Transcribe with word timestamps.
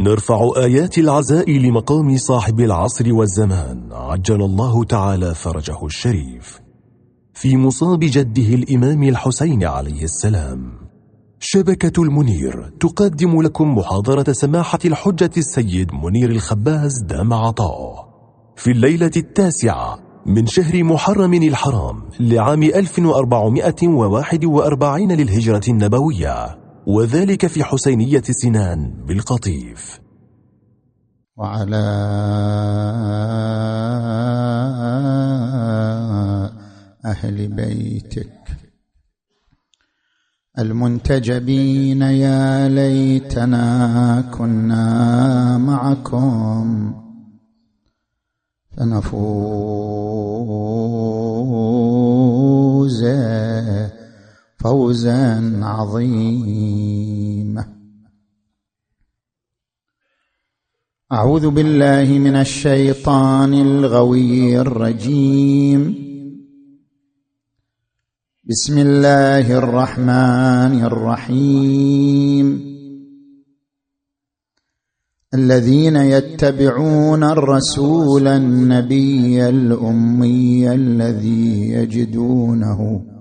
نرفع 0.00 0.50
آيات 0.56 0.98
العزاء 0.98 1.50
لمقام 1.50 2.16
صاحب 2.16 2.60
العصر 2.60 3.14
والزمان. 3.14 3.88
عجل 3.92 4.42
الله 4.42 4.84
تعالى 4.84 5.34
فرجه 5.34 5.86
الشريف. 5.86 6.60
في 7.34 7.56
مصاب 7.56 8.00
جده 8.00 8.54
الإمام 8.54 9.02
الحسين 9.02 9.64
عليه 9.64 10.04
السلام. 10.04 10.72
شبكة 11.40 12.02
المنير 12.02 12.72
تقدم 12.80 13.42
لكم 13.42 13.78
محاضرة 13.78 14.32
سماحة 14.32 14.78
الحجة 14.84 15.30
السيد 15.36 15.94
منير 15.94 16.30
الخباز 16.30 17.02
دام 17.02 17.34
عطاؤه 17.34 18.08
في 18.56 18.70
الليلة 18.70 19.10
التاسعة 19.16 19.98
من 20.26 20.46
شهر 20.46 20.84
محرم 20.84 21.34
الحرام 21.34 22.02
لعام 22.20 22.62
1441 22.62 25.12
للهجرة 25.12 25.62
النبوية. 25.68 26.59
وذلك 26.86 27.46
في 27.46 27.64
حسينية 27.64 28.22
سنان 28.22 29.06
بالقطيف. 29.06 30.00
وعلى 31.36 31.76
أهل 37.04 37.48
بيتك 37.48 38.30
المنتجبين 40.58 42.02
يا 42.02 42.68
ليتنا 42.68 44.20
كنا 44.38 45.58
معكم 45.58 46.94
فنفوز 48.76 49.40
فوزا 54.60 55.60
عظيما. 55.62 57.64
أعوذ 61.12 61.50
بالله 61.50 62.18
من 62.18 62.36
الشيطان 62.36 63.54
الغوي 63.54 64.60
الرجيم. 64.60 65.94
بسم 68.44 68.78
الله 68.78 69.58
الرحمن 69.58 70.84
الرحيم. 70.84 72.70
الذين 75.34 75.96
يتبعون 75.96 77.24
الرسول 77.24 78.28
النبي 78.28 79.48
الأمي 79.48 80.72
الذي 80.72 81.68
يجدونه 81.68 83.19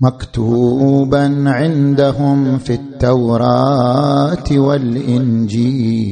مكتوبا 0.00 1.44
عندهم 1.46 2.58
في 2.58 2.74
التوراة 2.74 4.44
والإنجيل. 4.50 6.08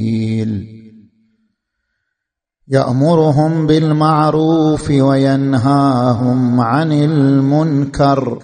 يأمرهم 2.67 3.67
بالمعروف 3.67 4.91
وينهاهم 4.91 6.61
عن 6.61 6.91
المنكر 6.91 8.39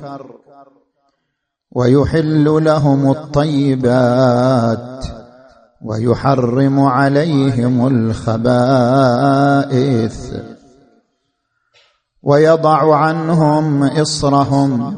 ويحل 1.72 2.64
لهم 2.64 3.12
الطيبات 3.12 5.06
ويحرم 5.82 6.80
عليهم 6.80 7.88
الخبائث 7.88 8.74
ويضع 12.24 12.96
عنهم 12.96 13.84
إصرهم. 13.84 14.98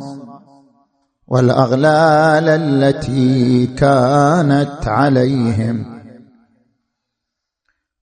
والأغلال 1.36 2.50
التي 2.50 3.68
كانت 3.68 4.88
عليهم. 4.88 5.86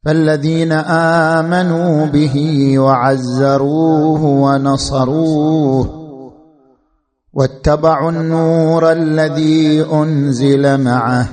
فالذين 0.05 0.71
آمنوا 1.41 2.05
به 2.05 2.35
وعزروه 2.79 4.23
ونصروه 4.25 5.89
واتبعوا 7.33 8.11
النور 8.11 8.91
الذي 8.91 9.85
أنزل 9.93 10.83
معه 10.83 11.27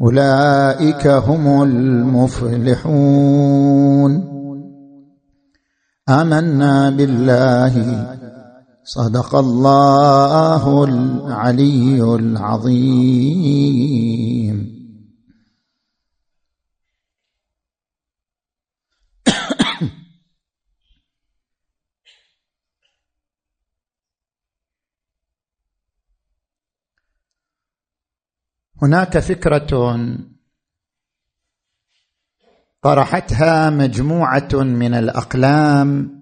أولئك 0.00 1.06
هم 1.06 1.62
المفلحون. 1.62 3.08
آمنا 6.08 6.90
بالله 6.90 7.74
صدق 8.88 9.34
الله 9.34 10.84
العلي 10.84 12.00
العظيم. 12.14 13.58
هناك 28.82 29.18
فكرة 29.18 29.98
طرحتها 32.82 33.70
مجموعة 33.70 34.48
من 34.54 34.94
الأقلام 34.94 36.17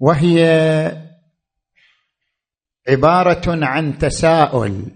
وهي 0.00 0.40
عبارة 2.88 3.66
عن 3.66 3.98
تساؤل. 3.98 4.90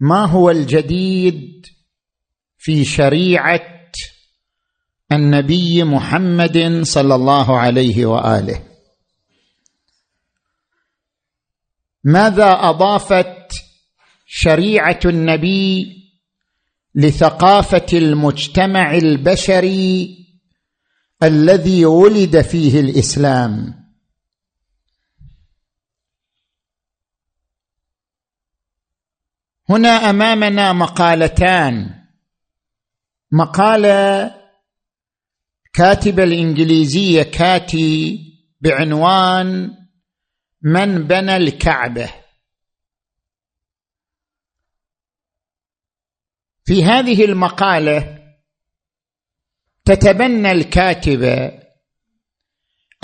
ما 0.00 0.24
هو 0.24 0.50
الجديد 0.50 1.66
في 2.58 2.84
شريعة 2.84 3.92
النبي 5.12 5.84
محمد 5.84 6.80
صلى 6.82 7.14
الله 7.14 7.58
عليه 7.58 8.06
وآله؟ 8.06 8.62
ماذا 12.04 12.52
أضافت 12.52 13.52
شريعة 14.26 15.00
النبي 15.04 15.96
لثقافة 16.94 17.86
المجتمع 17.92 18.94
البشري 18.94 20.21
الذي 21.22 21.86
ولد 21.86 22.40
فيه 22.40 22.80
الإسلام. 22.80 23.82
هنا 29.70 29.88
أمامنا 29.88 30.72
مقالتان. 30.72 32.04
مقالة 33.32 34.34
كاتبه 35.72 36.24
الإنجليزية 36.24 37.22
كاتي 37.22 38.18
بعنوان 38.60 39.76
من 40.62 41.06
بنى 41.06 41.36
الكعبة. 41.36 42.14
في 46.64 46.84
هذه 46.84 47.24
المقالة 47.24 48.21
تتبنى 49.84 50.52
الكاتبه 50.52 51.62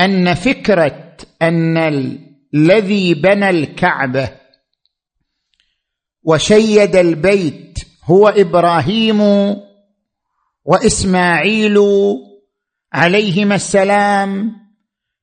أن 0.01 0.35
فكرة 0.35 1.17
أن 1.43 1.77
الذي 2.55 3.15
بنى 3.15 3.51
الكعبة 3.51 4.41
وشيد 6.23 6.97
البيت 6.97 7.79
هو 8.05 8.29
إبراهيم 8.29 9.21
وإسماعيل 10.65 11.79
عليهما 12.93 13.55
السلام 13.55 14.53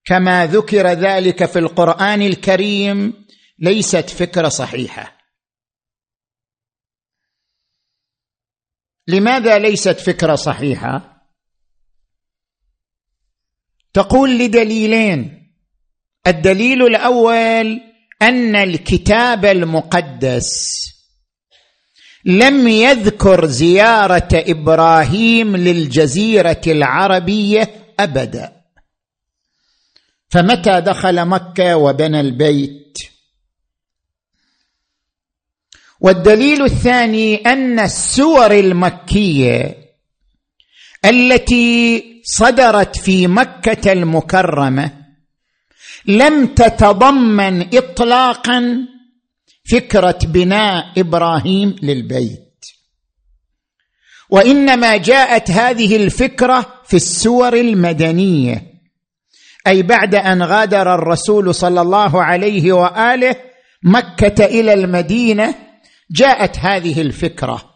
كما 0.06 0.46
ذكر 0.46 0.88
ذلك 0.88 1.46
في 1.46 1.60
القرآن 1.60 2.22
الكريم 2.22 3.26
ليست 3.60 4.10
فكرة 4.10 4.50
صحيحة. 4.50 5.18
لماذا 9.08 9.60
ليست 9.60 10.00
فكرة 10.00 10.36
صحيحة؟ 10.36 11.15
تقول 13.96 14.38
لدليلين. 14.38 15.52
الدليل 16.28 16.82
الأول 16.86 17.82
أن 18.22 18.56
الكتاب 18.56 19.46
المقدس 19.46 20.86
لم 22.26 22.68
يذكر 22.68 23.46
زيارة 23.46 24.30
إبراهيم 24.34 25.56
للجزيرة 25.56 26.62
العربية 26.68 27.70
أبدا. 28.00 28.62
فمتى 30.30 30.82
دخل 30.82 31.26
مكة 31.26 31.78
وبنى 31.78 32.20
البيت؟ 32.20 32.98
والدليل 36.00 36.64
الثاني 36.64 37.36
أن 37.36 37.80
السور 37.80 38.52
المكية 38.52 39.78
التي 41.06 42.15
صدرت 42.26 42.98
في 42.98 43.28
مكة 43.28 43.92
المكرمة. 43.92 44.92
لم 46.06 46.48
تتضمن 46.48 47.76
اطلاقا 47.78 48.88
فكرة 49.72 50.20
بناء 50.24 50.86
إبراهيم 50.98 51.76
للبيت. 51.84 52.66
وإنما 54.30 54.98
جاءت 54.98 55.52
هذه 55.52 55.96
الفكرة 55.96 56.82
في 56.86 56.96
السور 56.96 57.54
المدنية 57.54 58.64
أي 59.68 59.84
بعد 59.84 60.16
أن 60.16 60.44
غادر 60.44 60.96
الرسول 60.96 61.56
صلى 61.56 61.82
الله 61.82 62.24
عليه 62.24 62.74
وآله 62.74 63.36
مكة 63.84 64.46
إلى 64.46 64.74
المدينة 64.74 65.56
جاءت 66.12 66.60
هذه 66.60 67.02
الفكرة. 67.02 67.75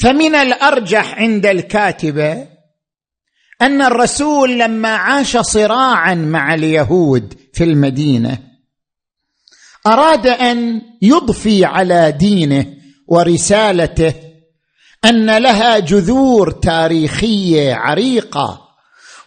فمن 0.00 0.34
الأرجح 0.34 1.18
عند 1.18 1.46
الكاتبة 1.46 2.46
أن 3.62 3.82
الرسول 3.82 4.58
لما 4.58 4.88
عاش 4.88 5.36
صراعا 5.36 6.14
مع 6.14 6.54
اليهود 6.54 7.34
في 7.52 7.64
المدينة 7.64 8.38
أراد 9.86 10.26
أن 10.26 10.80
يضفي 11.02 11.64
على 11.64 12.12
دينه 12.12 12.66
ورسالته 13.08 14.14
أن 15.04 15.38
لها 15.38 15.78
جذور 15.78 16.50
تاريخية 16.50 17.74
عريقة 17.74 18.68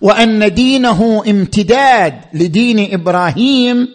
وأن 0.01 0.53
دينه 0.53 1.23
امتداد 1.27 2.21
لدين 2.33 2.93
إبراهيم 2.93 3.87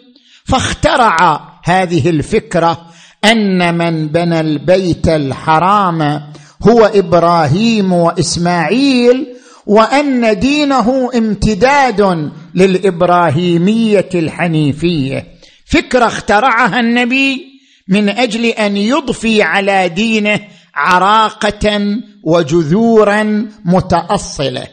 فاخترع 0.45 1.41
هذه 1.63 2.09
الفكرة 2.09 2.87
أن 3.25 3.77
من 3.77 4.07
بنى 4.07 4.39
البيت 4.39 5.07
الحرام 5.07 6.21
هو 6.63 6.85
إبراهيم 6.85 7.93
وإسماعيل 7.93 9.37
وأن 9.65 10.39
دينه 10.39 11.09
امتداد 11.15 12.31
للإبراهيمية 12.55 14.09
الحنيفية. 14.15 15.27
فكرة 15.65 16.05
اخترعها 16.05 16.79
النبي 16.79 17.45
من 17.87 18.09
أجل 18.09 18.45
أن 18.45 18.77
يضفي 18.77 19.41
على 19.41 19.89
دينه 19.89 20.47
عراقة 20.75 21.97
وجذورا 22.23 23.49
متأصلة. 23.65 24.67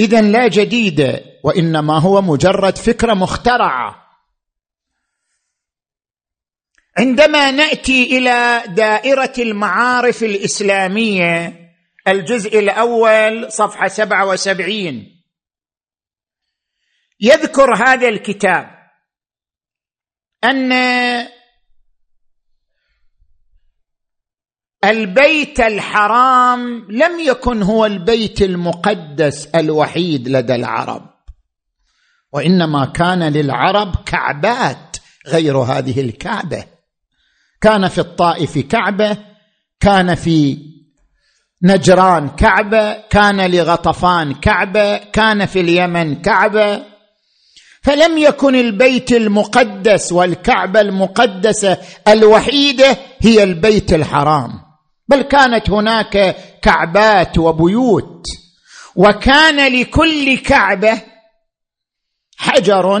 اذا 0.00 0.20
لا 0.20 0.48
جديد 0.48 1.20
وإنما 1.44 1.98
هو 1.98 2.22
مجرد 2.22 2.78
فكرة 2.78 3.14
مخترعة. 3.14 4.07
عندما 6.98 7.50
نأتي 7.50 8.18
إلى 8.18 8.62
دائرة 8.68 9.32
المعارف 9.38 10.22
الإسلامية 10.22 11.60
الجزء 12.08 12.58
الأول 12.58 13.52
صفحة 13.52 13.88
سبعة 13.88 14.26
وسبعين. 14.26 15.22
يذكر 17.20 17.74
هذا 17.74 18.08
الكتاب 18.08 18.70
أن 20.44 20.72
البيت 24.84 25.60
الحرام 25.60 26.86
لم 26.90 27.20
يكن 27.20 27.62
هو 27.62 27.86
البيت 27.86 28.42
المقدس 28.42 29.46
الوحيد 29.46 30.28
لدى 30.28 30.54
العرب 30.54 31.14
وإنما 32.32 32.84
كان 32.84 33.32
للعرب 33.32 33.96
كعبات 34.06 34.96
غير 35.26 35.56
هذه 35.56 36.00
الكعبة. 36.00 36.77
كان 37.60 37.88
في 37.88 37.98
الطائف 37.98 38.58
كعبة 38.58 39.16
كان 39.80 40.14
في 40.14 40.58
نجران 41.62 42.28
كعبة 42.28 42.92
كان 42.92 43.50
لغطفان 43.50 44.34
كعبة 44.34 44.96
كان 44.96 45.46
في 45.46 45.60
اليمن 45.60 46.22
كعبة. 46.22 46.82
فلم 47.82 48.18
يكن 48.18 48.54
البيت 48.54 49.12
المقدس 49.12 50.12
والكعبة 50.12 50.80
المقدسة 50.80 51.78
الوحيدة 52.08 52.96
هي 53.20 53.42
البيت 53.42 53.92
الحرام 53.92 54.50
بل 55.08 55.22
كانت 55.22 55.70
هناك 55.70 56.36
كعبات 56.62 57.38
وبيوت. 57.38 58.24
وكان 58.96 59.72
لكل 59.72 60.38
كعبة 60.38 61.02
حجر 62.36 62.98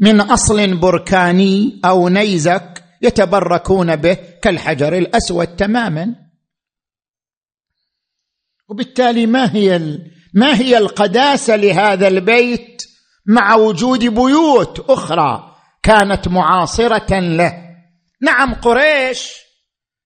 من 0.00 0.20
أصل 0.20 0.76
بركاني 0.76 1.80
أو 1.84 2.08
نيزك 2.08 2.79
يتبركون 3.02 3.96
به 3.96 4.14
كالحجر 4.42 4.98
الأسود 4.98 5.56
تماما. 5.56 6.14
وبالتالي 8.68 9.26
ما 9.26 9.54
هي 9.54 9.98
ما 10.34 10.56
هي 10.60 10.78
القداسة 10.78 11.56
لهذا 11.56 12.08
البيت 12.08 12.82
مع 13.26 13.54
وجود 13.54 14.04
بيوت 14.04 14.90
أخرى 14.90 15.56
كانت 15.82 16.28
معاصرة 16.28 17.20
له؟ 17.20 17.70
نعم 18.22 18.54
قريش 18.54 19.32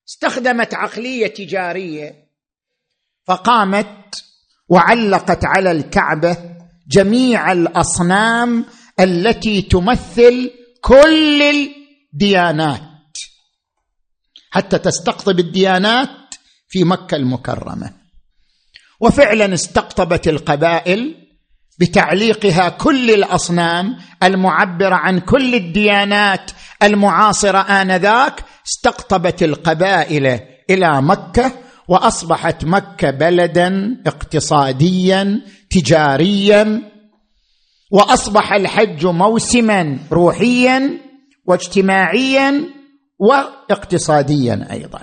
استخدمت 0.08 0.75
عقلية 0.75 1.26
تجاريه 1.26 2.25
فقامت 3.26 4.25
وعلقت 4.69 5.44
على 5.44 5.70
الكعبة 5.70 6.37
جميع 6.88 7.52
الأصنام 7.52 8.64
التي 9.00 9.62
تمثل 9.62 10.50
كل 10.81 11.70
الديانات 12.14 12.81
حتى 14.50 14.78
تستقطب 14.78 15.38
الديانات 15.38 16.34
في 16.69 16.84
مكة 16.84 17.16
المكرمة. 17.16 17.93
وفعلا 19.00 19.55
استقطبت 19.55 20.28
القبائل 20.28 21.14
بتعليقها 21.81 22.69
كل 22.69 23.11
الأصنام 23.11 23.96
المعبرة 24.22 24.94
عن 24.94 25.20
كل 25.20 25.55
الديانات 25.55 26.50
المعاصرة 26.82 27.58
آنذاك. 27.58 28.44
استقطبت 28.67 29.43
القبائل 29.43 30.40
إلى 30.70 31.02
مكة 31.02 31.52
وأصبحت 31.88 32.64
مكة 32.64 33.10
بلدا 33.10 33.96
اقتصاديا 34.06 35.40
تجاريا 35.70 36.82
وأصبح 37.90 38.52
الحج 38.52 39.06
موسما 39.06 39.99
روحيا. 40.12 41.05
واجتماعيا 41.46 42.64
واقتصاديا 43.19 44.69
أيضا. 44.73 45.02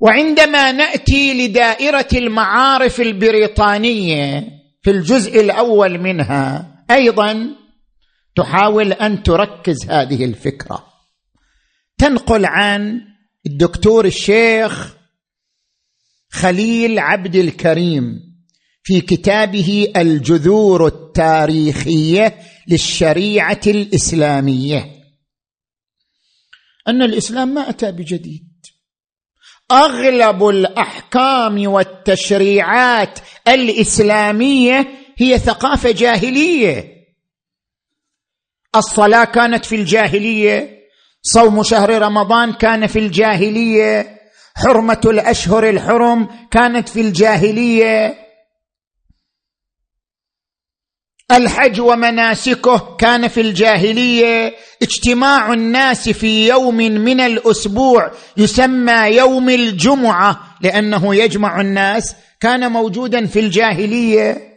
وعندما 0.00 0.72
نأتي 0.72 1.46
لدائرة 1.46 2.08
المعارف 2.14 3.00
البريطانية 3.00 4.48
في 4.82 4.90
الجزء 4.90 5.40
الأول 5.40 5.98
منها 5.98 6.74
أيضا 6.90 7.56
تحاول 8.36 8.92
أن 8.92 9.22
تركز 9.22 9.90
هذه 9.90 10.24
الفكرة. 10.24 10.86
تنقل 11.98 12.44
عن 12.44 13.00
الدكتور 13.46 14.04
الشيخ 14.04 14.96
خليل 16.30 16.98
عبد 16.98 17.36
الكريم 17.36 18.25
في 18.86 19.00
كتابه 19.00 19.92
الجذور 19.96 20.86
التاريخية 20.86 22.38
للشريعة 22.68 23.60
الإسلامية. 23.66 24.90
أن 26.88 27.02
الإسلام 27.02 27.48
ما 27.48 27.70
أتى 27.70 27.92
بجديد. 27.92 28.46
أغلب 29.72 30.48
الأحكام 30.48 31.66
والتشريعات 31.68 33.18
الإسلامية 33.48 34.88
هي 35.18 35.38
ثقافة 35.38 35.90
جاهلية. 35.90 36.84
الصلاة 38.76 39.24
كانت 39.24 39.64
في 39.64 39.76
الجاهلية 39.76 40.80
صوم 41.22 41.62
شهر 41.62 42.02
رمضان 42.02 42.52
كان 42.52 42.86
في 42.86 42.98
الجاهلية 42.98 44.20
حرمة 44.56 45.00
الأشهر 45.04 45.68
الحرم 45.70 46.28
كانت 46.50 46.88
في 46.88 47.00
الجاهلية. 47.00 48.25
الحج 51.32 51.80
ومناسكه 51.80 52.96
كان 52.98 53.28
في 53.28 53.40
الجاهلية 53.40 54.54
اجتماع 54.82 55.52
الناس 55.52 56.08
في 56.08 56.48
يوم 56.48 56.76
من 56.76 57.20
الأسبوع 57.20 58.10
يسمى 58.36 58.92
يوم 58.92 59.48
الجمعة 59.48 60.40
لأنه 60.60 61.14
يجمع 61.14 61.60
الناس 61.60 62.14
كان 62.40 62.72
موجودا 62.72 63.26
في 63.26 63.40
الجاهلية. 63.40 64.56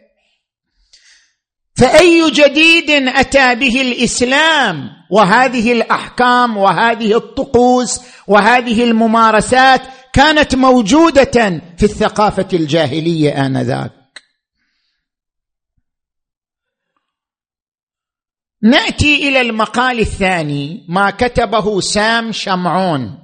فأي 1.76 2.32
جديد 2.32 2.92
أتى 2.92 3.56
به 3.56 3.82
الإسلام؟ 3.82 4.90
وهذه 5.12 5.72
الأحكام 5.72 6.58
وهذه 6.58 7.18
الطقوس 7.18 8.02
وهذه 8.28 8.84
الممارسات 8.84 9.82
كانت 10.14 10.56
موجودة 10.56 11.62
في 11.78 11.84
الثقافة 11.84 12.48
الجاهلية 12.54 13.46
آنذاك. 13.46 13.99
نأتي 18.64 19.30
إلى 19.30 19.42
المقال 19.42 20.00
الثاني 20.00 20.86
ما 20.90 21.10
كتبه 21.10 21.80
سام 21.82 22.32
شمعون. 22.32 23.24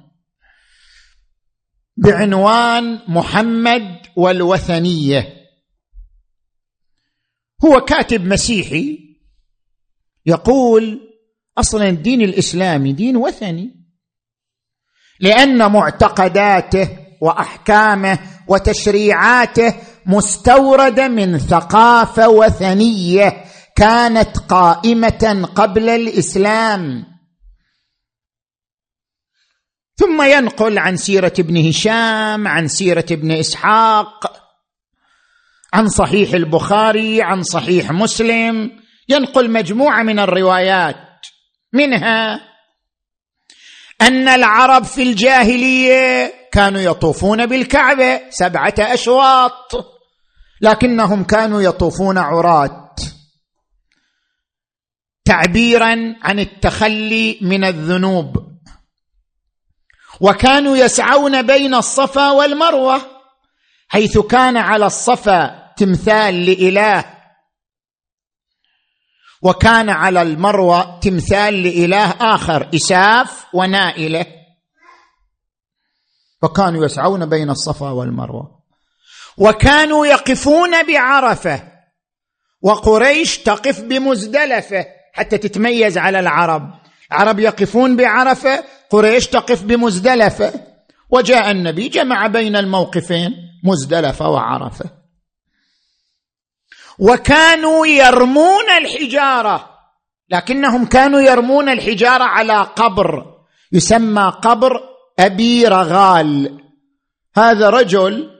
بعنوان 1.96 2.98
محمد 3.08 3.96
والوثنية. 4.16 5.36
هو 7.64 7.80
كاتب 7.80 8.26
مسيحي 8.26 8.98
يقول 10.26 11.00
أصلا 11.58 11.88
الدين 11.88 12.20
الإسلامي 12.22 12.92
دين 12.92 13.16
وثني 13.16 13.86
لأن 15.20 15.72
معتقداته 15.72 16.98
وأحكامه 17.20 18.18
وتشريعاته 18.48 19.74
مستورده 20.06 21.08
من 21.08 21.38
ثقافة 21.38 22.28
وثنية 22.28 23.44
كانت 23.76 24.38
قائمة 24.38 25.50
قبل 25.54 25.88
الإسلام. 25.88 27.06
ثم 29.96 30.22
ينقل 30.22 30.78
عن 30.78 30.96
سيرة 30.96 31.32
ابن 31.38 31.68
هشام 31.68 32.48
عن 32.48 32.68
سيرة 32.68 33.06
ابن 33.10 33.32
إسحاق 33.32 34.42
عن 35.72 35.88
صحيح 35.88 36.32
البخاري 36.32 37.22
عن 37.22 37.42
صحيح 37.42 37.90
مسلم. 37.90 38.70
ينقل 39.08 39.50
مجموعة 39.50 40.02
من 40.02 40.18
الروايات. 40.18 40.96
منها 41.72 42.40
أن 44.02 44.28
العرب 44.28 44.84
في 44.84 45.02
الجاهلية 45.02 46.32
كانوا 46.52 46.80
يطوفون 46.80 47.46
بالكعبة 47.46 48.20
سبعة 48.30 48.74
أشواط 48.78 49.96
لكنهم 50.60 51.24
كانوا 51.24 51.62
يطوفون 51.62 52.18
عراة. 52.18 52.94
تعبيرا 55.26 56.16
عن 56.22 56.38
التخلي 56.38 57.38
من 57.42 57.64
الذنوب. 57.64 58.46
وكانوا 60.20 60.76
يسعون 60.76 61.42
بين 61.42 61.74
الصفا 61.74 62.30
والمروة 62.30 63.00
حيث 63.88 64.18
كان 64.18 64.56
على 64.56 64.86
الصفا 64.86 65.72
تمثال 65.76 66.46
لإله 66.46 67.04
وكان 69.42 69.90
على 69.90 70.22
المروة 70.22 71.00
تمثال 71.00 71.62
لإله 71.62 72.10
آخر 72.10 72.70
إساف 72.74 73.46
ونائلة. 73.52 74.26
فكانوا 76.42 76.84
يسعون 76.84 77.26
بين 77.28 77.50
الصفا 77.50 77.90
والمروة. 77.90 78.62
وكانوا 79.36 80.06
يقفون 80.06 80.86
بعرفة 80.86 81.72
وقريش 82.62 83.38
تقف 83.38 83.80
بمزدلفة. 83.80 84.95
حتى 85.16 85.38
تتميز 85.38 85.98
على 85.98 86.20
العرب. 86.20 86.70
العرب 87.12 87.38
يقفون 87.38 87.96
بعرفة 87.96 88.64
قريش 88.90 89.26
تقف 89.26 89.62
بمزدلفة. 89.62 90.52
وجاء 91.10 91.50
النبي 91.50 91.88
جمع 91.88 92.26
بين 92.26 92.56
الموقفين 92.56 93.34
مزدلفة 93.64 94.28
وعرفة. 94.28 94.84
وكانوا 96.98 97.86
يرمون 97.86 98.70
الحجارة. 98.78 99.70
لكنهم 100.30 100.86
كانوا 100.86 101.20
يرمون 101.20 101.68
الحجارة 101.68 102.24
على 102.24 102.60
قبر. 102.76 103.24
يسمى 103.72 104.32
قبر 104.42 104.80
أبي 105.18 105.64
رغال. 105.66 106.60
هذا 107.36 107.70
رجل 107.70 108.30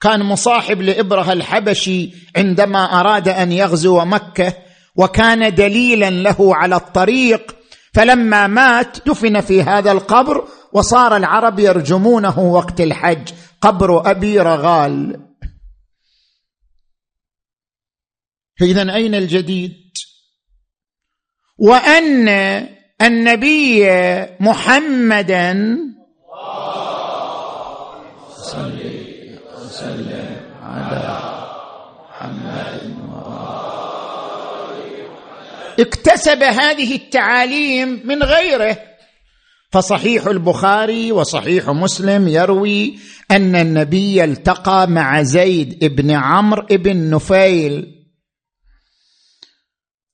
كان 0.00 0.22
مصاحب 0.22 0.82
لإبرة 0.82 1.32
الحبشي 1.32 2.10
عندما 2.36 3.00
أراد 3.00 3.28
أن 3.28 3.52
يغزو 3.52 4.04
مكة. 4.04 4.65
وكان 4.96 5.54
دليلا 5.54 6.10
له 6.10 6.56
على 6.56 6.76
الطريق 6.76 7.56
فلما 7.94 8.46
مات 8.46 9.08
دفن 9.08 9.40
في 9.40 9.62
هذا 9.62 9.92
القبر 9.92 10.48
وصار 10.72 11.16
العرب 11.16 11.58
يرجمونه 11.58 12.38
وقت 12.38 12.80
الحج 12.80 13.32
قبر 13.60 14.10
أبي 14.10 14.40
رغال. 14.40 15.20
فاذا 18.60 18.94
أين 18.94 19.14
الجديد؟ 19.14 19.72
وأن 21.58 22.28
النبي 23.02 23.86
محمدا 24.40 25.78
صل 28.36 28.80
وسلم 29.56 30.40
على 30.62 31.18
محمد 32.00 33.05
اكتسب 35.80 36.42
هذه 36.42 36.94
التعاليم 36.94 38.02
من 38.04 38.22
غيره. 38.22 38.78
فصحيح 39.70 40.26
البخاري 40.26 41.12
وصحيح 41.12 41.70
مسلم 41.70 42.28
يروي 42.28 42.98
أن 43.30 43.56
النبي 43.56 44.24
التقى 44.24 44.86
مع 44.88 45.22
زيد 45.22 45.84
بن 45.84 46.10
عمرو 46.10 46.66
بن 46.70 47.10
نفيل. 47.10 47.92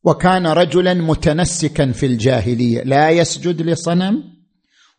وكان 0.04 0.47
رجلا 0.47 0.95
متنسكا 0.95 1.92
في 1.92 2.07
الجاهلية. 2.07 2.83
لا 2.83 3.11
يسجد 3.11 3.62
لصنم 3.62 4.25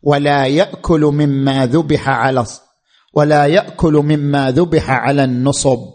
ولا 0.02 0.46
يأكل 0.46 1.00
مما 1.00 1.66
ذبح 1.66 2.08
على 2.08 2.44
ولا 3.14 3.46
يأكل 3.46 3.92
مما 3.92 4.50
ذبح 4.50 4.90
على 4.90 5.24
النصب. 5.24 5.93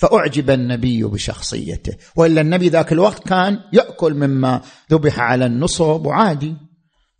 فأعجب 0.00 0.50
النبي 0.50 1.02
بشخصيته. 1.04 1.96
وإلا 2.16 2.40
النبي 2.40 2.68
ذاك 2.68 2.92
الوقت 2.92 3.28
كان 3.28 3.58
يأكل 3.72 4.14
مما 4.14 4.60
ذبح 4.92 5.20
على 5.20 5.46
النصب 5.46 6.06
وعادي. 6.06 6.54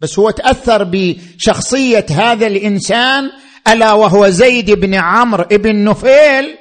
بس 0.00 0.18
هو 0.18 0.30
تأثر 0.30 0.84
بشخصية 0.92 2.06
هذا 2.10 2.46
الإنسان 2.46 3.30
ألا 3.68 3.92
وهو 3.92 4.28
زيد 4.28 4.70
بن 4.70 4.94
عمرو 4.94 5.44
بن 5.50 5.84
نفيل. 5.84 6.56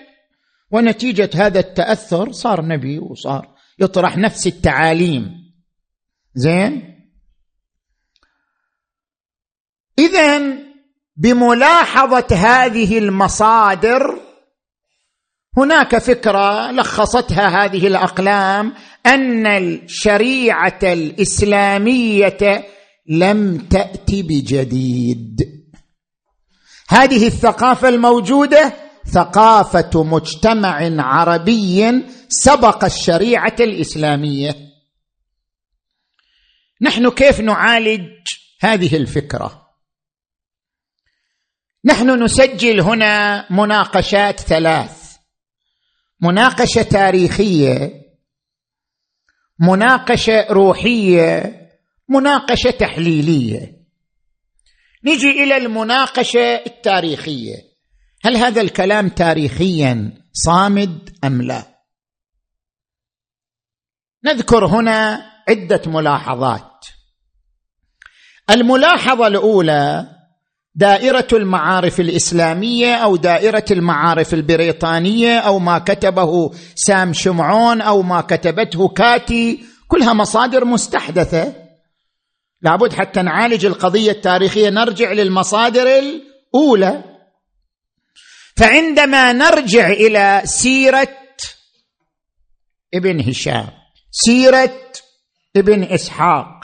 ونتيجة 0.72 1.30
هذا 1.36 1.60
التأثر 1.60 2.32
صار 2.32 2.66
نبي 2.66 3.00
وصار 3.00 3.48
يطرح 3.80 4.18
نفس 4.18 4.48
التعاليم. 4.48 5.32
زين؟ 6.36 6.96
اذا 10.00 10.42
بملاحظة 11.16 12.36
هذه 12.36 12.98
المصادر 12.98 14.29
هناك 15.60 15.98
فكرة 15.98 16.72
لخصتها 16.72 17.66
هذه 17.66 17.88
الأقلام 17.88 18.74
أن 19.06 19.48
الشريعة 19.48 20.80
الإسلامية 20.84 22.66
لم 23.08 23.58
تأتي 23.58 24.24
بجديد. 24.24 25.42
هذه 26.90 27.28
الثقافة 27.28 27.90
الموجودة 27.90 28.74
ثقافة 29.06 30.04
مجتمع 30.04 31.04
عربي 31.04 32.04
سبق 32.30 32.86
الشريعة 32.86 33.56
الإسلامية. 33.60 34.56
نحن 36.82 37.10
كيف 37.10 37.40
نعالج 37.40 38.10
هذه 38.62 38.96
الفكرة؟ 38.96 39.70
نحن 41.86 42.24
نسجل 42.24 42.80
هنا 42.80 43.46
مناقشات 43.54 44.40
ثلاث. 44.40 44.99
مناقشة 46.22 46.82
تاريخية 46.82 48.10
مناقشة 49.60 50.48
روحية 50.50 51.60
مناقشة 52.10 52.70
تحليلية. 52.72 53.80
نجي 55.04 55.44
إلى 55.44 55.58
المناقشة 55.58 56.56
التاريخية. 56.56 57.56
هل 58.26 58.38
هذا 58.38 58.62
الكلام 58.62 59.10
تاريخيا 59.10 60.14
صامد 60.34 61.18
أم 61.24 61.42
لا؟ 61.42 61.80
نذكر 64.26 64.66
هنا 64.66 65.32
عدة 65.50 65.82
ملاحظات. 65.86 66.86
الملاحظة 68.50 69.28
الأولى 69.28 70.08
دائرة 70.80 71.28
المعارف 71.34 72.00
الإسلامية 72.00 72.96
أو 72.96 73.16
دائرة 73.16 73.66
المعارف 73.72 74.34
البريطانية 74.34 75.40
أو 75.40 75.60
ما 75.60 75.80
كتبه 75.80 76.52
سام 76.76 77.14
شمعون 77.14 77.82
أو 77.82 78.02
ما 78.02 78.22
كتبته 78.22 78.88
كاتي 78.88 79.64
كلها 79.88 80.14
مصادر 80.14 80.66
مستحدثة. 80.66 81.54
لابد 82.62 82.94
حتى 82.94 83.22
نعالج 83.22 83.66
القضية 83.66 84.12
التاريخية 84.12 84.70
نرجع 84.70 85.12
للمصادر 85.12 85.88
الأولى. 86.00 87.04
فعندما 88.58 89.34
نرجع 89.34 89.90
إلى 89.90 90.42
سيرة 90.46 91.18
ابن 92.94 93.30
هشام 93.30 93.68
سيرة 94.12 94.82
ابن 95.56 95.84
إسحاق 95.84 96.64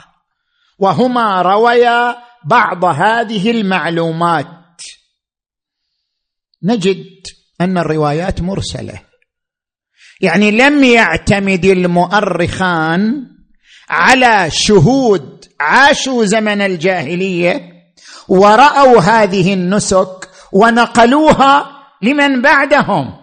وهما 0.78 1.42
رويا 1.42 2.25
بعض 2.46 2.84
هذه 2.84 3.50
المعلومات. 3.50 4.46
نجد 6.62 7.06
أن 7.60 7.78
الروايات 7.78 8.40
مرسلة. 8.40 9.00
يعني 10.20 10.50
لم 10.50 10.84
يعتمد 10.84 11.64
المؤرخان 11.64 13.26
على 13.88 14.50
شهود 14.50 15.44
عاشوا 15.60 16.24
زمن 16.24 16.62
الجاهلية 16.62 17.72
ورأوا 18.28 19.00
هذه 19.00 19.54
النسك 19.54 20.28
ونقلوها 20.52 21.70
لمن 22.02 22.42
بعدهم. 22.42 23.16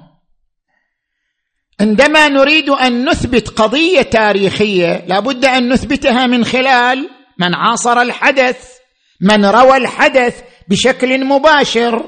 عندما 1.80 2.28
نريد 2.28 2.70
أن 2.70 3.10
نثبت 3.10 3.50
قضية 3.50 4.02
تاريخية 4.02 5.06
لابد 5.08 5.46
أن 5.46 5.74
نثبتها 5.74 6.28
من 6.28 6.46
خلال 6.46 7.10
من 7.40 7.56
عاصر 7.56 8.02
الحدث. 8.02 8.73
من 9.24 9.46
روى 9.46 9.78
الحدث 9.78 10.42
بشكل 10.68 11.26
مباشر 11.26 12.06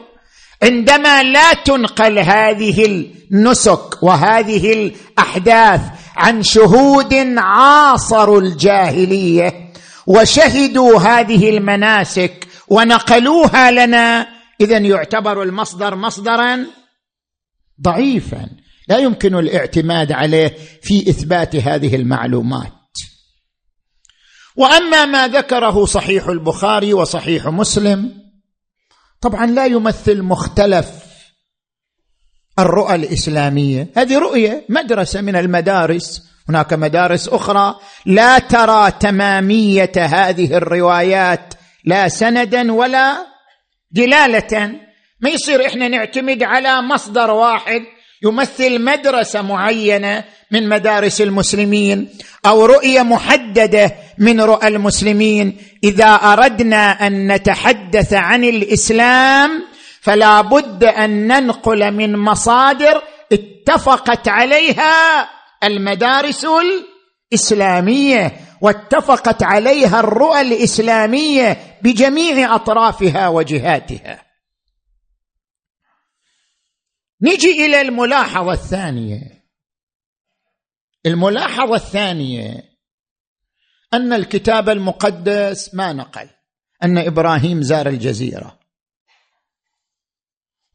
عندما 0.64 1.24
لا 1.24 1.54
تنقل 1.54 2.20
هذه 2.20 2.86
النسك 3.32 4.04
وهذه 4.04 4.74
الأحداث 4.74 5.82
عن 6.16 6.44
شهود 6.44 7.14
عاصروا 7.38 8.42
الجاهلية 8.42 9.72
وشهدوا 10.08 11.00
هذه 11.00 11.58
المناسك 11.58 12.48
ونقلوها 12.68 13.72
لنا 13.72 14.28
اذا 14.62 14.78
يعتبر 14.78 15.44
المصدر 15.44 15.96
مصدرا 15.96 16.66
ضعيفا. 17.82 18.50
لا 18.88 18.98
يمكن 18.98 19.36
الاعتماد 19.36 20.12
عليه 20.12 20.58
في 20.82 21.10
إثبات 21.10 21.56
هذه 21.56 21.96
المعلومات. 21.96 22.72
وأما 24.56 25.06
ما 25.06 25.28
ذكره 25.28 25.86
صحيح 25.86 26.28
البخاري 26.28 26.94
وصحيح 26.94 27.48
مسلم 27.48 28.14
طبعا 29.22 29.46
لا 29.46 29.66
يمثل 29.66 30.22
مختلف 30.22 30.88
الرؤى 32.60 32.96
الإسلامية. 32.96 33.88
هذه 33.98 34.18
رؤية 34.18 34.66
مدرسة 34.70 35.22
من 35.22 35.36
المدارس 35.36 36.24
هناك 36.50 36.74
مدارس 36.74 37.28
أخرى. 37.30 37.76
لا 38.06 38.40
ترى 38.40 38.92
تمامية 38.92 39.92
هذه 39.98 40.58
الروايات 40.58 41.54
لا 41.86 42.08
سندا 42.08 42.74
ولا 42.74 43.18
دلاله 43.92 44.72
ما 45.20 45.30
يصير 45.30 45.66
إحنا 45.66 45.88
نعتمد 45.88 46.44
على 46.44 46.82
مصدر 46.82 47.32
واحد 47.32 47.82
يمثل 48.26 48.82
مدرسة 48.82 49.42
معينة 49.42 50.24
من 50.52 50.70
مدارس 50.70 51.22
المسلمين 51.22 52.10
أو 52.46 52.66
رؤية 52.66 53.02
محددة 53.02 53.96
من 54.18 54.42
رؤى 54.42 54.68
المسلمين. 54.68 55.58
إذا 55.84 56.14
أردنا 56.14 57.08
أن 57.08 57.32
نتحدث 57.32 58.14
عن 58.14 58.44
الإسلام 58.44 59.64
فلا 60.02 60.42
بد 60.42 60.84
أن 60.84 61.28
ننقل 61.28 61.92
من 61.92 62.18
مصادر 62.18 63.02
اتفقت 63.32 64.28
عليها 64.28 65.30
المدارس 65.64 66.48
الإسلامية 67.32 68.32
واتفقت 68.62 69.44
عليها 69.44 70.00
الرؤى 70.00 70.42
الإسلامية 70.42 71.58
بجميع 71.82 72.56
أطرافها 72.56 73.28
وجهاتها. 73.28 74.25
نجي 77.26 77.66
إلى 77.66 77.82
الملاحظه 77.82 78.54
الثانية 78.54 79.46
الملاحظه 81.06 81.76
الثانية 81.76 82.64
أن 83.94 84.14
الكتاب 84.14 84.70
المقدس 84.70 85.76
ما 85.76 85.94
نقل 85.94 86.30
أن 86.84 86.98
إبراهيم 86.98 87.62
زار 87.62 87.88
الجزيرة 87.88 88.60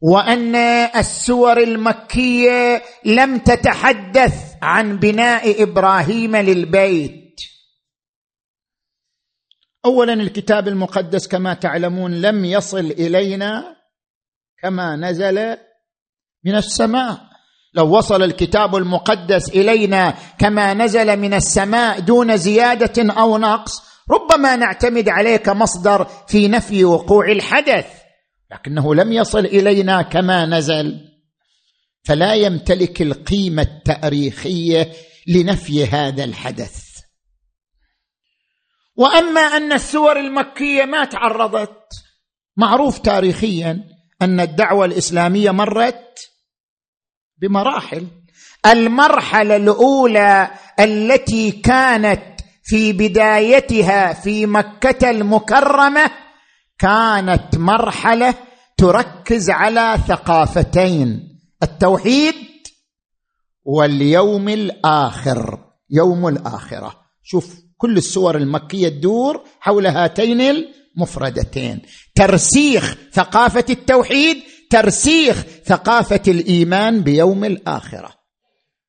وأن 0.01 0.55
السور 0.95 1.57
المكية 1.57 2.83
لم 3.05 3.37
تتحدث 3.37 4.53
عن 4.61 4.99
بناء 4.99 5.63
إبراهيم 5.63 6.35
للبيت. 6.35 7.41
اولا 9.85 10.13
الكتاب 10.13 10.67
المقدس 10.67 11.27
كما 11.27 11.53
تعلمون 11.53 12.21
لم 12.21 12.45
يصل 12.45 12.85
إلينا 12.85 13.75
كما 14.57 14.95
نزل 14.95 15.57
من 16.45 16.55
السماء. 16.55 17.31
لو 17.73 17.97
وصل 17.97 18.23
الكتاب 18.23 18.75
المقدس 18.75 19.49
إلينا 19.49 20.13
كما 20.39 20.73
نزل 20.73 21.17
من 21.17 21.33
السماء 21.33 21.99
دون 21.99 22.37
زيادة 22.37 23.13
أو 23.13 23.37
نقص 23.37 23.81
ربما 24.09 24.55
نعتمد 24.55 25.09
عليه 25.09 25.37
كمصدر 25.37 26.07
في 26.27 26.47
نفي 26.47 26.85
وقوع 26.85 27.31
الحدث 27.31 27.85
لكنه 28.51 28.95
لم 28.95 29.11
يصل 29.11 29.45
إلينا 29.45 30.01
كما 30.01 30.45
نزل. 30.45 31.07
فلا 32.03 32.33
يمتلك 32.33 33.01
القيمة 33.01 33.61
التأريخية 33.61 34.91
لنفي 35.27 35.85
هذا 35.85 36.23
الحدث. 36.23 36.81
وأما 38.95 39.41
أن 39.41 39.73
السور 39.73 40.19
المكية 40.19 40.85
ما 40.85 41.05
تعرضت 41.05 41.87
معروف 42.57 42.99
تاريخيا 42.99 43.83
أن 44.21 44.39
الدعوة 44.39 44.85
الإسلامية 44.85 45.51
مرت 45.51 46.19
بمراحل. 47.37 48.07
المرحلة 48.65 49.55
الأولى 49.55 50.51
التي 50.79 51.51
كانت 51.51 52.21
في 52.63 52.93
بدايتها 52.93 54.13
في 54.13 54.45
مكة 54.45 55.09
المكرمة 55.09 56.11
كانت 56.79 57.57
مرحلة 57.57 58.33
تركز 58.77 59.49
على 59.49 59.97
ثقافتين 60.07 61.39
التوحيد 61.63 62.35
واليوم 63.63 64.49
الآخر 64.49 65.59
يوم 65.89 66.27
الآخرة. 66.27 67.01
شوف 67.23 67.55
كل 67.77 67.97
السور 67.97 68.37
المكية 68.37 68.89
تدور 68.89 69.43
حول 69.59 69.87
هاتين 69.87 70.41
المفردتين 70.97 71.81
ترسيخ 72.15 72.95
ثقافة 73.13 73.65
التوحيد 73.69 74.37
ترسيخ 74.69 75.45
ثقافة 75.65 76.21
الإيمان 76.27 77.01
بيوم 77.01 77.45
الآخرة. 77.45 78.21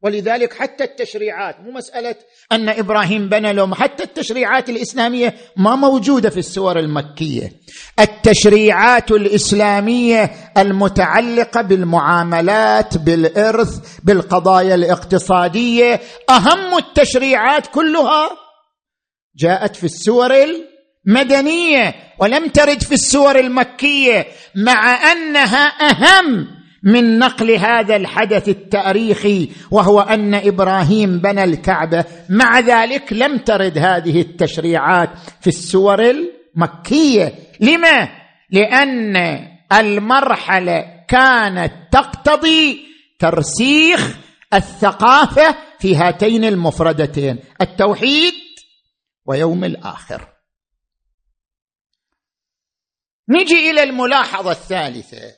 ولذلك 0.05 0.53
حتى 0.53 0.85
التشريعات 0.85 1.61
مو 1.61 1.71
مسألة 1.71 2.15
أن 2.53 2.69
إبراهيم 2.69 3.29
بنى 3.29 3.53
لهم 3.53 3.75
حتى 3.75 4.03
التشريعات 4.03 4.71
الإسلامية 4.71 5.35
ما 5.57 5.77
موجودة 5.77 6.31
في 6.31 6.39
السور 6.39 6.79
المكية. 6.79 7.53
التشريعات 8.01 9.11
الإسلامية 9.11 10.31
المتعلقة 10.57 11.63
بالمعاملات 11.63 12.99
بالإرث 12.99 14.01
بالقضايا 14.05 14.75
الاقتصادية 14.75 16.01
أهم 16.31 16.79
التشريعات 16.79 17.67
كلها 17.67 18.31
جاءت 19.37 19.77
في 19.77 19.85
السور 19.85 20.33
مدنية 21.07 21.95
ولم 22.19 22.49
ترد 22.49 22.83
في 22.83 22.93
السور 22.93 23.39
المكية 23.39 24.27
مع 24.57 25.13
أنها 25.13 25.67
أهم 25.67 26.47
من 26.83 27.19
نقل 27.19 27.51
هذا 27.51 27.97
الحدث 27.97 28.49
التاريخي 28.49 29.49
وهو 29.71 30.01
أن 30.01 30.35
إبراهيم 30.35 31.19
بنى 31.19 31.45
الكعبة. 31.45 32.05
مع 32.29 32.61
ذلك 32.61 33.13
لم 33.13 33.39
ترد 33.39 33.79
هذه 33.79 34.21
التشريعات 34.21 35.11
في 35.41 35.47
السور 35.47 36.11
المكية. 36.11 37.35
لما؟ 37.61 38.09
لأن 38.51 39.17
المرحلة 39.73 40.85
كانت 41.09 41.73
تقتضي 41.93 42.81
ترسيخ 43.19 44.17
الثقافة 44.55 45.55
في 45.79 45.97
هاتين 45.97 46.45
المفردتين 46.45 47.39
التوحيد 47.61 48.35
ويوم 49.27 49.65
الآخر. 49.65 50.32
نجي 53.29 53.71
إلى 53.71 53.83
الملاحظة 53.83 54.51
الثالثة. 54.51 55.37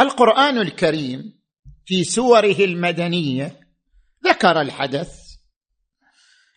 القرآن 0.00 0.58
الكريم 0.58 1.40
في 1.86 2.04
سوره 2.04 2.56
المدنية 2.60 3.60
ذكر 4.24 4.60
الحدث. 4.60 5.20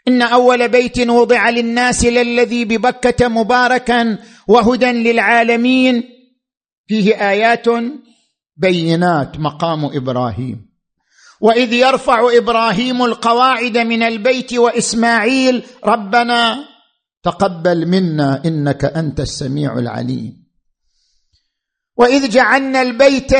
إن 0.07 0.21
أول 0.21 0.69
بيت 0.69 0.99
وضع 0.99 1.49
للناس 1.49 2.05
للذي 2.05 2.65
ببكة 2.65 3.27
مباركا 3.27 4.17
وهدى 4.47 4.91
للعالمين. 4.91 6.03
فيه 6.87 7.29
آيات 7.29 7.65
بينات 8.57 9.39
مقام 9.39 9.85
إبراهيم. 9.85 10.73
وإذ 11.41 11.73
يرفع 11.73 12.37
إبراهيم 12.37 13.03
القواعد 13.03 13.77
من 13.77 14.03
البيت 14.03 14.53
وإسماعيل 14.53 15.63
ربنا 15.85 16.72
تقبل 17.23 17.87
منا 17.87 18.41
إنك 18.45 18.85
أنت 18.85 19.19
السميع 19.19 19.79
العليم. 19.79 20.43
وإذ 21.97 22.29
جعلنا 22.29 22.81
البيت 22.81 23.31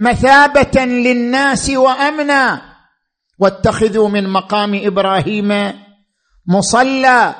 مثابة 0.00 0.84
للناس 0.84 1.70
وأمنا 1.70 2.62
واتخذوا 3.38 4.08
من 4.08 4.28
مقام 4.28 4.80
إبراهيم 4.84 5.72
مصلى 6.46 7.34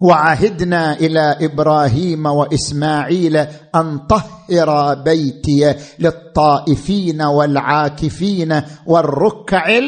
وعهدنا 0.00 0.92
إلى 0.92 1.36
إبراهيم 1.40 2.26
وإسماعيل 2.26 3.36
أن 3.76 3.98
طهر 3.98 4.94
بيتي 4.94 5.74
للطائفين 5.98 7.22
والعاكفين 7.22 8.62
والركع 8.86 9.78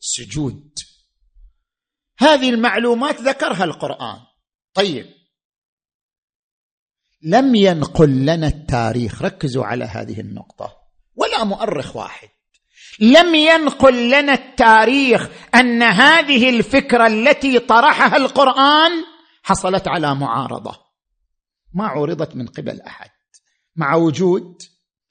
السجود. 0.00 0.69
هذه 2.20 2.50
المعلومات 2.50 3.20
ذكرها 3.20 3.64
القرآن. 3.64 4.18
طيب. 4.74 5.06
لم 7.22 7.54
ينقل 7.54 8.10
لنا 8.26 8.46
التاريخ. 8.46 9.22
ركزوا 9.22 9.64
على 9.64 9.84
هذه 9.84 10.20
النقطة. 10.20 10.76
ولا 11.14 11.44
مؤرخ 11.44 11.96
واحد. 11.96 12.28
لم 13.00 13.34
ينقل 13.34 14.10
لنا 14.10 14.32
التاريخ 14.32 15.28
أن 15.54 15.82
هذه 15.82 16.50
الفكرة 16.50 17.06
التي 17.06 17.58
طرحها 17.58 18.16
القرآن 18.16 18.92
حصلت 19.42 19.88
على 19.88 20.14
معارضة. 20.14 20.78
ما 21.74 21.86
عرضت 21.86 22.36
من 22.36 22.46
قبل 22.46 22.80
أحد. 22.80 23.10
مع 23.76 23.94
وجود 23.94 24.62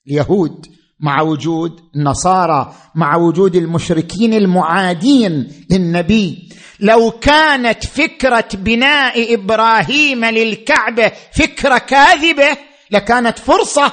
اليهود 0.07 0.78
مع 0.99 1.21
وجود 1.21 1.79
النصارى 1.95 2.73
مع 2.95 3.15
وجود 3.15 3.55
المشركين 3.55 4.33
المعادين 4.33 5.51
للنبي. 5.71 6.49
لو 6.79 7.11
كانت 7.11 7.85
فكرة 7.85 8.47
بناء 8.53 9.33
إبراهيم 9.33 10.25
للكعبة 10.25 11.11
فكرة 11.31 11.77
كاذبة 11.77 12.57
لكانت 12.91 13.39
فرصة 13.39 13.91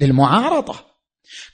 للمعارضة. 0.00 0.74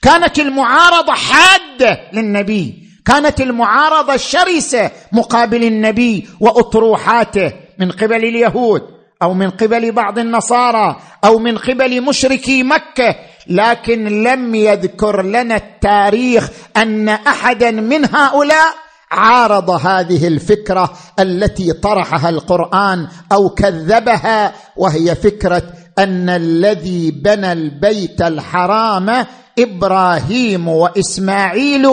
كانت 0.01 0.39
المعارضة 0.39 1.13
حادة 1.13 2.09
للنبي. 2.13 2.83
كانت 3.05 3.41
المعارضة 3.41 4.17
شرسة 4.17 4.91
مقابل 5.11 5.63
النبي 5.63 6.27
وأطروحاته 6.39 7.53
من 7.79 7.91
قبل 7.91 8.25
اليهود 8.25 8.81
أو 9.21 9.33
من 9.33 9.49
قبل 9.49 9.91
بعض 9.91 10.19
النصارى 10.19 11.01
أو 11.25 11.39
من 11.39 11.57
قبل 11.57 12.01
مشركي 12.01 12.63
مكة. 12.63 13.15
لكن 13.47 14.23
لم 14.23 14.55
يذكر 14.55 15.21
لنا 15.21 15.55
التاريخ 15.55 16.49
أن 16.77 17.09
أحدا 17.09 17.71
من 17.71 18.15
هؤلاء 18.15 18.73
عارض 19.11 19.69
هذه 19.69 20.27
الفكرة 20.27 20.97
التي 21.19 21.73
طرحها 21.73 22.29
القرآن 22.29 23.07
أو 23.31 23.49
كذبها 23.49 24.53
وهي 24.77 25.15
فكرة 25.15 25.63
أن 25.99 26.29
الذي 26.29 27.11
بنى 27.11 27.51
البيت 27.51 28.21
الحرام 28.21 29.25
إبراهيم 29.59 30.67
وإسماعيل 30.67 31.85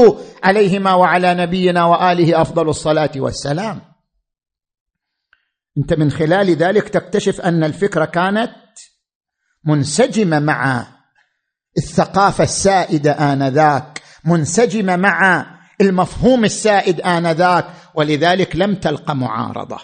عليهما 0.44 0.94
وعلى 0.94 1.34
نبينا 1.34 1.84
وآله 1.84 2.40
أفضل 2.40 2.68
الصلاة 2.68 3.10
والسلام. 3.16 3.80
أنت 5.78 5.94
من 5.94 6.10
خلال 6.10 6.50
ذلك 6.50 6.88
تكتشف 6.88 7.40
أن 7.40 7.64
الفكرة 7.64 8.04
كانت 8.04 8.52
منسجمة 9.64 10.38
مع 10.38 10.86
الثقافة 11.76 12.44
السائدة 12.44 13.33
آنذاك 13.33 14.02
منسجمه 14.24 14.96
مع 14.96 15.46
المفهوم 15.80 16.44
السائد 16.44 17.00
آنذاك 17.00 17.74
ولذلك 17.94 18.56
لم 18.56 18.74
تلق 18.74 19.11
معارضة. 19.11 19.78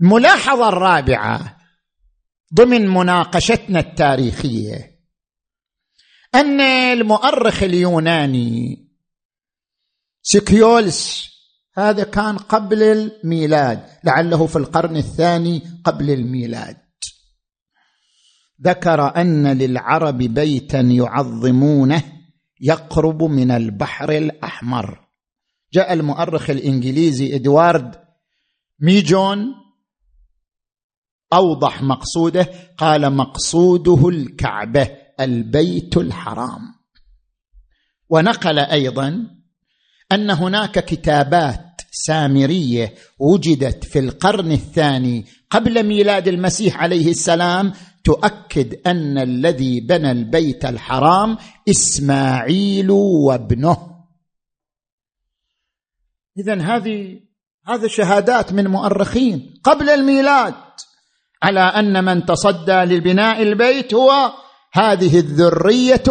الملاحظة 0.00 0.68
الرابعة 0.68 1.56
ضمن 2.54 2.88
مناقشتنا 2.88 3.80
التاريخية 3.80 4.92
أن 6.34 6.60
المؤرخ 6.60 7.62
اليوناني 7.62 8.88
سكيولس 10.22 11.32
هذا 11.76 12.04
كان 12.04 12.38
قبل 12.38 12.82
الميلاد 12.82 13.86
لعله 14.04 14.46
في 14.46 14.56
القرن 14.56 14.96
الثاني 14.96 15.62
قبل 15.84 16.10
الميلاد. 16.10 16.81
ذكر 18.64 19.16
أن 19.16 19.58
للعرب 19.58 20.18
بيتا 20.18 20.80
يعظمونه 20.80 22.02
يقرب 22.60 23.22
من 23.22 23.50
البحر 23.50 24.12
الأحمر. 24.12 25.08
جاء 25.72 25.92
المؤرخ 25.92 26.50
الإنجليزي 26.50 27.34
ادوارد 27.34 27.94
ميجون 28.80 29.54
أوضح 31.32 31.82
مقصوده 31.82 32.48
قال 32.78 33.16
مقصوده 33.16 34.08
الكعبة 34.08 34.90
البيت 35.20 35.96
الحرام. 35.96 36.60
ونقل 38.08 38.58
أيضا 38.58 39.26
أن 40.12 40.30
هناك 40.30 40.84
كتابات 40.84 41.72
سامرية 41.92 42.94
وجدت 43.18 43.84
في 43.84 43.98
القرن 43.98 44.52
الثاني 44.52 45.24
قبل 45.50 45.86
ميلاد 45.86 46.28
المسيح 46.28 46.76
عليه 46.76 47.10
السلام 47.10 47.72
تؤكد 48.04 48.86
أن 48.86 49.18
الذي 49.18 49.80
بنى 49.80 50.10
البيت 50.10 50.64
الحرام 50.64 51.38
إسماعيل 51.70 52.90
وابنه. 52.90 54.04
اذا 56.38 56.62
هذه 56.62 57.20
هذه 57.66 57.86
شهادات 57.86 58.52
من 58.52 58.68
مؤرخين 58.68 59.60
قبل 59.64 59.90
الميلاد 59.90 60.54
على 61.42 61.60
أن 61.60 62.04
من 62.04 62.26
تصدى 62.26 62.72
للبناء 62.72 63.42
البيت 63.42 63.94
هو 63.94 64.32
هذه 64.72 65.18
الذرية 65.18 66.04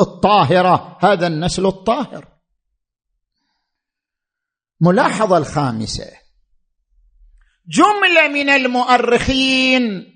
الطاهرة 0.00 0.98
هذا 1.00 1.26
النسل 1.26 1.66
الطاهر. 1.66 2.28
ملاحظة 4.80 5.38
الخامسة. 5.38 6.10
جملة 7.68 8.28
من 8.28 8.48
المؤرخين 8.48 10.15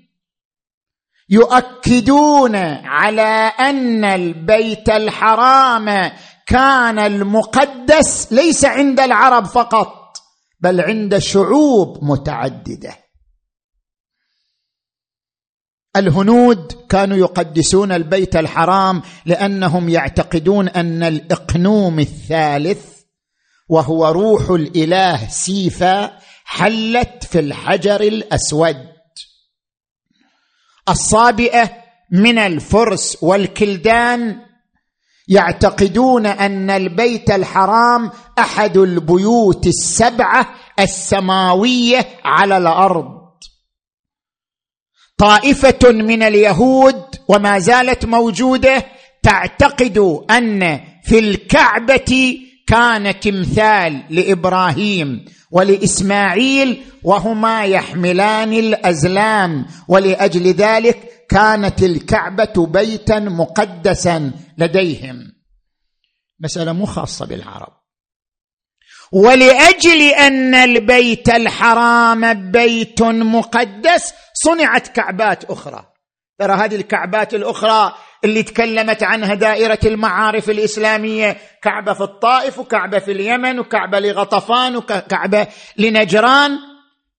يؤكدون 1.31 2.55
على 2.85 3.51
أن 3.59 4.05
البيت 4.05 4.89
الحرام 4.89 6.11
كان 6.47 6.99
المقدس 6.99 8.33
ليس 8.33 8.65
عند 8.65 8.99
العرب 8.99 9.45
فقط 9.45 10.17
بل 10.59 10.81
عند 10.81 11.17
شعوب 11.17 12.03
متعددة. 12.03 12.97
الهنود 15.95 16.71
كانوا 16.89 17.17
يقدسون 17.17 17.91
البيت 17.91 18.35
الحرام 18.35 19.01
لأنهم 19.25 19.89
يعتقدون 19.89 20.69
أن 20.69 21.03
الإقنوم 21.03 21.99
الثالث 21.99 23.01
وهو 23.69 24.07
روح 24.07 24.49
الإله 24.49 25.27
سيفا 25.27 26.17
حلت 26.45 27.23
في 27.23 27.39
الحجر 27.39 28.01
الأسود. 28.01 28.90
الصابئة 30.91 31.69
من 32.11 32.37
الفرس 32.37 33.17
والكلدان 33.21 34.39
يعتقدون 35.27 36.25
أن 36.25 36.69
البيت 36.69 37.31
الحرام 37.31 38.11
أحد 38.39 38.77
البيوت 38.77 39.67
السبعة 39.67 40.49
السماوية 40.79 42.07
على 42.25 42.57
الأرض. 42.57 43.21
طائفة 45.17 45.91
من 45.91 46.23
اليهود 46.23 47.15
وما 47.27 47.59
زالت 47.59 48.05
موجودة 48.05 48.85
تعتقد 49.23 49.97
أن 50.29 50.79
في 51.03 51.19
الكعبة 51.19 52.37
كان 52.67 53.19
تمثال 53.19 54.03
لإبراهيم 54.09 55.25
ولإسماعيل 55.51 56.83
وهما 57.03 57.65
يحملان 57.65 58.53
الأزلام 58.53 59.65
ولأجل 59.87 60.47
ذلك 60.47 61.25
كانت 61.29 61.83
الكعبة 61.83 62.67
بيتا 62.67 63.19
مقدسا 63.19 64.31
لديهم. 64.57 65.31
مسألة 66.39 66.73
مو 66.73 66.85
خاصة 66.85 67.25
بالعرب. 67.25 67.73
ولأجل 69.11 70.01
أن 70.01 70.55
البيت 70.55 71.29
الحرام 71.29 72.51
بيت 72.51 73.01
مقدس 73.01 74.13
صنعت 74.33 74.87
كعبات 74.87 75.43
أخرى. 75.43 75.85
ترى 76.39 76.53
هذه 76.53 76.75
الكعبات 76.75 77.33
الأخرى 77.33 77.93
اللي 78.23 78.43
تكلمت 78.43 79.03
عنها 79.03 79.33
دائرة 79.33 79.79
المعارف 79.85 80.49
الإسلامية. 80.49 81.37
كعبه 81.63 81.93
في 81.93 82.01
الطائف 82.01 82.59
وكعبه 82.59 82.99
في 82.99 83.11
اليمن 83.11 83.59
وكعبه 83.59 83.99
لغطفان 83.99 84.75
وكعبه 84.75 85.47
لنجران. 85.77 86.51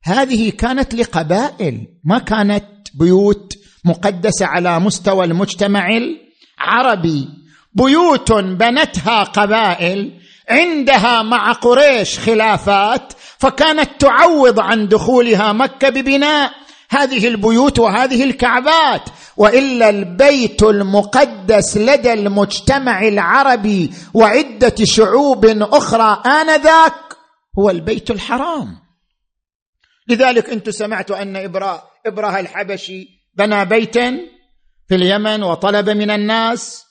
هذه 0.04 0.50
كانت 0.50 0.94
لقبائل 0.94 1.86
ما 2.04 2.18
كانت 2.18 2.64
بيوت 2.94 3.52
مقدسة 3.84 4.46
على 4.46 4.80
مستوى 4.80 5.24
المجتمع 5.24 5.88
العربي. 6.60 7.28
بيوت 7.74 8.32
بنتها 8.32 9.22
قبائل 9.22 10.20
عندها 10.48 11.22
مع 11.22 11.52
قريش 11.52 12.18
خلافات 12.18 13.12
فكانت 13.38 13.90
تعوض 13.98 14.60
عن 14.60 14.88
دخولها 14.88 15.52
مكة 15.52 15.88
ببناء. 15.88 16.61
هذه 16.92 17.28
البيوت 17.28 17.78
وهذه 17.78 18.24
الكعبات 18.24 19.02
وإلا 19.36 19.88
البيت 19.88 20.62
المقدس 20.62 21.76
لدى 21.76 22.12
المجتمع 22.12 23.08
العربي 23.08 23.90
وعدة 24.14 24.74
شعوب 24.84 25.46
أخرى 25.46 26.22
آنذاك 26.26 26.94
هو 27.58 27.70
البيت 27.70 28.10
الحرام. 28.10 28.78
لذلك 30.08 30.50
أنتم 30.50 30.70
سمعتوا 30.70 31.22
أن 31.22 31.36
ابراه 31.36 31.82
ابراه 32.06 32.40
الحبشي 32.40 33.08
بنى 33.34 33.64
بيتا 33.64 34.18
في 34.88 34.94
اليمن 34.94 35.42
وطلب 35.42 35.90
من 35.90 36.10
الناس 36.10 36.84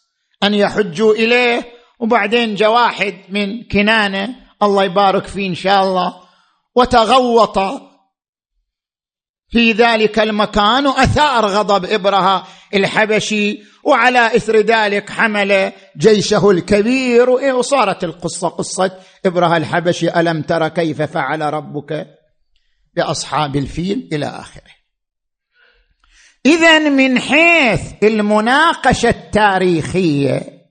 أن 0.44 0.54
يحجوا 0.54 1.14
إليه 1.14 1.66
وبعدين 2.00 2.56
جاء 2.56 2.72
واحد 2.72 3.16
من 3.30 3.64
كنانة 3.64 4.36
الله 4.64 4.84
يبارك 4.84 5.28
فيه 5.28 5.50
إن 5.50 5.56
شاء 5.56 5.84
الله 5.84 6.14
وتغوط 6.76 7.58
في 9.52 9.72
ذلك 9.72 10.20
المكان 10.20 10.88
وأثار 10.88 11.46
غضب 11.46 11.86
ابرهه 11.86 12.48
الحبشي 12.74 13.60
وعلى 13.84 14.36
إثر 14.36 14.58
ذلك 14.58 15.10
حمل 15.10 15.72
جيشه 15.98 16.52
الكبير. 16.52 17.30
وصارت 17.30 18.04
القصة 18.04 18.48
قصة 18.48 18.92
ابرهه 19.26 19.58
الحبشي 19.58 20.20
ألم 20.20 20.42
تر 20.42 20.68
كيف 20.68 21.02
فعل 21.02 21.42
ربك 21.42 22.08
بأصحاب 22.96 23.56
الفيل 23.56 24.10
إلى 24.14 24.26
آخره. 24.26 24.72
اذا 26.46 26.80
من 26.80 27.20
حيث 27.20 27.82
المناقشة 28.04 29.10
التاريخية 29.10 30.62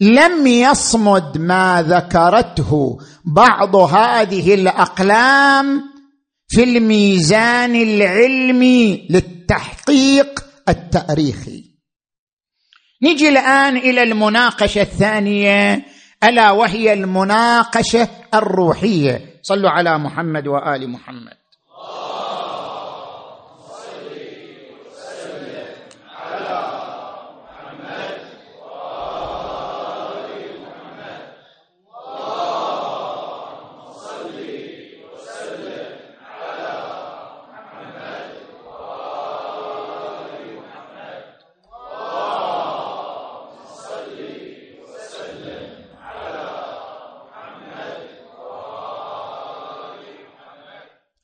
لم 0.00 0.46
يصمد 0.46 1.38
ما 1.38 1.82
ذكرته 1.82 2.98
بعض 3.24 3.76
هذه 3.76 4.54
الأقلام 4.54 5.91
في 6.54 6.62
الميزان 6.62 7.76
العلمي 7.76 9.08
للتحقيق 9.10 10.44
التاريخي. 10.68 11.64
نجي 13.02 13.28
الآن 13.28 13.76
إلى 13.76 14.02
المناقشة 14.02 14.80
الثانية 14.80 15.86
ألا 16.24 16.50
وهي 16.50 16.92
المناقشة 16.92 18.08
الروحية. 18.34 19.40
صلوا 19.42 19.70
على 19.70 19.98
محمد 19.98 20.46
وآل 20.46 20.90
محمد. 20.90 21.41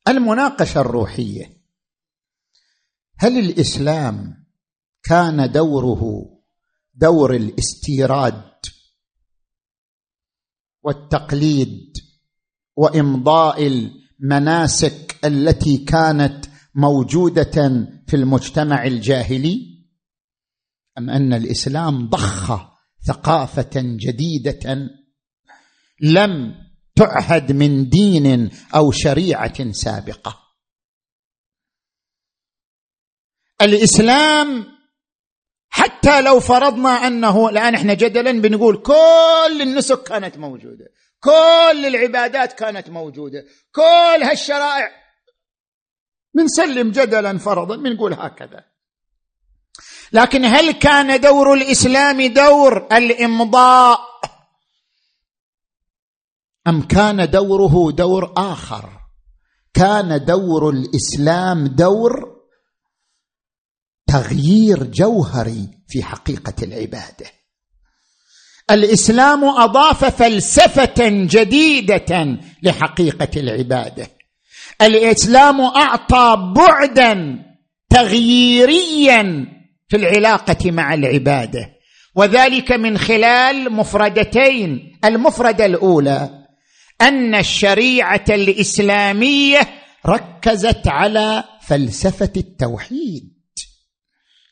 المناقشة 0.09 0.81
الروحية. 0.81 1.59
هل 3.19 3.39
الإسلام 3.39 4.47
كان 5.03 5.53
دوره 5.53 6.25
دور 6.95 7.35
الاستيراد 7.35 8.45
والتقليد 10.83 11.93
وإمضاء 12.77 13.67
المناسك 13.67 15.17
التي 15.25 15.79
كانت 15.79 16.47
موجودة 16.75 17.87
في 18.07 18.17
المجتمع 18.17 18.85
الجاهلي؟ 18.85 19.85
أم 20.99 21.11
أن 21.11 21.33
الإسلام 21.33 22.09
ضخ 22.09 22.69
ثقافة 23.07 23.71
جديدة 23.75 24.91
لم 26.01 26.55
تعهد 26.99 27.53
من 27.53 27.89
دين 27.89 28.51
أو 28.75 28.91
شريعة 28.93 29.73
سابقة. 29.73 30.39
الإسلام 33.63 34.67
حتى 35.71 36.21
لو 36.21 36.41
فرضنا 36.41 36.91
أنه 37.07 37.49
الآن 37.49 37.75
إحنا 37.75 37.95
جدلا 37.95 38.33
بنقول 38.41 38.83
كل 38.83 39.63
النسك 39.63 40.03
كانت 40.03 40.37
موجودة 40.39 40.87
كل 41.21 41.87
العبادات 41.87 42.53
كانت 42.53 42.91
موجودة 42.91 43.45
كل 43.73 44.23
هالشرائع. 44.23 44.91
بنسلم 46.35 46.91
جدلا 46.91 47.39
فرضا 47.39 47.77
بنقول 47.77 48.13
هكذا. 48.13 48.65
لكن 50.13 50.45
هل 50.45 50.71
كان 50.71 51.21
دور 51.21 51.55
الإسلام 51.55 52.27
دور 52.27 52.87
الإمضاء؟ 52.93 54.08
أم 56.69 56.83
كان 56.83 57.31
دوره 57.31 57.91
دور 57.91 58.33
آخر؟ 58.37 58.91
كان 59.75 60.25
دور 60.25 60.71
الإسلام 60.71 61.67
دور 61.67 62.39
تغيير 64.07 64.85
جوهري 64.85 65.69
في 65.89 66.03
حقيقة 66.03 66.55
العبادة. 66.63 67.27
الإسلام 68.71 69.45
أضاف 69.45 70.05
فلسفة 70.05 71.09
جديدة 71.09 72.39
لحقيقة 72.63 73.41
العبادة. 73.41 74.07
الإسلام 74.83 75.61
أعطى 75.61 76.53
بعدا 76.57 77.39
تغييريا 77.91 79.47
في 79.89 79.97
العلاقة 79.97 80.71
مع 80.71 80.95
العبادة 80.95 81.71
وذلك 82.15 82.73
من 82.73 82.99
خلال 82.99 83.73
مفردتين 83.73 84.99
المفردة 85.05 85.67
الأولى 85.67 86.38
أن 87.01 87.35
الشريعة 87.35 88.25
الإسلامية 88.29 89.61
ركزت 90.07 90.89
على 90.89 91.45
فلسفة 91.63 92.33
التوحيد. 92.37 93.39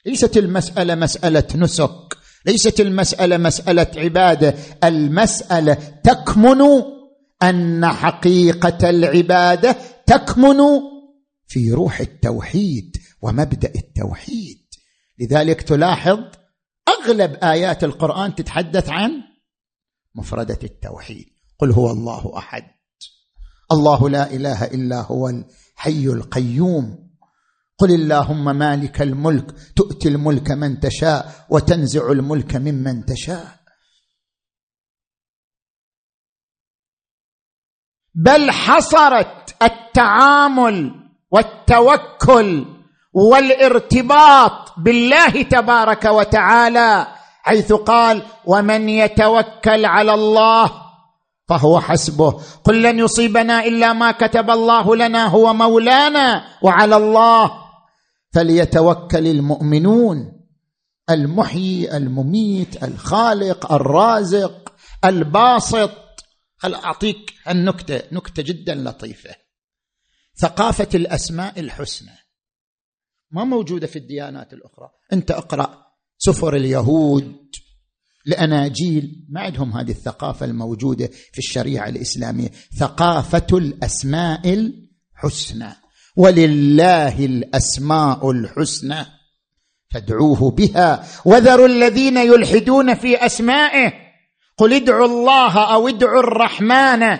ليست 0.06 0.36
المسألة 0.36 0.94
مسألة 0.94 1.46
نسك 1.54 2.16
ليست 2.46 2.80
المسألة 2.80 3.36
مسألة 3.36 3.86
عبادة 3.96 4.54
المسألة 4.84 5.74
تكمن 6.04 6.60
أن 7.42 7.86
حقيقة 7.86 8.90
العبادة 8.90 9.76
تكمن 10.06 10.58
في 11.46 11.72
روح 11.72 12.00
التوحيد 12.00 12.96
ومبدأ 13.22 13.72
التوحيد. 13.74 14.66
لذلك 15.18 15.62
تلاحظ 15.62 16.20
أغلب 16.88 17.44
آيات 17.44 17.84
القرآن 17.84 18.34
تتحدث 18.34 18.88
عن 18.88 19.22
مفردة 20.14 20.58
التوحيد. 20.64 21.35
قل 21.58 21.72
هو 21.72 21.90
الله 21.90 22.38
أحد. 22.38 22.62
الله 23.72 24.08
لا 24.08 24.30
إله 24.30 24.64
إلا 24.64 25.00
هو 25.00 25.28
الحي 25.28 26.06
القيوم. 26.06 27.06
قل 27.78 27.90
اللهم 27.90 28.44
مالك 28.44 29.02
الملك 29.02 29.54
تؤتي 29.76 30.08
الملك 30.08 30.50
من 30.50 30.80
تشاء 30.80 31.46
وتنزع 31.50 32.12
الملك 32.12 32.56
ممن 32.56 33.04
تشاء. 33.04 33.56
بل 38.14 38.50
حصرت 38.50 39.56
التعامل 39.62 40.94
والتوكل 41.30 42.66
والارتباط 43.12 44.78
بالله 44.78 45.42
تبارك 45.42 46.04
وتعالى 46.04 47.06
حيث 47.42 47.72
قال 47.72 48.22
ومن 48.46 48.88
يتوكل 48.88 49.84
على 49.84 50.14
الله 50.14 50.85
فهو 51.48 51.80
حسبه. 51.80 52.30
قل 52.64 52.82
لن 52.82 52.98
يصيبنا 52.98 53.64
إلا 53.64 53.92
ما 53.92 54.12
كتب 54.12 54.50
الله 54.50 54.96
لنا 54.96 55.26
هو 55.26 55.52
مولانا 55.52 56.44
وعلى 56.62 56.96
الله. 56.96 57.50
فليتوكل 58.34 59.26
المؤمنون. 59.26 60.32
المحيي 61.10 61.96
المميت 61.96 62.84
الخالق 62.84 63.72
الرازق 63.72 64.72
الباسط. 65.04 65.90
هل 66.60 66.74
أعطيك 66.74 67.32
النكته 67.48 68.02
نكتة 68.12 68.42
جدا 68.42 68.74
لطيفة. 68.74 69.34
ثقافة 70.40 70.88
الأسماء 70.94 71.60
الحسنى. 71.60 72.16
ما 73.30 73.44
موجودة 73.44 73.86
في 73.86 73.98
الديانات 73.98 74.52
الأخرى. 74.52 74.88
أنت 75.12 75.30
اقرأ 75.30 75.86
سفر 76.18 76.56
اليهود. 76.56 77.36
الاناجيل 78.28 79.26
ما 79.30 79.40
عندهم 79.40 79.72
هذه 79.72 79.90
الثقافة 79.90 80.46
الموجودة 80.46 81.06
في 81.06 81.38
الشريعة 81.38 81.88
الإسلامية. 81.88 82.48
ثقافة 82.78 83.46
الأسماء 83.52 84.40
الحسنى. 84.54 85.72
ولله 86.16 87.24
الأسماء 87.24 88.30
الحسنى. 88.30 89.06
فادعوه 89.94 90.50
بها. 90.50 91.06
وذروا 91.24 91.66
الذين 91.66 92.16
يلحدون 92.16 92.94
في 92.94 93.26
أسمائه. 93.26 93.92
قل 94.58 94.72
ادعوا 94.72 95.06
الله 95.06 95.74
أو 95.74 95.88
ادعوا 95.88 96.20
الرحمن. 96.20 97.18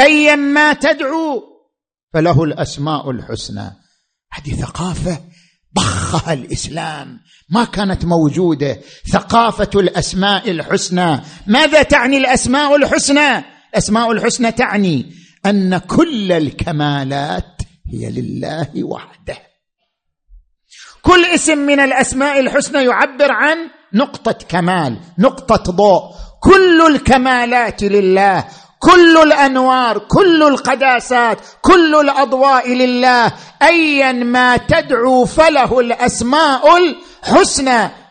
ايا 0.00 0.36
ما 0.36 0.72
تدعو. 0.72 1.42
فله 2.12 2.44
الأسماء 2.44 3.10
الحسنى. 3.10 3.72
هذه 4.32 4.60
ثقافة 4.60 5.20
ضخها 5.74 6.32
الإسلام. 6.32 7.20
ما 7.52 7.64
كانت 7.64 8.04
موجودة. 8.04 8.80
ثقافة 9.12 9.70
الأسماء 9.74 10.50
الحسنى. 10.50 11.20
ماذا 11.46 11.82
تعني 11.82 12.16
الأسماء 12.18 12.76
الحسنى؟ 12.76 13.44
الأسماء 13.70 14.12
الحسنى 14.12 14.52
تعني 14.52 15.12
أن 15.46 15.78
كل 15.78 16.32
الكمالات 16.32 17.62
هي 17.92 18.10
لله 18.10 18.84
وحده. 18.84 19.36
كل 21.02 21.24
اسم 21.24 21.58
من 21.58 21.80
الأسماء 21.80 22.40
الحسنى 22.40 22.84
يعبر 22.84 23.32
عن 23.32 23.56
نقطة 23.94 24.38
كمال 24.48 25.00
نقطة 25.18 25.72
ضوء. 25.72 26.00
كل 26.40 26.86
الكمالات 26.94 27.82
لله 27.82 28.44
كل 28.78 29.16
الأنوار 29.16 29.98
كل 29.98 30.42
القداسات 30.42 31.38
كل 31.62 31.94
الأضواء 31.94 32.72
لله. 32.74 33.32
ايا 33.62 34.12
ما 34.12 34.56
تدعو 34.56 35.24
فله 35.24 35.80
الأسماء 35.80 36.76
الحسنى 36.76 37.11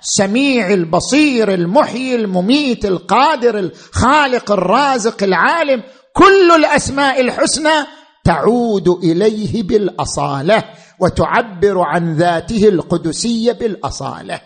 سميع 0.02 0.74
البصير 0.74 1.54
المحيي 1.54 2.15
المميت 2.15 2.86
القادر 2.86 3.60
الخالق 3.60 4.52
الرازق 4.52 5.24
العالم 5.24 5.84
كل 6.13 6.52
الأسماء 6.52 7.21
الحسنى 7.21 7.88
تعود 8.24 8.88
إليه 8.89 9.63
بالأصالة 9.63 10.63
وتعبر 11.00 11.82
عن 11.82 12.13
ذاته 12.13 12.67
القدسية 12.69 13.52
بالأصالة. 13.52 14.41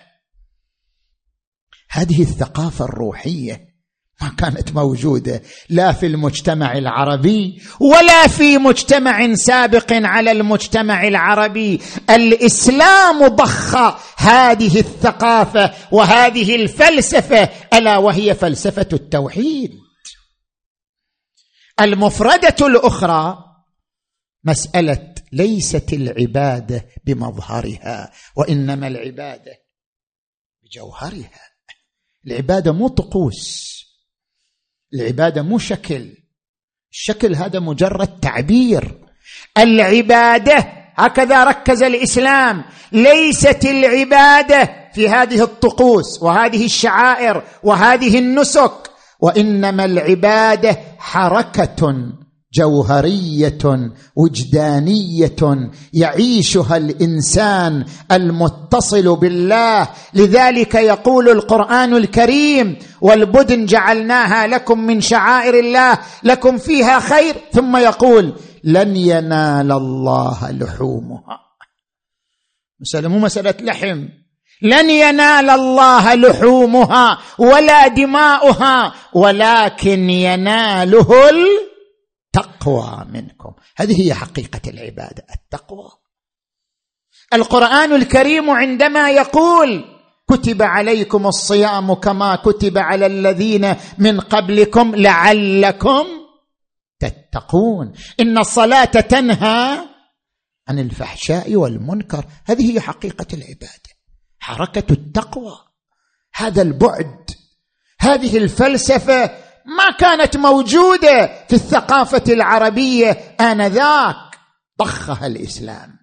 هذه 1.90 2.22
الثقافة 2.22 2.86
الروحية 2.86 3.65
ما 4.22 4.30
كانت 4.38 4.74
موجودة. 4.74 5.42
لا 5.70 5.92
في 5.92 6.06
المجتمع 6.06 6.78
العربي 6.78 7.62
ولا 7.80 8.28
في 8.28 8.58
مجتمع 8.58 9.36
سابق 9.36 9.94
على 9.94 10.32
المجتمع 10.32 11.08
العربي. 11.08 11.82
الإسلام 12.10 13.28
ضخ 13.28 13.76
هذه 14.18 14.80
الثقافة 14.80 15.74
وهذه 15.92 16.56
الفلسفة 16.56 17.50
ألا 17.74 17.98
وهي 17.98 18.36
فلسفة 18.36 18.88
التوحيد. 18.94 19.72
المفردة 21.82 22.68
الأخرى 22.68 23.38
مسألة 24.44 25.16
ليست 25.32 25.94
العبادة 25.94 26.86
بمظهرها 27.06 28.12
وإنما 28.36 28.88
العبادة 28.88 29.58
بجوهرها. 30.64 31.42
العبادة 32.28 32.72
مو 32.72 32.88
طقوس 32.88 33.76
العبادة 34.96 35.42
مو 35.42 35.58
شكل. 35.58 36.10
الشكل 36.92 37.36
هذا 37.36 37.60
مجرد 37.60 38.20
تعبير. 38.20 39.02
العبادة 39.58 40.68
هكذا 40.96 41.44
ركز 41.44 41.84
الإسلام 41.84 42.64
ليست 42.92 43.66
العبادة 43.66 44.90
في 44.94 45.10
هذه 45.10 45.44
الطقوس 45.44 46.22
وهذه 46.22 46.66
الشعائر 46.66 47.44
وهذه 47.64 48.20
النسك 48.20 48.92
وإنما 49.20 49.86
العبادة 49.86 50.78
حركة. 50.98 51.96
جوهرية 52.56 53.92
وجدانية 54.16 55.70
يعيشها 55.94 56.78
الإنسان 56.78 57.86
المتصل 58.12 59.16
بالله. 59.16 59.90
لذلك 60.14 60.76
يقول 60.76 61.30
القرآن 61.30 61.96
الكريم 61.96 62.78
والبدن 63.02 63.66
جعلناها 63.66 64.48
لكم 64.48 64.80
من 64.80 65.02
شعائر 65.02 65.60
الله 65.60 65.98
لكم 66.24 66.58
فيها 66.58 67.00
خير. 67.00 67.36
ثم 67.54 67.78
يقول 67.78 68.34
لن 68.64 68.96
ينال 68.96 69.72
الله 69.72 70.52
لحومها. 70.52 71.40
مسألة 72.82 73.08
مو 73.08 73.20
مسألة 73.20 73.56
لحم. 73.62 74.08
لن 74.62 74.90
ينال 74.90 75.50
الله 75.50 76.16
لحومها 76.16 77.18
ولا 77.38 77.88
دماؤها 77.88 78.94
ولكن 79.14 80.10
يناله 80.10 81.08
التقوى 82.66 83.06
منكم. 83.10 83.54
هذه 83.78 84.02
هي 84.02 84.14
حقيقة 84.14 84.62
العبادة 84.68 85.26
التقوى. 85.36 85.92
القرآن 87.34 87.94
الكريم 87.94 88.50
عندما 88.50 89.10
يقول 89.10 89.86
كتب 90.30 90.62
عليكم 90.62 91.28
الصيام 91.28 91.94
كما 91.94 92.36
كتب 92.36 92.78
على 92.78 93.06
الذين 93.06 93.76
من 93.98 94.20
قبلكم 94.20 94.96
لعلكم 94.96 96.06
تتقون. 97.00 97.94
إن 98.20 98.38
الصلاة 98.38 98.86
تنهى 98.86 99.80
عن 100.68 100.80
الفحشاء 100.80 101.56
والمنكر. 101.56 102.26
هذه 102.46 102.72
هي 102.74 102.80
حقيقة 102.80 103.28
العبادة 103.34 103.96
حركة 104.40 104.94
التقوى. 104.94 105.58
هذا 106.36 106.62
البعد 106.62 107.30
هذه 108.00 108.38
الفلسفة 108.38 109.45
ما 109.66 109.92
كانت 109.92 110.38
موجودة 110.38 111.46
في 111.48 111.54
الثقافة 111.54 112.24
العربية 112.34 113.12
آنذاك. 113.42 114.36
ضخها 114.80 115.28
الإسلام. 115.28 116.00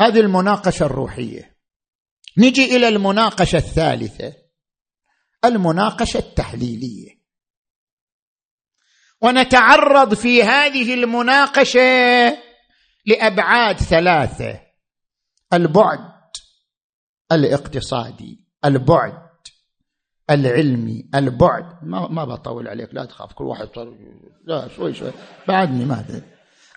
هذه 0.00 0.20
المناقشة 0.20 0.86
الروحية. 0.86 1.56
نجي 2.38 2.76
إلى 2.76 2.88
المناقشة 2.88 3.56
الثالثة. 3.56 4.34
المناقشة 5.44 6.18
التحليلية. 6.18 7.18
ونتعرض 9.20 10.14
في 10.14 10.42
هذه 10.42 10.94
المناقشة 10.94 11.80
لأبعاد 13.06 13.76
ثلاثة. 13.76 14.60
البعد 15.52 16.12
الاقتصادي 17.32 18.44
البعد 18.64 19.27
العلمي 20.30 21.08
البعد. 21.14 21.64
ما 21.82 22.08
ما 22.08 22.24
بطول 22.24 22.68
عليك 22.68 22.94
لا 22.94 23.04
تخاف. 23.04 23.32
كل 23.32 23.44
واحد 23.44 23.66
طر... 23.66 23.94
لا 24.44 24.68
شوي 24.68 24.94
شوي. 24.94 25.10
بعدني 25.48 25.84
ما 25.84 26.00
أدري 26.00 26.22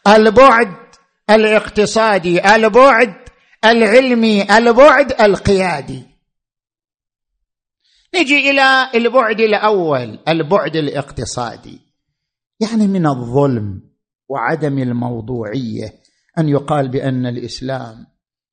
البعد 0.08 0.76
الاقتصادي 1.30 2.56
البعد 2.56 3.16
العلمي 3.66 4.58
البعد 4.58 5.22
القيادي. 5.22 6.04
نجي 8.16 8.52
إلى 8.52 8.90
البعد 8.96 9.40
الأول 9.40 10.20
البعد 10.28 10.76
الاقتصادي. 10.76 11.80
يعني 12.60 12.88
من 12.88 13.08
الظلم 13.08 13.82
وعدم 14.30 14.78
الموضوعية 14.78 15.94
أن 16.38 16.50
يقال 16.50 16.88
بأن 16.88 17.26
الإسلام 17.26 18.08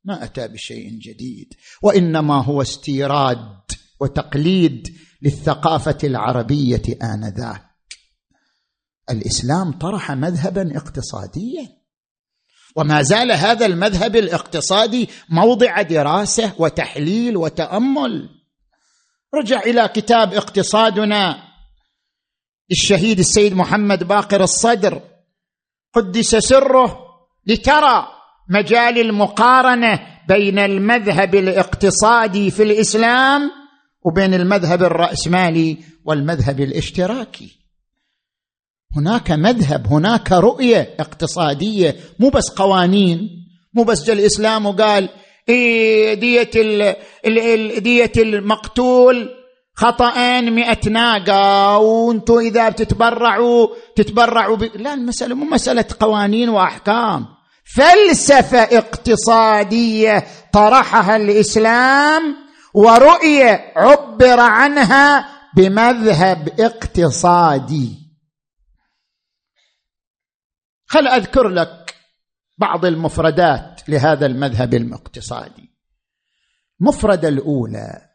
ما 0.05 0.25
أتى 0.25 0.49
بشيء 0.49 0.99
جديد 0.99 1.55
وإنما 1.83 2.45
هو 2.45 2.63
استيراد 2.63 3.61
وتقليد 4.01 4.89
للثقافة 5.23 5.99
العربية 6.05 6.83
آنذاك. 7.03 7.65
الإسلام 9.11 9.73
طرح 9.73 10.13
مذهبا 10.13 10.77
اقتصاديا. 10.77 11.69
وما 12.77 13.03
زال 13.03 13.33
هذا 13.33 13.67
المذهب 13.67 14.17
الاقتصادي 14.17 15.09
موضع 15.29 15.83
دراسة 15.83 16.53
وتحليل 16.59 17.37
وتأمل. 17.37 18.29
رجع 19.35 19.61
إلى 19.61 19.89
كتاب 19.89 20.35
اقتصادنا 20.35 21.37
للشهيد 22.71 23.19
السيد 23.19 23.55
محمد 23.55 24.05
باقر 24.05 24.43
الصدر. 24.43 25.03
قدس 25.95 26.37
سره 26.37 26.99
لترى 27.47 28.07
مجال 28.51 28.99
المقارنة 28.99 30.01
بين 30.29 30.59
المذهب 30.59 31.35
الاقتصادي 31.35 32.51
في 32.51 32.63
الإسلام 32.63 33.58
وبين 34.05 34.35
المذهب 34.35 34.83
الرأسمالي 34.83 35.77
والمذهب 36.05 36.61
الاشتراكي. 36.61 37.59
هناك 38.97 39.31
مذهب 39.31 39.87
هناك 39.87 40.33
رؤية 40.33 40.95
اقتصادية 41.01 41.97
مو 42.19 42.29
بس 42.29 42.49
قوانين 42.51 43.29
مو 43.75 43.83
بس 43.83 44.05
جاء 44.05 44.17
الإسلام 44.17 44.67
وقال 44.67 45.09
إيه 45.49 46.15
دية 46.15 46.51
دية 47.79 48.13
المقتول 48.17 49.29
خطأ 49.75 50.41
مئة 50.41 50.89
ناقة 50.89 51.79
وأنتم 51.79 52.39
إذا 52.39 52.69
بتتبرعوا 52.69 53.69
تتبرعوا 53.97 54.57
ب... 54.57 54.63
لا 54.63 54.95
المسألة 54.95 55.35
مو 55.35 55.45
مسألة 55.45 55.85
قوانين 56.01 56.49
وأحكام 56.49 57.27
فلسفة 57.77 58.59
اقتصادية 58.59 60.25
طرحها 60.53 61.17
الإسلام 61.17 62.48
ورؤيه 62.75 63.73
عبر 63.77 64.41
عنها 64.41 65.29
بمذهب 65.57 66.61
اقتصادي. 66.61 68.09
خل 70.87 71.09
أذكر 71.09 71.49
لك 71.49 71.95
بعض 72.59 72.85
المفردات 72.85 73.89
لهذا 73.89 74.27
المذهب 74.27 74.75
الاقتصادي. 74.75 75.75
المفرده 76.81 77.29
الأولى 77.29 78.09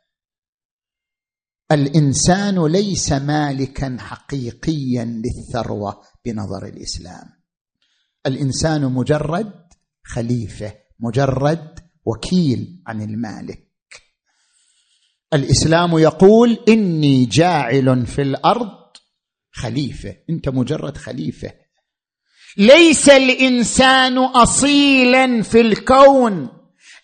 الإنسان 1.71 2.65
ليس 2.65 3.11
مالكا 3.11 3.97
حقيقيا 3.99 5.05
للثروة 5.05 6.01
بنظر 6.25 6.65
الإسلام. 6.65 7.29
الإنسان 8.25 8.81
مجرد 8.81 9.53
خليفة 10.05 10.73
مجرد 10.99 11.79
وكيل 12.05 12.83
عن 12.87 13.01
المالك. 13.01 13.72
الإسلام 15.33 15.97
يقول 15.97 16.57
إني 16.67 17.25
جاعل 17.25 18.05
في 18.05 18.21
الأرض 18.21 18.69
خليفة. 19.51 20.15
أنت 20.29 20.49
مجرد 20.49 20.97
خليفة. 20.97 21.51
ليس 22.57 23.09
الإنسان 23.09 24.17
اصيلا 24.17 25.41
في 25.41 25.61
الكون. 25.61 26.49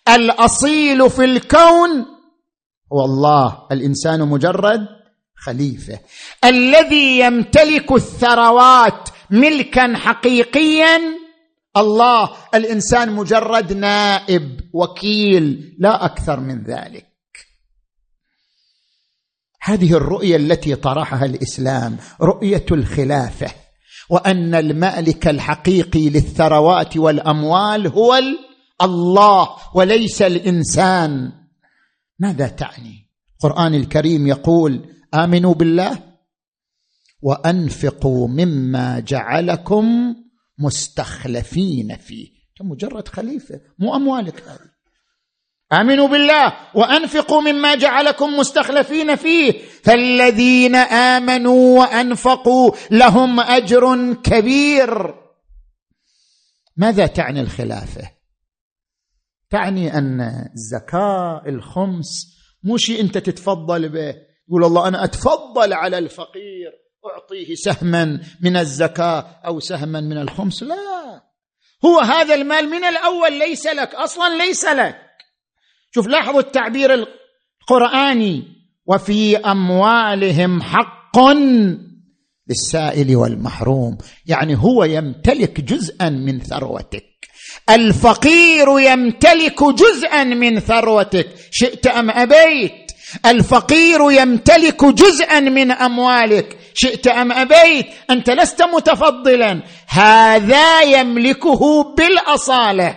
الأصيل 0.08 1.10
في 1.10 1.24
الكون 1.24 1.90
هو 2.92 3.04
الله. 3.04 3.66
الإنسان 3.72 4.28
مجرد 4.28 4.86
خليفة. 5.34 5.98
الذي 6.44 7.18
يمتلك 7.18 7.92
الثروات 7.92 9.08
ملكا 9.30 9.96
حقيقيا 9.96 11.00
الله. 11.76 12.30
الإنسان 12.54 13.12
مجرد 13.12 13.72
نائب 13.72 14.60
وكيل 14.72 15.76
لا 15.78 16.04
أكثر 16.04 16.40
من 16.40 16.62
ذلك. 16.62 17.09
هذه 19.62 19.92
الرؤية 19.92 20.36
التي 20.36 20.74
طرحها 20.74 21.24
الإسلام 21.24 21.96
رؤية 22.20 22.66
الخلافة 22.72 23.54
وأن 24.10 24.54
المالك 24.54 25.28
الحقيقي 25.28 26.08
للثروات 26.08 26.96
والأموال 26.96 27.86
هو 27.86 28.20
الله 28.82 29.48
وليس 29.74 30.22
الإنسان. 30.22 31.32
ماذا 32.18 32.48
تعني؟ 32.48 33.06
القرآن 33.34 33.74
الكريم 33.74 34.26
يقول 34.26 34.84
آمنوا 35.14 35.54
بالله 35.54 35.98
وأنفقوا 37.22 38.28
مما 38.28 39.00
جعلكم 39.00 40.14
مستخلفين 40.58 41.96
فيه. 41.96 42.40
مجرد 42.60 43.08
خليفة 43.08 43.60
مو 43.78 43.96
أموالك 43.96 44.42
هذه. 44.42 44.69
آمنوا 45.72 46.08
بالله 46.08 46.52
وأنفقوا 46.74 47.40
مما 47.40 47.74
جعلكم 47.74 48.36
مستخلفين 48.36 49.16
فيه. 49.16 49.52
فالذين 49.84 50.74
آمنوا 50.76 51.80
وأنفقوا 51.80 52.72
لهم 52.90 53.40
أجر 53.40 54.14
كبير. 54.14 55.14
ماذا 56.76 57.06
تعني 57.06 57.40
الخلافة؟ 57.40 58.10
تعني 59.50 59.98
أن 59.98 60.20
الزكاة 60.54 61.42
الخمس 61.46 62.36
مو 62.64 62.76
شيء 62.76 63.00
أنت 63.00 63.18
تتفضل 63.18 63.88
به. 63.88 64.14
يقول 64.48 64.64
الله 64.64 64.88
أنا 64.88 65.04
أتفضل 65.04 65.72
على 65.72 65.98
الفقير. 65.98 66.72
أعطيه 67.14 67.54
سهما 67.54 68.20
من 68.40 68.56
الزكاة 68.56 69.40
أو 69.46 69.60
سهما 69.60 70.00
من 70.00 70.18
الخمس. 70.18 70.62
لا. 70.62 71.22
هو 71.84 72.00
هذا 72.00 72.34
المال 72.34 72.68
من 72.70 72.84
الأول 72.84 73.32
ليس 73.38 73.66
لك 73.66 73.94
أصلا 73.94 74.38
ليس 74.38 74.64
لك. 74.64 75.09
شوف 75.94 76.06
لاحظوا 76.06 76.40
التعبير 76.40 76.94
القرآني. 76.94 78.42
وفي 78.86 79.36
أموالهم 79.36 80.62
حق 80.62 81.18
للسائل 82.48 83.16
والمحروم. 83.16 83.98
يعني 84.26 84.56
هو 84.56 84.84
يمتلك 84.84 85.60
جزءا 85.60 86.08
من 86.08 86.40
ثروتك. 86.40 87.04
الفقير 87.70 88.80
يمتلك 88.80 89.64
جزءا 89.64 90.24
من 90.24 90.60
ثروتك. 90.60 91.28
شئت 91.50 91.86
أم 91.86 92.10
أبيت؟ 92.10 92.92
الفقير 93.26 94.10
يمتلك 94.10 94.84
جزءا 94.84 95.40
من 95.40 95.70
أموالك. 95.70 96.58
شئت 96.74 97.06
أم 97.06 97.32
أبيت؟ 97.32 97.86
أنت 98.10 98.30
لست 98.30 98.62
متفضلا. 98.62 99.62
هذا 99.88 100.82
يملكه 100.82 101.94
بالأصالة. 101.94 102.96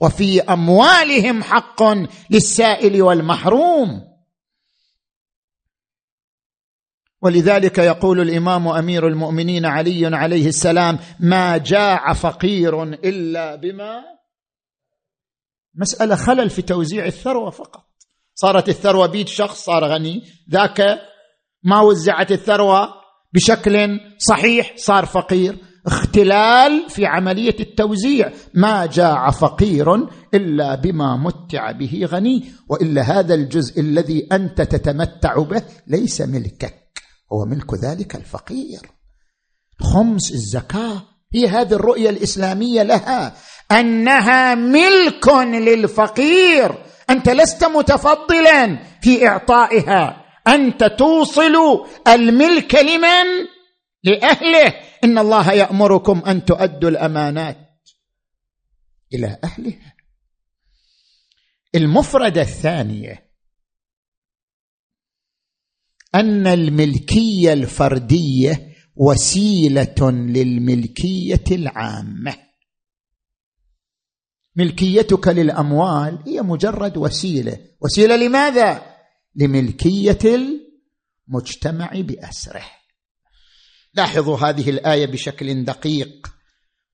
وفي 0.00 0.40
أموالهم 0.40 1.42
حق 1.42 1.82
للسائل 2.30 3.02
والمحروم. 3.02 4.10
ولذلك 7.22 7.78
يقول 7.78 8.20
الإمام 8.20 8.68
أمير 8.68 9.08
المؤمنين 9.08 9.66
علي 9.66 10.16
عليه 10.16 10.46
السلام 10.46 10.98
ما 11.20 11.56
جاع 11.56 12.12
فقير 12.12 12.82
إلا 12.82 13.54
بما 13.54 14.02
مسألة 15.74 16.16
خلل 16.16 16.50
في 16.50 16.62
توزيع 16.62 17.06
الثروة 17.06 17.50
فقط. 17.50 17.86
صارت 18.34 18.68
الثروة 18.68 19.06
بيد 19.06 19.28
شخص 19.28 19.64
صار 19.64 19.84
غني. 19.84 20.22
ذاك 20.50 20.80
ما 21.62 21.80
وزعت 21.80 22.32
الثروة 22.32 22.88
بشكل 23.32 24.00
صحيح 24.18 24.76
صار 24.76 25.06
فقير. 25.06 25.69
اختلال 25.86 26.84
في 26.88 27.06
عملية 27.06 27.56
التوزيع. 27.60 28.32
ما 28.54 28.86
جاع 28.86 29.30
فقير 29.30 29.94
إلا 30.34 30.74
بما 30.74 31.16
متع 31.16 31.70
به 31.70 32.08
غني 32.10 32.44
وإلا 32.68 33.02
هذا 33.02 33.34
الجزء 33.34 33.80
الذي 33.80 34.26
أنت 34.32 34.62
تتمتع 34.62 35.34
به 35.42 35.62
ليس 35.86 36.20
ملكك 36.20 36.74
هو 37.32 37.44
ملك 37.44 37.74
ذلك 37.74 38.16
الفقير. 38.16 38.80
خمس 39.80 40.32
الزكاة 40.32 41.02
هي 41.34 41.48
هذه 41.48 41.72
الرؤية 41.72 42.10
الإسلامية 42.10 42.82
لها 42.82 43.34
أنها 43.72 44.54
ملك 44.54 45.28
للفقير. 45.44 46.74
أنت 47.10 47.28
لست 47.28 47.64
متفضلا 47.64 48.78
في 49.02 49.28
إعطائها 49.28 50.16
أنت 50.48 50.84
توصل 50.84 51.84
الملك 52.08 52.74
لمن؟ 52.74 53.46
لأهله. 54.04 54.68
إن 55.04 55.18
الله 55.18 55.52
يأمركم 55.52 56.22
أن 56.26 56.44
تؤدوا 56.44 56.90
الأمانات 56.90 57.70
إلى 59.14 59.38
أهلها. 59.44 59.94
المفرده 61.74 62.40
الثانية 62.40 63.30
أن 66.14 66.46
الملكية 66.46 67.52
الفردية 67.52 68.76
وسيلة 68.96 70.10
للملكية 70.10 71.44
العامة. 71.50 72.36
ملكيتك 74.56 75.28
للأموال 75.28 76.22
هي 76.26 76.42
مجرد 76.42 76.96
وسيلة. 76.96 77.58
وسيلة 77.80 78.16
لماذا؟ 78.16 78.96
لملكية 79.34 80.18
المجتمع 81.28 81.90
بأسره. 81.94 82.79
لاحظوا 83.94 84.38
هذه 84.38 84.70
الآية 84.70 85.06
بشكل 85.06 85.64
دقيق. 85.64 86.26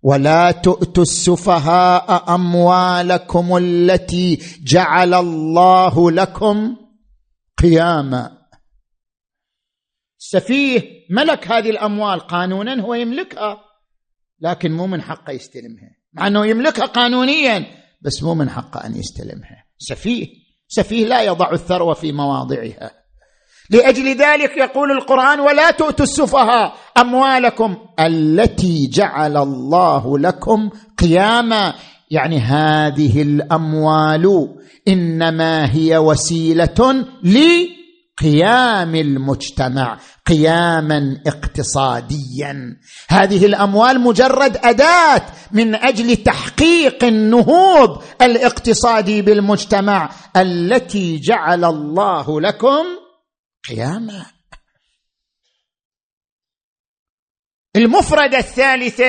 ولا 0.03 0.51
تؤتوا 0.51 1.03
السفهاء 1.03 2.34
أموالكم 2.34 3.57
التي 3.57 4.38
جعل 4.64 5.14
الله 5.14 6.11
لكم 6.11 6.76
قياما. 7.59 8.38
السفيه 10.20 10.82
ملك 11.11 11.49
هذه 11.53 11.70
الأموال 11.70 12.20
قانونا 12.20 12.80
هو 12.80 12.94
يملكها 12.94 13.61
لكن 14.40 14.72
مو 14.72 14.86
من 14.86 15.03
حقه 15.03 15.30
يستلمها. 15.30 15.90
مع 16.12 16.26
إنه 16.26 16.47
يملكها 16.47 16.86
قانونيا 16.86 17.66
بس 18.03 18.22
مو 18.22 18.34
من 18.34 18.51
حقه 18.51 18.86
أن 18.86 18.97
يستلمها. 18.97 19.64
سفيه 19.78 20.26
سفيه 20.68 21.07
لا 21.07 21.22
يضع 21.22 21.53
الثروة 21.53 21.94
في 21.94 22.12
مواضعها. 22.12 23.05
لأجل 23.71 24.17
ذلك 24.17 24.57
يقول 24.57 24.91
القرآن 24.91 25.41
ولا 25.41 25.71
تؤتوا 25.71 26.05
السفهاء 26.05 26.75
أموالكم 26.99 27.77
التي 28.01 28.87
جعل 28.87 29.37
الله 29.37 30.19
لكم 30.19 30.71
قياما. 30.99 31.75
يعني 32.11 32.39
هذه 32.39 33.23
الأموال 33.23 34.49
إنما 34.89 35.75
هي 35.75 35.99
وسيلة 35.99 37.05
لي 37.23 37.69
قيام 38.19 38.95
المجتمع 38.95 39.99
قياما 40.27 41.17
اقتصاديا. 41.27 42.77
هذه 43.09 43.47
الأموال 43.47 44.01
مجرد 44.01 44.57
أداة 44.64 45.23
من 45.53 45.75
أجل 45.75 46.17
تحقيق 46.17 47.05
النهوض 47.05 48.03
الاقتصادي 48.23 49.23
بالمجتمع 49.23 50.11
التي 50.37 51.19
جعل 51.19 51.64
الله 51.64 52.41
لكم 52.41 53.05
قياما 53.69 54.27
المفرده 57.77 58.39
الثالثه 58.39 59.05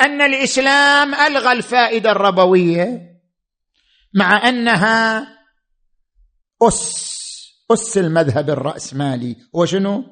أن 0.00 0.20
الإسلام 0.20 1.14
ألغى 1.14 1.52
الفائدة 1.52 2.10
الربوية 2.10 3.14
مع 4.14 4.48
أنها 4.48 5.28
أس 6.62 7.04
أس 7.70 7.98
المذهب 7.98 8.50
الرأسمالي. 8.50 9.36
هو 9.56 9.66
شنو؟ 9.66 10.04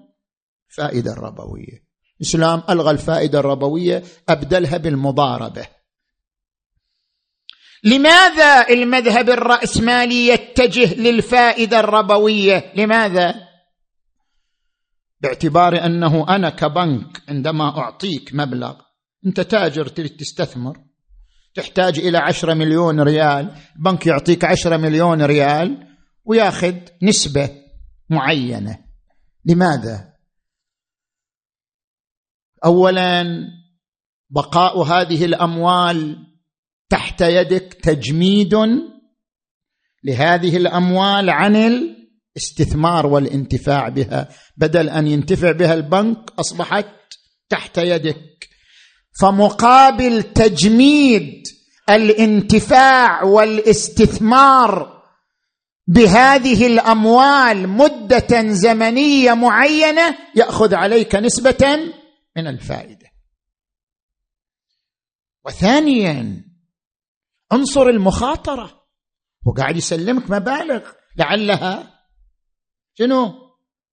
فائدة 0.69 1.13
الربوية. 1.13 1.85
الإسلام 2.21 2.63
ألغى 2.71 2.91
الفائدة 2.91 3.39
الربوية 3.39 4.03
أبدلها 4.29 4.77
بالمضاربة. 4.77 5.67
لماذا 7.85 8.69
المذهب 8.69 9.31
الرأسمالي 9.31 10.29
يتجه 10.29 10.95
للفائدة 10.95 11.81
الربوية؟ 11.81 12.73
لماذا؟ 12.77 13.35
باعتبار 15.21 15.87
أنه 15.87 16.29
أنا 16.29 16.51
كبنك 16.51 17.23
عندما 17.29 17.79
أعطيك 17.79 18.31
مبلغ 18.35 18.81
أنت 19.27 19.41
تاجر 19.41 19.87
تريد 19.87 20.17
تستثمر 20.17 20.79
تحتاج 21.55 21.99
إلى 21.99 22.19
عشرة 22.19 22.55
مليون 22.55 23.01
ريال 23.01 23.57
بنك 23.77 24.07
يعطيك 24.07 24.45
عشرة 24.45 24.77
مليون 24.77 25.23
ريال 25.23 25.89
وياخذ 26.25 26.75
نسبة 27.03 27.51
معينة. 28.11 28.79
لماذا؟ 29.45 30.13
اولا 32.65 33.25
بقاء 34.31 34.83
هذه 34.83 35.25
الأموال 35.25 36.32
تحت 36.93 37.21
يدك 37.21 37.75
تجميد 37.83 38.55
لهذه 40.05 40.57
الأموال 40.57 41.31
عن 41.31 41.57
الاستثمار 41.57 43.07
والانتفاع 43.07 43.89
بها. 43.89 44.29
بدل 44.57 44.89
أن 44.89 45.07
ينتفع 45.07 45.53
بها 45.53 45.75
البنك 45.75 46.31
أصبحت 46.41 46.87
تحت 47.49 47.79
يدك. 47.79 48.49
فمقابل 49.21 50.23
تجميد 50.23 51.43
الانتفاع 51.91 53.23
والاستثمار 53.23 55.03
بهذه 55.87 56.67
الأموال 56.67 57.69
مدة 57.69 58.53
زمنية 58.53 59.35
معينة 59.35 60.19
يأخذ 60.35 60.75
عليك 60.75 61.15
نسبة 61.15 61.93
من 62.37 62.47
الفائدة. 62.47 63.07
وثانيا 65.47 66.52
عنصر 67.53 67.83
المخاطرة. 67.83 68.83
هو 69.49 69.53
قاعد 69.53 69.77
يسلمك 69.77 70.31
مبالغ. 70.31 70.81
لعلها 71.19 72.01
شنو؟ 72.99 73.35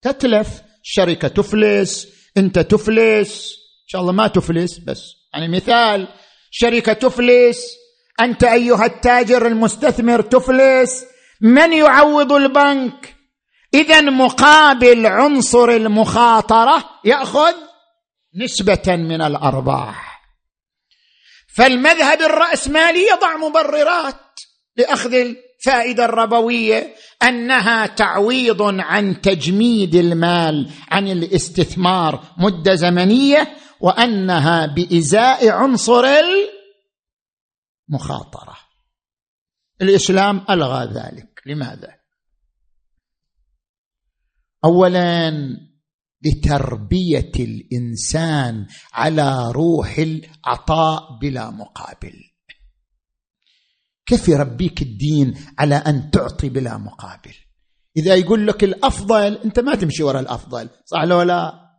تتلف. 0.01 0.61
الشركة 0.83 1.27
تفلس. 1.27 2.07
انت 2.37 2.59
تفلس. 2.59 3.55
إن 3.83 3.87
شاء 3.87 4.01
الله 4.01 4.11
ما 4.11 4.27
تفلس 4.27 4.77
بس. 4.77 5.01
يعني 5.33 5.47
مثال. 5.47 6.07
شركة 6.51 6.93
تفلس. 6.93 7.75
أنت 8.21 8.43
أيها 8.43 8.85
التاجر 8.85 9.47
المستثمر 9.47 10.21
تفلس. 10.21 11.05
من 11.41 11.73
يعوض 11.73 12.31
البنك؟ 12.31 13.15
اذا 13.73 14.01
مقابل 14.01 15.05
عنصر 15.05 15.69
المخاطرة 15.69 16.83
يأخذ 17.05 17.53
نسبة 18.35 18.95
من 18.95 19.21
الأرباح. 19.21 20.08
فالمذهب 21.59 22.21
الرأسمالي 22.21 23.07
يضع 23.07 23.37
مبررات 23.37 24.39
لأخذ 24.77 25.13
الفائدة 25.13 26.05
الربوية 26.05 26.95
أنها 27.23 27.87
تعويض 27.87 28.61
عن 28.61 29.21
تجميد 29.21 29.95
المال 29.95 30.71
عن 30.91 31.07
الاستثمار 31.07 32.23
مدة 32.37 32.75
زمنية 32.75 33.57
وأنها 33.79 34.65
بإزاء 34.65 35.49
عنصر 35.49 36.03
المخاطرة. 37.89 38.57
الإسلام 39.81 40.45
ألغى 40.49 40.85
ذلك. 40.85 41.41
لماذا؟ 41.45 41.95
اولا 44.65 45.31
لتربيه 46.25 47.31
الإنسان 47.39 48.65
على 48.93 49.51
روح 49.51 49.97
العطاء 49.97 51.19
بلا 51.21 51.49
مقابل. 51.49 52.13
كيف 54.05 54.27
يربيك 54.27 54.81
الدين 54.81 55.33
على 55.59 55.75
أن 55.75 56.11
تعطي 56.11 56.49
بلا 56.49 56.77
مقابل؟ 56.77 57.33
إذا 57.97 58.15
يقول 58.15 58.47
لك 58.47 58.63
الأفضل 58.63 59.33
أنت 59.45 59.59
ما 59.59 59.75
تمشي 59.75 60.03
وراء 60.03 60.21
الأفضل 60.21 60.69
صح 60.85 61.03
لو 61.03 61.21
لا؟ 61.21 61.69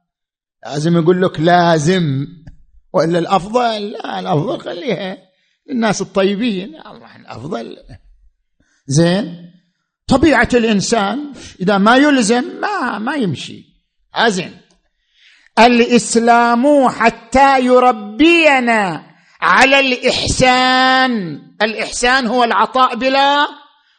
لازم 0.67 0.97
يقول 0.97 1.23
لك 1.23 1.41
لازم 1.41 2.27
وإلا 2.93 3.19
الأفضل 3.19 3.91
لا 3.91 4.21
الأفضل 4.21 4.61
خليها 4.61 5.17
للناس 5.71 6.03
الطيبين. 6.03 6.69
الله 6.69 7.17
الأفضل. 7.17 7.77
زين؟ 8.87 9.51
طبيعة 10.07 10.49
الإنسان 10.55 11.33
إذا 11.61 11.79
ما 11.79 11.97
يلزم 11.97 12.45
ما 12.61 12.99
ما 12.99 13.15
يمشي. 13.15 13.70
أزن 14.15 14.51
الإسلام 15.59 16.89
حتى 16.89 17.61
يربينا 17.61 19.03
على 19.41 19.81
الإحسان. 19.81 21.43
الإحسان 21.63 22.27
هو 22.27 22.45
العطاء 22.45 22.95
بلا 22.95 23.47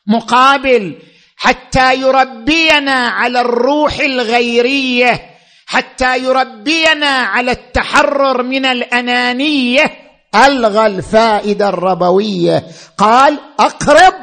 مقابل. 0.07 0.97
حتى 1.37 1.95
يربينا 1.95 3.07
على 3.07 3.41
الروح 3.41 3.99
الغيرية. 3.99 5.21
حتى 5.65 6.17
يربينا 6.17 7.05
على 7.05 7.51
التحرر 7.51 8.43
من 8.43 8.65
الأنانية. 8.65 9.91
ألغى 10.35 10.85
الفائدة 10.85 11.69
الربوية. 11.69 12.63
قال 12.97 13.39
أقرض 13.59 14.13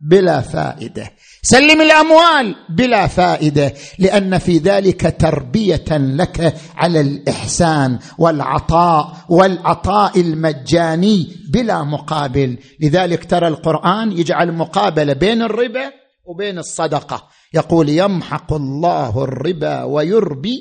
بلا 0.00 0.40
فائدة. 0.40 1.12
سلم 1.44 1.80
الأموال 1.80 2.56
بلا 2.68 3.06
فائدة 3.06 3.74
لأن 3.98 4.38
في 4.38 4.58
ذلك 4.58 5.20
تربية 5.20 5.84
لك 5.90 6.54
على 6.76 7.00
الإحسان 7.00 7.98
والعطاء 8.18 9.16
والعطاء 9.28 10.20
المجاني 10.20 11.36
بلا 11.52 11.82
مقابل. 11.82 12.58
لذلك 12.80 13.24
ترى 13.24 13.48
القرآن 13.48 14.12
يجعل 14.12 14.52
مقابلة 14.52 15.12
بين 15.12 15.42
الربا 15.42 15.92
وبين 16.24 16.58
الصدقة. 16.58 17.28
يقول 17.54 17.88
يمحق 17.88 18.52
الله 18.52 19.24
الربا 19.24 19.82
ويربي. 19.82 20.58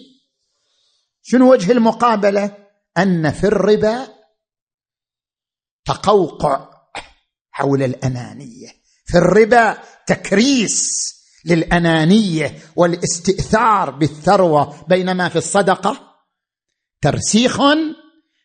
شنو 1.21 1.51
وجه 1.51 1.71
المقابلة؟ 1.71 2.57
أن 2.97 3.31
في 3.31 3.43
الربا 3.43 4.07
تقوقع 5.85 6.69
حول 7.51 7.83
الأنانية. 7.83 8.69
في 9.05 9.17
الربا 9.17 9.77
تكريس 10.11 10.77
للأنانية 11.45 12.55
والاستئثار 12.75 13.89
بالثروة 13.89 14.75
بينما 14.87 15.29
في 15.29 15.35
الصدقة 15.35 15.99
ترسيخ 17.01 17.61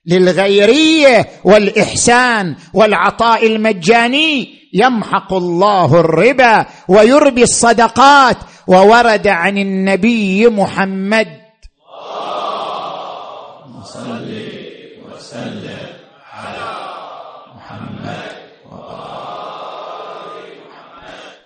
للغيرية 0.07 1.29
والإحسان 1.45 2.57
والعطاء 2.75 3.47
المجاني. 3.47 4.57
يمحق 4.73 5.33
الله 5.33 6.01
الربا 6.01 6.67
ويربي 6.89 7.43
الصدقات 7.43 8.37
وورد 8.67 9.27
عن 9.27 9.59
النبي 9.59 10.47
محمد. 10.49 11.27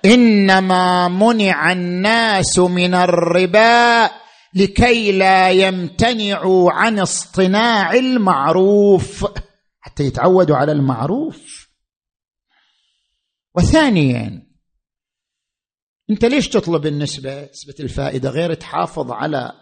إنما 0.05 1.09
منع 1.09 1.73
الناس 1.73 2.59
من 2.59 2.95
الربا 2.95 4.11
لكي 4.55 5.13
لا 5.13 5.51
يمتنعوا 5.51 6.73
عن 6.73 6.99
اصطناع 6.99 7.93
المعروف. 7.93 9.27
حتى 9.81 10.05
يتعودوا 10.05 10.57
على 10.57 10.73
المعروف. 10.73 11.71
وثانيا 13.55 14.47
أنت 16.11 16.25
ليش 16.25 16.49
تطلب 16.49 16.87
النسبة؟ 16.87 17.43
نسبة 17.43 17.75
الفائدة 17.81 18.31
غير 18.31 18.55
تحافظ 18.55 19.13
على 19.13 19.53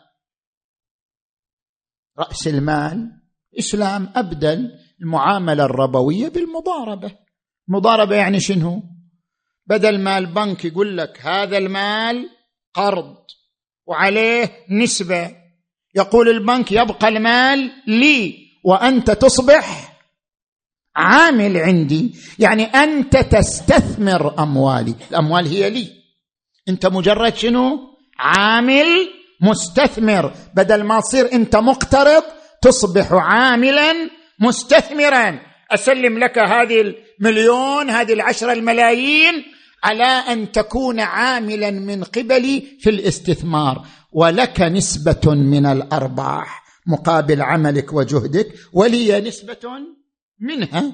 رأس 2.18 2.47
المال؟ 2.47 3.20
الإسلام 3.53 4.12
ابدل 4.16 4.70
المعاملة 5.01 5.64
الربوية 5.64 6.28
بالمضاربة. 6.28 7.18
المضاربه 7.68 8.16
يعني 8.16 8.41
شنو؟ 8.41 8.98
بدل 9.69 10.01
ما 10.01 10.19
البنك 10.19 10.64
يقول 10.64 10.97
لك 10.97 11.21
هذا 11.23 11.59
المال 11.59 12.29
قرض 12.75 13.16
وعليه 13.87 14.51
نسبة. 14.71 15.31
يقول 15.95 16.29
البنك 16.29 16.73
يبقى 16.73 17.09
المال 17.09 17.71
لي 17.87 18.35
وأنت 18.64 19.11
تصبح 19.11 19.95
عامل 20.97 21.57
عندي. 21.57 22.14
يعني 22.39 22.64
أنت 22.64 23.16
تستثمر 23.16 24.43
أموالي. 24.43 24.95
الأموال 25.11 25.47
هي 25.47 25.71
لي. 25.71 25.89
أنت 26.69 26.87
مجرد 26.87 27.35
شنو؟ 27.35 27.79
عامل 28.19 28.87
مستثمر. 29.41 30.35
بدل 30.55 30.85
ما 30.85 31.01
تصير 31.01 31.33
أنت 31.33 31.57
مقترض 31.57 32.23
تصبح 32.62 33.12
عاملا 33.12 34.11
مستثمرا. 34.41 35.41
أسلم 35.71 36.19
لك 36.19 36.39
هذه 36.39 36.95
المليون 37.21 37.91
هذه 37.91 38.12
العشرة 38.12 38.53
الملايين 38.53 39.45
على 39.85 40.05
أن 40.05 40.53
تكون 40.53 41.01
عاملا 41.01 41.70
من 41.70 42.05
قبلي 42.05 42.79
في 42.81 42.91
الاستثمار 42.91 43.87
ولك 44.12 44.61
نسبة 44.61 45.35
من 45.35 45.66
الأرباح 45.66 46.64
مقابل 46.87 47.43
عملك 47.43 47.93
وجهدك 47.93 48.55
ولي 48.72 49.20
نسبة 49.20 49.59
منها. 50.41 50.93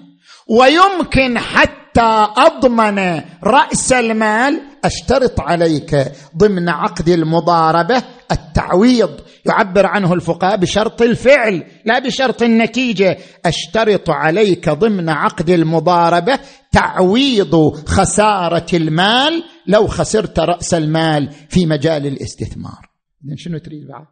ويمكن 0.48 1.38
حتى 1.38 2.26
أضمن 2.36 3.22
رأس 3.44 3.92
المال 3.92 4.60
أشترط 4.84 5.40
عليك 5.40 6.12
ضمن 6.36 6.68
عقد 6.68 7.08
المضاربة 7.08 8.02
التعويض 8.32 9.20
يعبر 9.46 9.86
عنه 9.86 10.14
الفقهاء 10.14 10.56
بشرط 10.56 11.02
الفعل 11.02 11.66
لا 11.84 11.98
بشرط 11.98 12.42
النتيجة. 12.42 13.18
أشترط 13.44 14.10
عليك 14.10 14.68
ضمن 14.68 15.08
عقد 15.08 15.50
المضاربة 15.50 16.38
تعويض 16.72 17.54
خسارة 17.86 18.66
المال 18.72 19.44
لو 19.66 19.86
خسرت 19.86 20.38
رأس 20.38 20.74
المال 20.74 21.32
في 21.48 21.66
مجال 21.66 22.06
الاستثمار. 22.06 22.90
شنو 23.36 23.58
تريد 23.58 23.88
بعد؟ 23.88 24.06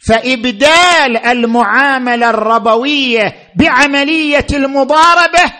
فإبدال 0.00 1.16
المعاملة 1.26 2.30
الربوية 2.30 3.34
بعملية 3.56 4.46
المضاربة. 4.52 5.52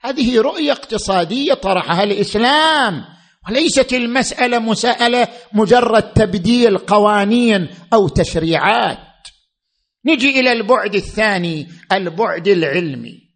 هذه 0.00 0.40
رؤية 0.40 0.72
اقتصادية 0.72 1.54
طرحها 1.54 2.02
الإسلام. 2.02 3.15
وليست 3.48 3.92
المسألة 3.92 4.58
مسألة 4.58 5.28
مجرد 5.52 6.12
تبديل 6.12 6.78
قوانين 6.78 7.68
أو 7.92 8.08
تشريعات. 8.08 8.98
نجي 10.06 10.40
إلى 10.40 10.52
البعد 10.52 10.94
الثاني 10.94 11.68
البعد 11.92 12.48
العلمي. 12.48 13.26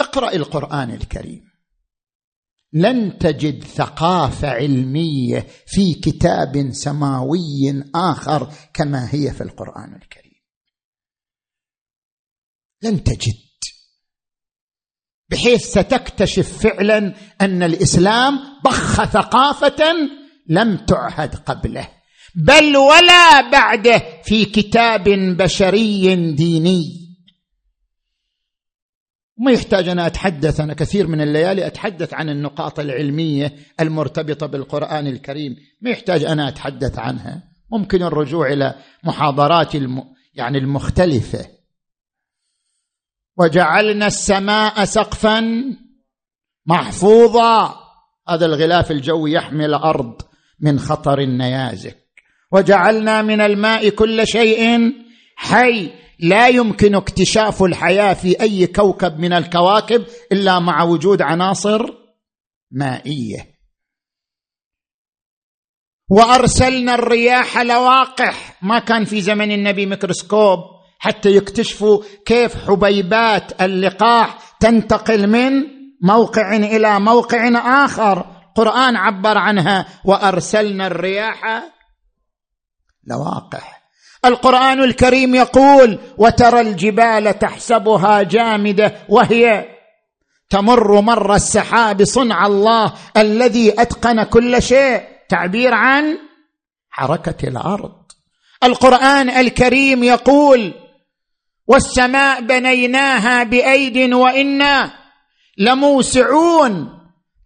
اقرأ 0.00 0.32
القرآن 0.32 0.90
الكريم. 0.90 1.52
لن 2.72 3.18
تجد 3.18 3.64
ثقافة 3.64 4.48
علمية 4.48 5.46
في 5.66 5.94
كتاب 5.94 6.70
سماوي 6.70 7.84
آخر 7.94 8.52
كما 8.74 9.14
هي 9.14 9.30
في 9.30 9.40
القرآن 9.40 9.94
الكريم. 10.02 10.42
لن 12.82 13.04
تجد. 13.04 13.51
بحيث 15.32 15.60
ستكتشف 15.60 16.58
فعلا 16.58 17.14
أن 17.40 17.62
الإسلام 17.62 18.40
ضخ 18.64 19.04
ثقافة 19.04 19.82
لم 20.48 20.76
تعهد 20.76 21.34
قبله 21.34 21.88
بل 22.34 22.76
ولا 22.76 23.50
بعده 23.50 24.02
في 24.24 24.44
كتاب 24.44 25.04
بشري 25.38 26.32
ديني. 26.34 27.02
ما 29.38 29.52
يحتاج 29.52 29.88
أنا 29.88 30.06
أتحدث 30.06 30.60
أنا 30.60 30.74
كثير 30.74 31.06
من 31.06 31.20
الليالي 31.20 31.66
أتحدث 31.66 32.14
عن 32.14 32.28
النقاط 32.28 32.80
العلمية 32.80 33.52
المرتبطة 33.80 34.46
بالقرآن 34.46 35.06
الكريم 35.06 35.56
ما 35.80 35.90
يحتاج 35.90 36.24
أنا 36.24 36.48
أتحدث 36.48 36.98
عنها. 36.98 37.42
ممكن 37.72 38.02
الرجوع 38.02 38.52
إلى 38.52 38.74
محاضرات 39.04 39.74
الم... 39.74 40.02
يعني 40.34 40.58
المختلفة. 40.58 41.46
وجعلنا 43.38 44.06
السماء 44.06 44.84
سقفا 44.84 45.64
محفوظا. 46.66 47.82
هذا 48.28 48.46
الغلاف 48.46 48.90
الجوي 48.90 49.32
يحمي 49.32 49.66
الأرض 49.66 50.22
من 50.60 50.78
خطر 50.78 51.18
النيازك 51.18 51.98
وجعلنا 52.52 53.22
من 53.22 53.40
الماء 53.40 53.88
كل 53.88 54.26
شيء 54.26 54.92
حي. 55.36 55.90
لا 56.20 56.48
يمكن 56.48 56.94
اكتشاف 56.94 57.62
الحياة 57.62 58.14
في 58.14 58.40
أي 58.40 58.66
كوكب 58.66 59.18
من 59.18 59.32
الكواكب 59.32 60.04
إلا 60.32 60.58
مع 60.58 60.82
وجود 60.82 61.22
عناصر 61.22 61.86
مائية. 62.70 63.52
وأرسلنا 66.10 66.94
الرياح 66.94 67.58
لواقح. 67.58 68.58
ما 68.62 68.78
كان 68.78 69.04
في 69.04 69.20
زمن 69.20 69.52
النبي 69.52 69.86
ميكروسكوب. 69.86 70.58
حتى 71.02 71.36
يكتشفوا 71.36 72.02
كيف 72.26 72.66
حبيبات 72.66 73.62
اللقاح 73.62 74.38
تنتقل 74.60 75.26
من 75.26 75.62
موقع 76.02 76.56
إلى 76.56 77.00
موقع 77.00 77.48
آخر. 77.84 78.26
القران 78.48 78.96
عبر 78.96 79.38
عنها 79.38 79.86
وأرسلنا 80.04 80.86
الرياح 80.86 81.62
لواقح. 83.06 83.82
القرآن 84.24 84.82
الكريم 84.84 85.34
يقول 85.34 85.98
وترى 86.18 86.60
الجبال 86.60 87.38
تحسبها 87.38 88.22
جامدة 88.22 88.94
وهي 89.08 89.64
تمر 90.50 91.00
مر 91.00 91.34
السحاب 91.34 92.04
صنع 92.04 92.46
الله 92.46 92.92
الذي 93.16 93.82
أتقن 93.82 94.22
كل 94.22 94.62
شيء. 94.62 95.02
تعبير 95.28 95.74
عن 95.74 96.18
حركة 96.90 97.48
الأرض. 97.48 97.92
القرآن 98.64 99.30
الكريم 99.30 100.04
يقول 100.04 100.81
والسماء 101.72 102.40
بنيناها 102.40 103.42
بأيد 103.42 104.12
وإنا 104.12 104.92
لموسعون. 105.58 106.88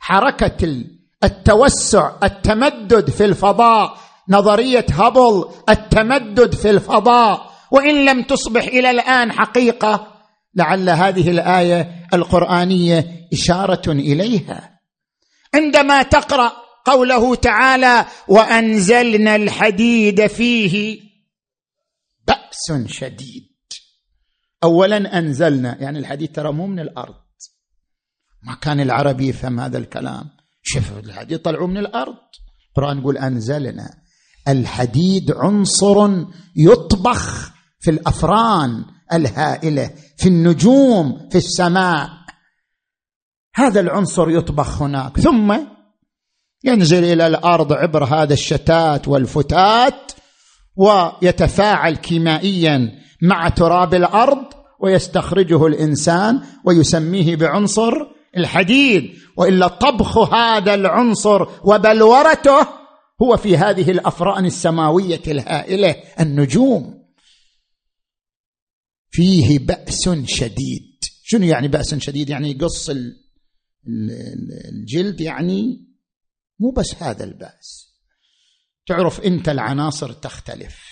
حركة 0.01 0.85
التوسع 1.25 2.13
التمدد 2.23 3.11
في 3.11 3.25
الفضاء. 3.25 3.99
نظرية 4.29 4.87
هابل 4.91 5.45
التمدد 5.69 6.55
في 6.55 6.71
الفضاء. 6.71 7.53
وإن 7.71 8.05
لم 8.05 8.23
تصبح 8.23 8.63
إلى 8.63 8.91
الآن 8.91 9.33
حقيقة 9.33 10.07
لعل 10.55 10.91
هذه 10.91 11.31
الآية 11.31 12.07
القرآنية 12.15 13.29
إشارة 13.33 13.93
إليها. 13.93 14.81
عندما 15.55 16.03
تقرأ 16.03 16.53
قوله 16.85 17.35
تعالى 17.35 18.07
وأنزلنا 18.29 19.37
الحديد 19.37 20.27
فيه 20.27 21.01
بأس 22.29 22.89
شديد. 22.89 23.56
اولا 24.67 25.19
أنزلنا 25.19 25.77
يعني 25.83 25.99
الحديد 25.99 26.33
ترى 26.33 26.53
مو 26.53 26.67
من 26.67 26.81
الأرض. 26.81 27.15
ما 28.43 28.55
كان 28.55 28.81
العربي 28.81 29.29
يفهم 29.29 29.61
هذا 29.61 29.79
الكلام. 29.79 30.31
شوف 30.63 30.99
الحديد 30.99 31.39
طلعوا 31.39 31.67
من 31.67 31.77
الأرض. 31.79 32.15
القرآن 32.69 32.99
يقول 32.99 33.19
أنزلنا. 33.19 33.91
الحديد 34.49 35.33
عنصر 35.33 36.25
يطبخ 36.57 37.53
في 37.81 37.91
الأفران 37.91 38.85
الهائلة 39.13 39.91
في 40.17 40.29
النجوم 40.29 41.29
في 41.31 41.39
السماء. 41.39 42.11
هذا 43.55 43.81
العنصر 43.81 44.31
يطبخ 44.31 44.83
هناك. 44.83 45.21
ثم 45.21 45.59
ينزل 46.65 47.05
إلى 47.05 47.27
الأرض 47.27 47.73
عبر 47.73 48.05
هذا 48.05 48.35
الشتات 48.35 49.09
والفتات 49.09 50.13
ويتفاعل 50.77 51.97
كيميائيا 51.97 52.93
مع 53.23 53.49
تراب 53.49 53.95
الأرض. 53.95 54.56
ويستخرجه 54.81 55.67
الإنسان 55.67 56.43
ويسميه 56.65 57.37
بعنصر 57.37 57.93
الحديد 58.37 59.19
وإلا 59.37 59.69
طبخ 59.69 60.35
هذا 60.35 60.75
العنصر 60.75 61.47
وبلورته 61.65 62.67
هو 63.23 63.37
في 63.37 63.57
هذه 63.57 63.91
الأفران 63.91 64.47
السماوية 64.47 65.23
الهائلة 65.27 65.97
النجوم. 66.21 67.07
فيه 69.11 69.59
بأس 69.59 70.09
شديد. 70.25 70.99
شنو 71.23 71.47
يعني 71.47 71.69
بأس 71.69 71.95
شديد؟ 71.95 72.31
يعني 72.31 72.51
يقص 72.51 72.91
الجلد 74.73 75.21
يعني 75.21 75.87
مو 76.61 76.71
بس 76.71 76.95
هذا 77.03 77.25
البأس. 77.25 77.87
تعرف 78.87 79.21
أنت 79.21 79.49
العناصر 79.49 80.13
تختلف. 80.13 80.86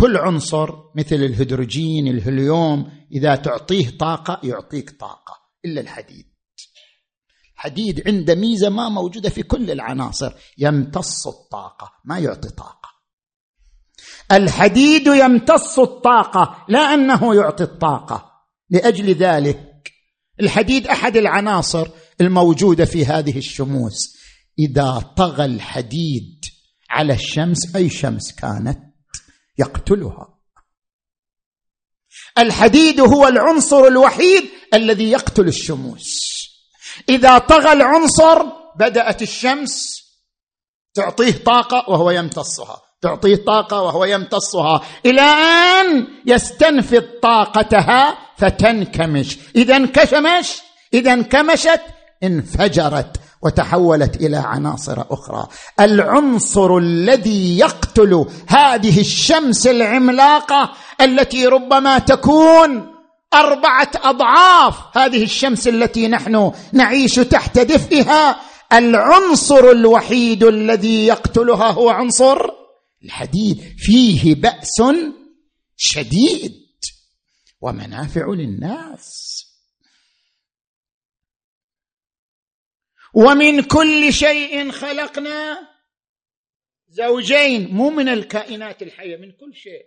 كل 0.00 0.16
عنصر 0.16 0.70
مثل 0.96 1.16
الهيدروجين 1.16 2.08
الهليوم 2.08 2.92
إذا 3.12 3.36
تعطيه 3.36 3.98
طاقة 3.98 4.40
يعطيك 4.48 4.90
طاقة 4.90 5.34
إلا 5.64 5.80
الحديد. 5.80 6.26
حديد 7.54 8.08
عنده 8.08 8.34
ميزة 8.34 8.68
ما 8.68 8.88
موجودة 8.88 9.28
في 9.28 9.42
كل 9.42 9.70
العناصر 9.70 10.32
يمتص 10.58 11.26
الطاقة 11.26 11.92
ما 12.04 12.18
يعطي 12.18 12.48
طاقة. 12.48 12.88
الحديد 14.32 15.06
يمتص 15.06 15.78
الطاقة 15.78 16.64
لا 16.68 16.94
أنه 16.94 17.34
يعطي 17.34 17.64
الطاقة. 17.64 18.30
لأجل 18.70 19.14
ذلك 19.14 19.92
الحديد 20.40 20.86
أحد 20.86 21.16
العناصر 21.16 21.88
الموجودة 22.20 22.84
في 22.84 23.06
هذه 23.06 23.38
الشموس. 23.38 24.16
إذا 24.58 24.98
طغى 25.16 25.44
الحديد 25.44 26.44
على 26.90 27.12
الشمس 27.12 27.76
أي 27.76 27.88
شمس 27.90 28.32
كانت؟ 28.32 28.89
يقتلها. 29.60 30.38
الحديد 32.38 33.00
هو 33.00 33.28
العنصر 33.28 33.86
الوحيد 33.86 34.50
الذي 34.74 35.10
يقتل 35.10 35.48
الشموس. 35.48 36.30
إذا 37.08 37.38
طغى 37.38 37.72
العنصر 37.72 38.42
بدأت 38.76 39.22
الشمس 39.22 40.00
تعطيه 40.94 41.32
طاقة 41.32 41.90
وهو 41.90 42.10
يمتصها. 42.10 42.82
تعطيه 43.02 43.36
طاقة 43.36 43.82
وهو 43.82 44.04
يمتصها. 44.04 44.82
إلى 45.06 45.20
أن 45.20 46.06
يستنفذ 46.26 47.04
طاقتها 47.22 48.18
فتنكمش. 48.36 49.38
إذا 49.56 49.76
انكشمش 49.76 50.60
إذا 50.94 51.12
انكمشت 51.12 51.82
انفجرت. 52.22 53.20
وتحولت 53.42 54.16
إلى 54.16 54.36
عناصر 54.36 55.04
أخرى. 55.10 55.46
العنصر 55.80 56.76
الذي 56.76 57.58
يقتل 57.58 58.26
هذه 58.46 59.00
الشمس 59.00 59.66
العملاقة 59.66 60.72
التي 61.00 61.46
ربما 61.46 61.98
تكون 61.98 62.86
أربعة 63.34 63.90
أضعاف 63.94 64.74
هذه 64.96 65.22
الشمس 65.22 65.68
التي 65.68 66.08
نحن 66.08 66.52
نعيش 66.72 67.14
تحت 67.14 67.58
دفئها 67.58 68.40
العنصر 68.72 69.70
الوحيد 69.70 70.44
الذي 70.44 71.06
يقتلها 71.06 71.70
هو 71.70 71.88
عنصر 71.88 72.38
الحديد. 73.04 73.60
فيه 73.78 74.34
بأس 74.34 74.82
شديد 75.76 76.54
ومنافع 77.60 78.26
للناس. 78.26 79.29
ومن 83.14 83.62
كل 83.62 84.12
شيء 84.12 84.70
خلقنا 84.70 85.58
زوجين 86.88 87.74
مو 87.74 87.90
من 87.90 88.08
الكائنات 88.08 88.82
الحية 88.82 89.16
من 89.16 89.30
كل 89.30 89.54
شيء. 89.54 89.82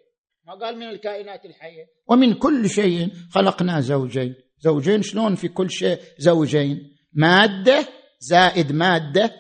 ما 0.48 0.54
قال 0.54 0.76
من 0.80 0.90
الكائنات 0.90 1.46
الحية. 1.46 1.86
ومن 2.10 2.34
كل 2.34 2.70
شيء 2.70 3.08
خلقنا 3.32 3.82
زوجين. 3.82 4.36
زوجين 4.60 5.02
شلون 5.02 5.36
في 5.36 5.48
كل 5.48 5.72
شيء؟ 5.72 6.00
زوجين. 6.18 6.78
مادة 7.14 7.88
زائد 8.20 8.72
مادة 8.72 9.32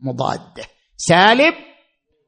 مضادة. 0.00 0.64
سالب 0.96 1.54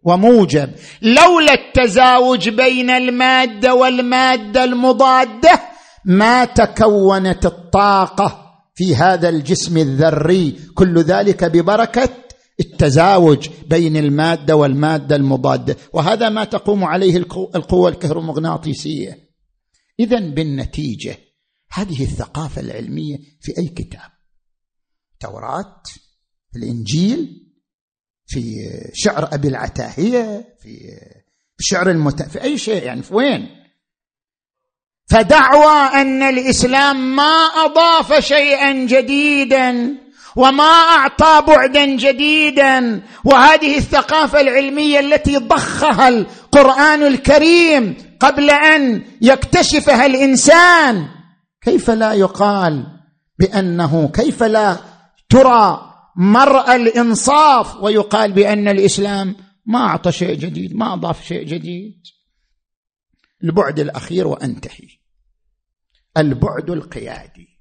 وموجب. 0.02 0.74
لولا 1.02 1.52
التزاوج 1.54 2.48
بين 2.48 2.90
المادة 2.90 3.74
والمادة 3.74 4.64
المضادة 4.64 5.60
ما 6.04 6.44
تكونت 6.44 7.46
الطاقة. 7.46 8.45
في 8.76 8.96
هذا 8.96 9.28
الجسم 9.28 9.76
الذري 9.76 10.52
كل 10.74 10.98
ذلك 10.98 11.44
ببركة 11.44 12.08
التزاوج 12.60 13.48
بين 13.70 13.96
المادة 13.96 14.56
والمادة 14.56 15.16
المضادة. 15.16 15.76
وهذا 15.92 16.28
ما 16.28 16.44
تقوم 16.44 16.84
عليه 16.84 17.16
القوة 17.54 17.88
الكهرومغناطيسية. 17.88 19.18
اذا 20.00 20.18
بالنتيجة 20.18 21.18
هذه 21.72 22.02
الثقافة 22.02 22.60
العلمية 22.60 23.18
في 23.40 23.58
أي 23.58 23.68
كتاب؟ 23.68 24.10
توراة 25.20 25.82
الإنجيل 26.56 27.46
في 28.26 28.54
شعر 28.94 29.34
أبي 29.34 29.48
العتاهية 29.48 30.56
في 30.60 30.78
شعر 31.60 31.90
المت... 31.90 32.22
في 32.22 32.42
أي 32.42 32.58
شيء 32.58 32.82
يعني 32.82 33.02
في 33.02 33.14
وين؟ 33.14 33.48
فدعوى 35.06 36.00
أن 36.00 36.22
الإسلام 36.22 37.16
ما 37.16 37.46
أضاف 37.64 38.24
شيئا 38.24 38.72
جديدا 38.72 39.94
وما 40.36 40.64
أعطى 40.64 41.42
بعدا 41.46 41.84
جديدا. 41.84 43.02
وهذه 43.24 43.78
الثقافة 43.78 44.40
العلمية 44.40 45.00
التي 45.00 45.36
ضخها 45.36 46.08
القرآن 46.08 47.02
الكريم 47.02 47.94
قبل 48.20 48.50
أن 48.50 49.02
يكتشفها 49.22 50.06
الإنسان 50.06 51.06
كيف 51.62 51.90
لا 51.90 52.12
يقال 52.12 52.86
بأنه 53.38 54.08
كيف 54.14 54.42
لا 54.42 54.76
ترى 55.30 55.92
مرأى 56.16 56.76
الإنصاف 56.76 57.82
ويقال 57.82 58.32
بأن 58.32 58.68
الإسلام 58.68 59.36
ما 59.66 59.78
أعطى 59.78 60.12
شيء 60.12 60.34
جديد 60.34 60.76
ما 60.76 60.94
أضاف 60.94 61.24
شيء 61.24 61.44
جديد؟ 61.44 61.94
البعد 63.44 63.78
الأخير 63.78 64.26
وأنتهي. 64.26 64.88
البعد 66.16 66.70
القيادي. 66.70 67.56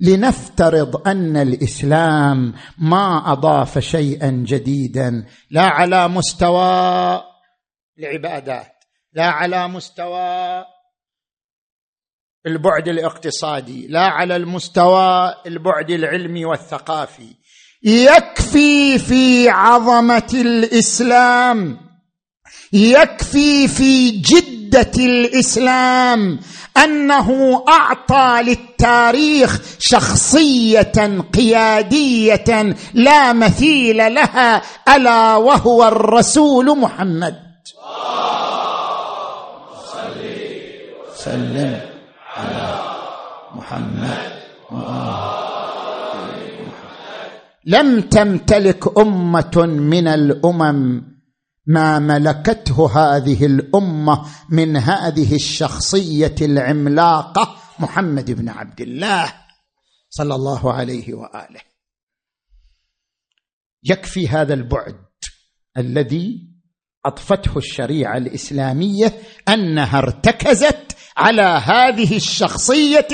لنفترض 0.00 1.08
أن 1.08 1.36
الإسلام 1.36 2.54
ما 2.78 3.32
أضاف 3.32 3.78
شيئا 3.78 4.30
جديدا 4.30 5.26
لا 5.50 5.62
على 5.62 6.08
مستوى 6.08 7.22
العبادات 7.98 8.72
لا 9.12 9.26
على 9.26 9.68
مستوى 9.68 10.64
البعد 12.46 12.88
الاقتصادي 12.88 13.86
لا 13.86 14.00
على 14.06 14.36
المستوى 14.36 15.34
البعد 15.46 15.90
العلمي 15.90 16.44
والثقافي. 16.44 17.34
يكفي 17.82 18.98
في 18.98 19.48
عظمة 19.48 20.30
الإسلام 20.34 21.89
يكفي 22.72 23.68
في 23.68 24.10
جدة 24.10 24.90
الإسلام 24.98 26.38
أنه 26.84 27.62
أعطى 27.68 28.42
للتاريخ 28.42 29.60
شخصية 29.78 31.22
قيادية 31.34 32.76
لا 32.94 33.32
مثيل 33.32 34.14
لها 34.14 34.62
ألا 34.96 35.36
وهو 35.36 35.88
الرسول 35.88 36.78
محمد. 36.78 37.36
سلم 41.14 41.80
على 42.36 42.78
محمد. 43.54 44.30
لم 47.66 48.00
تمتلك 48.00 48.98
أمة 48.98 49.66
من 49.66 50.08
الأمم 50.08 51.09
ما 51.70 51.98
ملكته 51.98 52.90
هذه 52.96 53.46
الأمة 53.46 54.26
من 54.48 54.76
هذه 54.76 55.34
الشخصية 55.34 56.34
العملاقة 56.42 57.56
محمد 57.78 58.30
بن 58.30 58.48
عبد 58.48 58.80
الله 58.80 59.32
صلى 60.10 60.34
الله 60.34 60.72
عليه 60.72 61.14
وآله. 61.14 61.60
يكفي 63.84 64.28
هذا 64.28 64.54
البعد 64.54 64.96
الذي 65.76 66.50
اضفته 67.06 67.58
الشريعة 67.58 68.16
الإسلامية 68.16 69.12
أنها 69.48 69.98
ارتكزت 69.98 70.96
على 71.16 71.62
هذه 71.64 72.16
الشخصية 72.16 73.08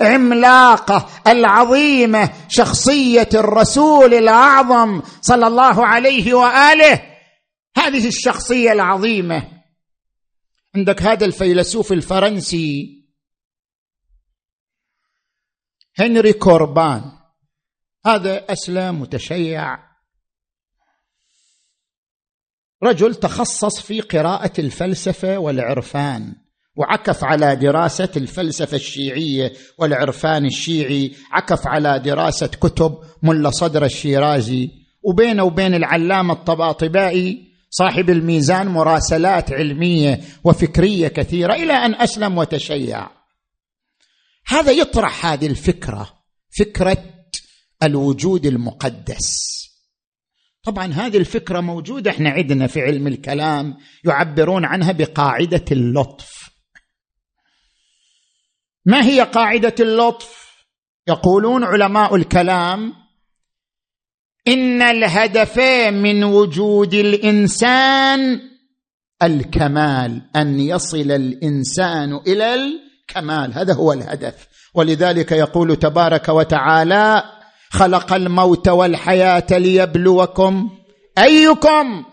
العملاقة 0.00 1.08
العظيمة 1.26 2.30
شخصية 2.48 3.28
الرسول 3.34 4.14
الأعظم 4.14 5.02
صلى 5.20 5.46
الله 5.46 5.86
عليه 5.86 6.34
وآله. 6.34 7.13
هذه 7.76 8.08
الشخصية 8.08 8.72
العظيمة. 8.72 9.62
عندك 10.76 11.02
هذا 11.02 11.26
الفيلسوف 11.26 11.92
الفرنسي 11.92 13.04
هنري 15.98 16.32
كوربان. 16.32 17.12
هذا 18.06 18.52
اسلم 18.52 19.00
متشيع. 19.00 19.78
رجل 22.82 23.14
تخصص 23.14 23.80
في 23.80 24.00
قراءة 24.00 24.60
الفلسفة 24.60 25.38
والعرفان 25.38 26.34
وعكف 26.76 27.24
على 27.24 27.56
دراسة 27.56 28.10
الفلسفة 28.16 28.76
الشيعية 28.76 29.52
والعرفان 29.78 30.46
الشيعي 30.46 31.16
عكف 31.32 31.66
على 31.66 31.98
دراسة 31.98 32.46
كتب 32.46 32.98
ملا 33.22 33.50
صدر 33.50 33.84
الشيرازي. 33.84 34.70
وبينه 35.02 35.44
وبين 35.44 35.74
العلامة 35.74 36.34
الطباطبائي 36.34 37.53
صاحب 37.76 38.10
الميزان 38.10 38.66
مراسلات 38.66 39.52
علمية 39.52 40.20
وفكرية 40.44 41.08
كثيرة 41.08 41.54
إلى 41.54 41.72
أن 41.72 41.94
أسلم 41.94 42.38
وتشيع. 42.38 43.10
هذا 44.46 44.72
يطرح 44.72 45.26
هذه 45.26 45.46
الفكرة 45.46 46.14
فكرة 46.58 47.04
الوجود 47.82 48.46
المقدس. 48.46 49.54
طبعا 50.62 50.86
هذه 50.86 51.16
الفكرة 51.16 51.60
موجودة 51.60 52.10
إحنا 52.10 52.30
عندنا 52.30 52.66
في 52.66 52.80
علم 52.80 53.06
الكلام 53.06 53.76
يعبرون 54.04 54.64
عنها 54.64 54.92
بقاعدة 54.92 55.64
اللطف. 55.72 56.50
ما 58.84 59.04
هي 59.04 59.20
قاعدة 59.20 59.74
اللطف؟ 59.80 60.44
يقولون 61.08 61.64
علماء 61.64 62.14
الكلام 62.14 63.03
إن 64.48 64.82
الهدف 64.82 65.58
من 65.92 66.24
وجود 66.24 66.94
الإنسان 66.94 68.40
الكمال 69.22 70.22
أن 70.36 70.60
يصل 70.60 71.10
الإنسان 71.10 72.20
إلى 72.26 72.54
الكمال. 72.54 73.54
هذا 73.54 73.74
هو 73.74 73.92
الهدف. 73.92 74.34
ولذلك 74.74 75.32
يقول 75.32 75.76
تبارك 75.76 76.28
وتعالى 76.28 77.22
خلق 77.70 78.12
الموت 78.12 78.68
والحياة 78.68 79.46
ليبلوكم 79.50 80.70
أيكم 81.18 82.04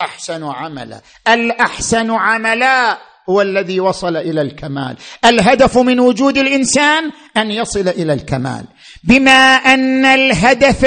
أحسن 0.00 0.44
عملا. 0.44 1.00
الأحسن 1.28 2.10
عملا 2.10 2.98
هو 3.30 3.42
الذي 3.42 3.80
وصل 3.80 4.16
إلى 4.16 4.42
الكمال. 4.42 4.96
الهدف 5.24 5.78
من 5.78 6.00
وجود 6.00 6.38
الإنسان 6.38 7.10
أن 7.36 7.50
يصل 7.50 7.88
إلى 7.88 8.12
الكمال. 8.12 8.64
بما 9.04 9.54
أن 9.54 10.04
الهدف 10.04 10.86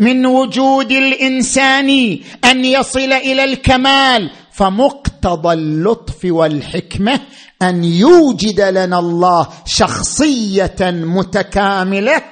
من 0.00 0.26
وجود 0.26 0.92
الإنسان 0.92 2.18
أن 2.44 2.64
يصل 2.64 3.12
إلى 3.12 3.44
الكمال 3.44 4.30
فمقتضى 4.52 5.52
اللطف 5.52 6.24
والحكمة 6.24 7.20
أن 7.62 7.84
يوجد 7.84 8.60
لنا 8.60 8.98
الله 8.98 9.48
شخصية 9.66 10.76
متكاملة 10.80 12.22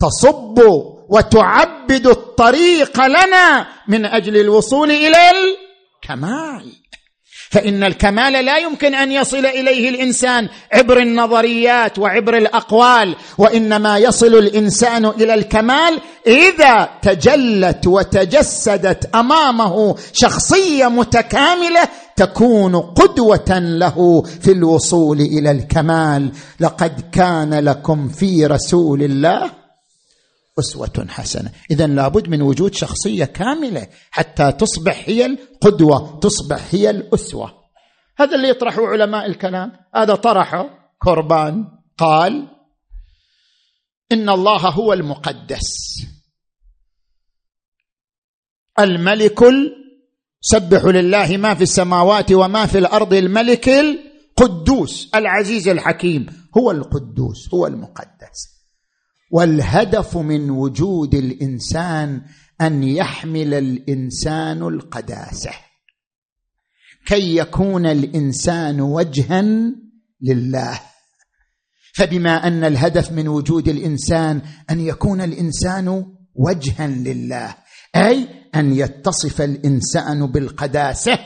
تصب 0.00 0.58
وتعبد 1.08 2.06
الطريق 2.06 3.00
لنا 3.06 3.66
من 3.88 4.06
أجل 4.06 4.36
الوصول 4.36 4.90
إلى 4.90 5.16
الكمال. 5.30 6.72
فإن 7.50 7.84
الكمال 7.84 8.32
لا 8.32 8.58
يمكن 8.58 8.94
أن 8.94 9.12
يصل 9.12 9.46
إليه 9.46 9.88
الإنسان 9.88 10.48
عبر 10.72 10.98
النظريات 10.98 11.98
وعبر 11.98 12.36
الأقوال 12.36 13.16
وإنما 13.38 13.98
يصل 13.98 14.34
الإنسان 14.34 15.06
إلى 15.06 15.34
الكمال 15.34 16.00
إذا 16.26 16.88
تجلت 17.02 17.86
وتجسدت 17.86 19.14
أمامه 19.14 19.96
شخصية 20.12 20.86
متكاملة 20.86 21.88
تكون 22.16 22.76
قدوة 22.76 23.58
له 23.58 24.22
في 24.40 24.52
الوصول 24.52 25.20
إلى 25.20 25.50
الكمال. 25.50 26.32
لقد 26.60 27.00
كان 27.12 27.54
لكم 27.54 28.08
في 28.08 28.46
رسول 28.46 29.02
الله 29.02 29.63
أسوة 30.58 31.06
حسنة. 31.08 31.52
اذا 31.70 31.86
لابد 31.86 32.28
من 32.28 32.42
وجود 32.42 32.74
شخصية 32.74 33.24
كاملة 33.24 33.88
حتى 34.10 34.52
تصبح 34.52 35.04
هي 35.06 35.26
القدوة 35.26 36.20
تصبح 36.20 36.68
هي 36.70 36.90
الأسوة. 36.90 37.64
هذا 38.18 38.36
اللي 38.36 38.48
يطرحه 38.48 38.86
علماء 38.86 39.26
الكلام. 39.26 39.72
هذا 39.94 40.14
طرحه 40.14 40.92
كوربان 40.98 41.64
قال 41.98 42.48
إن 44.12 44.28
الله 44.28 44.68
هو 44.68 44.92
المقدس. 44.92 45.66
الملك 48.78 49.40
سبح 50.40 50.84
لله 50.84 51.36
ما 51.36 51.54
في 51.54 51.62
السماوات 51.62 52.32
وما 52.32 52.66
في 52.66 52.78
الأرض 52.78 53.12
الملك 53.12 53.68
القدوس 53.68 55.10
العزيز 55.14 55.68
الحكيم 55.68 56.26
هو 56.58 56.70
القدوس 56.70 57.54
هو 57.54 57.66
المقدس. 57.66 58.53
والهدف 59.34 60.16
من 60.16 60.50
وجود 60.50 61.14
الإنسان 61.14 62.22
أن 62.60 62.82
يحمل 62.82 63.54
الإنسان 63.54 64.62
القداسه 64.62 65.50
كي 67.06 67.36
يكون 67.36 67.86
الإنسان 67.86 68.80
وجها 68.80 69.42
لله. 70.20 70.80
فبما 71.94 72.46
أن 72.46 72.64
الهدف 72.64 73.12
من 73.12 73.28
وجود 73.28 73.68
الإنسان 73.68 74.42
أن 74.70 74.80
يكون 74.80 75.20
الإنسان 75.20 76.06
وجها 76.34 76.86
لله 76.86 77.56
أي 77.96 78.28
أن 78.54 78.72
يتصف 78.72 79.40
الإنسان 79.42 80.26
بالقداسه 80.26 81.18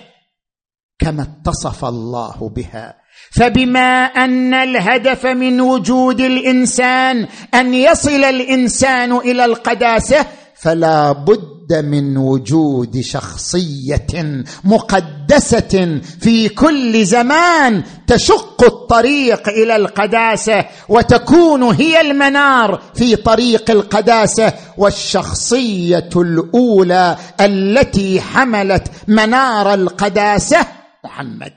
كما 0.98 1.22
اتصف 1.22 1.84
الله 1.84 2.48
بها. 2.48 2.97
فبما 3.30 4.04
أن 4.04 4.54
الهدف 4.54 5.26
من 5.26 5.60
وجود 5.60 6.20
الإنسان 6.20 7.26
أن 7.54 7.74
يصل 7.74 8.24
الإنسان 8.24 9.16
إلى 9.16 9.44
القداسة 9.44 10.26
فلا 10.60 11.12
بد 11.12 11.84
من 11.84 12.16
وجود 12.16 13.00
شخصية 13.00 14.42
مقدسة 14.64 16.00
في 16.20 16.48
كل 16.48 17.04
زمان 17.04 17.82
تشق 18.06 18.64
الطريق 18.64 19.48
إلى 19.48 19.76
القداسة 19.76 20.64
وتكون 20.88 21.62
هي 21.62 22.00
المنار 22.00 22.82
في 22.94 23.16
طريق 23.16 23.70
القداسة 23.70 24.52
والشخصية 24.78 26.10
الأولى 26.16 27.16
التي 27.40 28.20
حملت 28.20 28.90
منار 29.08 29.74
القداسة. 29.74 30.66
محمد. 31.04 31.52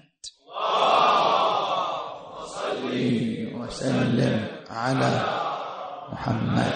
وسلم 3.81 4.45
على 4.71 5.21
محمد 6.13 6.73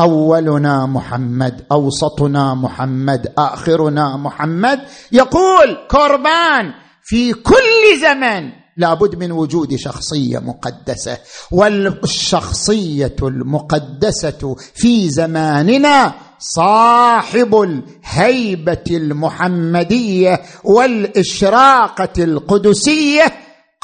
أولنا 0.00 0.86
محمد 0.86 1.64
أوسطنا 1.72 2.54
محمد 2.54 3.32
آخرنا 3.38 4.16
محمد. 4.16 4.80
يقول 5.12 5.76
كربان 5.90 6.72
في 7.02 7.32
كل 7.32 8.00
زمن 8.00 8.50
لابد 8.76 9.14
من 9.16 9.32
وجود 9.32 9.76
شخصية 9.76 10.38
مقدسة 10.38 11.18
والشخصية 11.52 13.16
المقدسة 13.22 14.56
في 14.74 15.08
زماننا 15.08 16.14
صاحب 16.38 17.54
الهيبة 17.54 18.84
المحمدية 18.90 20.42
والإشراقة 20.64 22.24
القدسية 22.24 23.32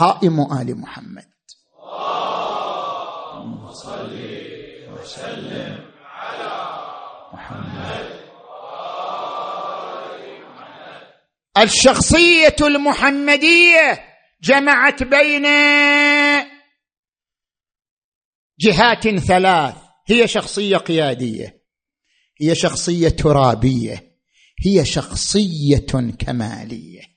قائم 0.03 0.41
آل 0.41 0.81
محمد. 0.81 1.33
اللهم 1.79 3.73
صل 3.73 4.15
وسلم 4.93 5.79
على 6.05 6.53
محمد 7.33 8.07
الشخصية 11.59 12.57
المحمدية 12.61 14.05
جمعت 14.43 15.03
بين 15.03 15.47
جهات 18.61 19.09
ثلاث. 19.09 19.75
هي 20.09 20.29
شخصية 20.29 20.77
قيادية 20.77 21.63
هي 22.41 22.55
شخصية 22.55 23.09
ترابية 23.09 24.19
هي 24.67 24.85
شخصية 24.85 25.87
كمالية. 26.19 27.12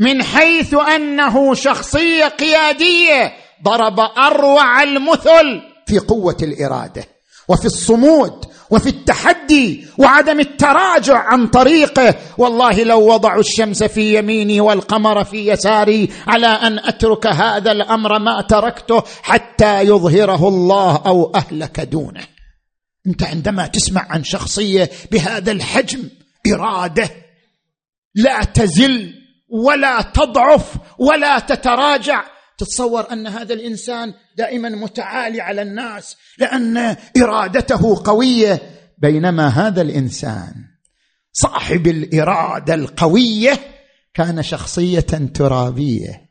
من 0.00 0.22
حيث 0.22 0.74
أنه 0.74 1.54
شخصية 1.54 2.24
قيادية 2.24 3.32
ضرب 3.64 4.00
أروع 4.00 4.82
المثل 4.82 5.62
في 5.86 5.98
قوة 5.98 6.36
الإرادة 6.42 7.04
وفي 7.48 7.64
الصمود 7.64 8.44
وفي 8.70 8.88
التحدي 8.88 9.86
وعدم 9.98 10.40
التراجع 10.40 11.18
عن 11.18 11.46
طريقه. 11.46 12.14
والله 12.38 12.82
لو 12.82 13.12
وضعوا 13.12 13.40
الشمس 13.40 13.82
في 13.82 14.18
يميني 14.18 14.60
والقمر 14.60 15.24
في 15.24 15.46
يساري 15.46 16.08
على 16.26 16.46
أن 16.46 16.78
أترك 16.78 17.26
هذا 17.26 17.72
الأمر 17.72 18.18
ما 18.18 18.42
تركته 18.42 19.02
حتى 19.22 19.80
يظهره 19.80 20.48
الله 20.48 20.96
أو 21.06 21.32
أهلك 21.34 21.80
دونه. 21.80 22.24
أنت 23.06 23.22
عندما 23.22 23.66
تسمع 23.66 24.06
عن 24.10 24.24
شخصية 24.24 24.90
بهذا 25.12 25.52
الحجم 25.52 26.08
إرادة 26.46 27.10
لا 28.14 28.44
تزل 28.44 29.19
ولا 29.50 30.02
تضعف 30.02 30.76
ولا 30.98 31.38
تتراجع. 31.38 32.24
تتصور 32.58 33.12
أن 33.12 33.26
هذا 33.26 33.54
الإنسان 33.54 34.14
دائما 34.36 34.68
متعالي 34.68 35.40
على 35.40 35.62
الناس 35.62 36.16
لأن 36.38 36.96
إرادته 37.16 38.02
قوية. 38.04 38.60
بينما 38.98 39.48
هذا 39.48 39.82
الإنسان 39.82 40.54
صاحب 41.32 41.86
الإرادة 41.86 42.74
القوية 42.74 43.58
كان 44.14 44.42
شخصية 44.42 45.30
ترابية. 45.34 46.30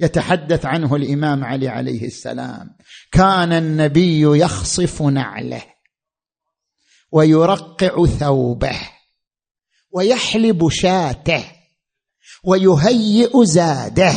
يتحدث 0.00 0.66
عنه 0.66 0.96
الإمام 0.96 1.44
علي 1.44 1.68
عليه 1.68 2.06
السلام. 2.06 2.76
كان 3.12 3.52
النبي 3.52 4.38
يخصف 4.38 5.02
نعله 5.02 5.62
ويرقع 7.12 8.06
ثوبه. 8.06 8.80
ويحلب 9.92 10.68
شاته 10.68 11.44
ويهيئ 12.44 13.44
زاده 13.44 14.14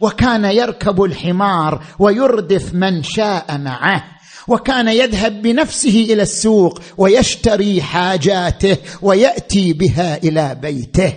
وكان 0.00 0.44
يركب 0.44 1.02
الحمار 1.02 1.84
ويردف 1.98 2.74
من 2.74 3.02
شاء 3.02 3.58
معه 3.58 4.16
وكان 4.48 4.88
يذهب 4.88 5.42
بنفسه 5.42 6.06
إلى 6.10 6.22
السوق 6.22 6.80
ويشتري 6.98 7.82
حاجاته 7.82 8.76
ويأتي 9.02 9.72
بها 9.72 10.16
إلى 10.16 10.54
بيته. 10.54 11.14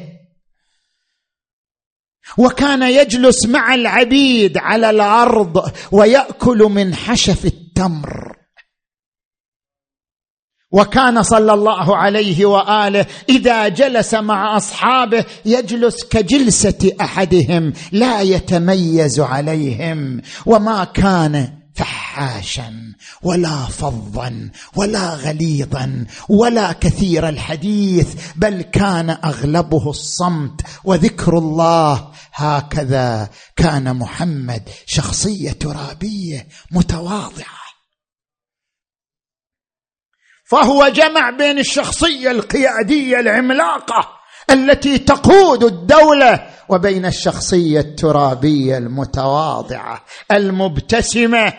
وكان 2.37 2.83
يجلس 2.83 3.45
مع 3.45 3.75
العبيد 3.75 4.57
على 4.57 4.89
الأرض 4.89 5.71
ويأكل 5.91 6.57
من 6.57 6.95
حشف 6.95 7.45
التمر. 7.45 8.38
وكان 10.71 11.23
صلى 11.23 11.53
الله 11.53 11.97
عليه 11.97 12.45
وآله 12.45 13.05
إذا 13.29 13.67
جلس 13.67 14.13
مع 14.13 14.57
أصحابه 14.57 15.25
يجلس 15.45 16.03
كجلسة 16.03 16.91
أحدهم 17.01 17.73
لا 17.91 18.21
يتميز 18.21 19.19
عليهم 19.19 20.21
وما 20.45 20.83
كان 20.83 21.59
فحاشا 21.75 22.73
ولا 23.23 23.65
فظا 23.65 24.49
ولا 24.75 25.13
غليظا 25.13 26.05
ولا 26.29 26.71
كثير 26.71 27.29
الحديث 27.29 28.07
بل 28.35 28.61
كان 28.61 29.09
أغلبه 29.09 29.89
الصمت 29.89 30.61
وذكر 30.83 31.37
الله. 31.37 32.11
هكذا 32.33 33.29
كان 33.55 33.95
محمد 33.95 34.69
شخصية 34.85 35.51
ترابيه 35.51 36.47
متواضعة. 36.71 37.58
فهو 40.49 40.87
جمع 40.87 41.29
بين 41.29 41.59
الشخصية 41.59 42.31
القيادية 42.31 43.19
العملاقة 43.19 44.09
التي 44.49 44.97
تقود 44.97 45.63
الدولة 45.63 46.49
وبين 46.69 47.05
الشخصية 47.05 47.79
الترابية 47.79 48.77
المتواضعة 48.77 50.03
المبتسمة 50.31 51.53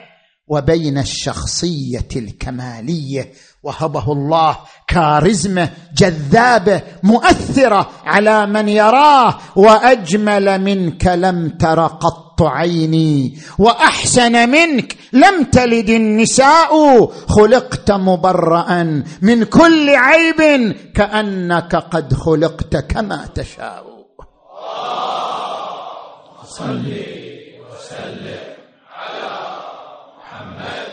وبين 0.48 0.98
الشخصية 0.98 2.08
الكمالية. 2.16 3.32
وهبه 3.62 4.12
الله 4.12 4.56
كارزمه 4.88 5.70
جذابة 5.96 6.82
مؤثرة 7.02 7.90
على 8.04 8.46
من 8.46 8.68
يراه 8.68 9.38
وأجمل 9.56 10.60
منك 10.60 11.06
لم 11.06 11.48
تر 11.48 11.86
قط. 11.86 12.29
عيني 12.42 13.38
وأحسن 13.58 14.48
منك. 14.48 14.96
لم 15.12 15.44
تلد 15.44 15.90
النساء. 15.90 17.06
خلقت 17.28 17.90
مبرأ 17.90 19.02
من 19.22 19.44
كل 19.44 19.90
عيب 19.90 20.72
كأنك 20.94 21.76
قد 21.76 22.14
خلقت 22.14 22.76
كما 22.76 23.26
تشاء. 23.34 23.84
صل 26.44 26.92
وسلم 27.70 28.38
على 28.92 29.56
محمد 30.18 30.90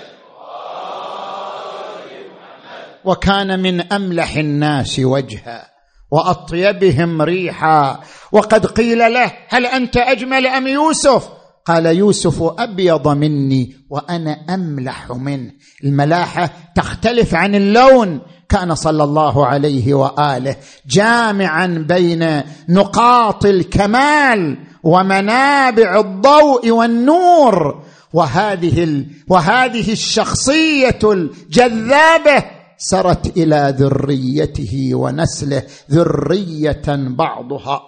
وكان 3.06 3.60
من 3.60 3.94
أملح 3.94 4.36
الناس 4.36 5.00
وجها 5.00 5.68
وأطيبهم 6.12 7.22
ريحا. 7.22 8.00
وقد 8.32 8.66
قيل 8.66 9.14
له 9.14 9.34
هل 9.50 9.66
أنت 9.66 9.98
أجمل 9.98 10.48
أم 10.48 10.68
يوسف؟ 10.68 11.37
قال 11.68 11.86
يوسف 11.86 12.44
أبيض 12.60 13.08
مني 13.08 13.76
وأنا 13.90 14.32
أملح 14.32 15.12
منه. 15.12 15.52
الملاحة 15.84 16.50
تختلف 16.76 17.36
عن 17.36 17.56
اللون. 17.56 18.22
كان 18.50 18.76
صلى 18.76 19.04
الله 19.04 19.46
عليه 19.46 19.94
وآله 19.94 20.56
جامعا 20.88 21.86
بين 21.90 22.42
نقاط 22.70 23.46
الكمال 23.46 24.58
ومنابع 24.84 26.00
الضوء 26.00 26.72
والنور. 26.72 27.84
وهذه 28.14 29.06
وهذه 29.28 29.92
الشخصية 29.92 31.00
الجذابة 31.04 32.44
سرت 32.78 33.38
إلى 33.38 33.76
ذريته 33.80 34.90
ونسله 34.94 35.64
ذرية 35.92 36.84
بعضها 37.18 37.82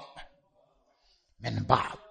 من 1.44 1.64
بعض. 1.70 2.09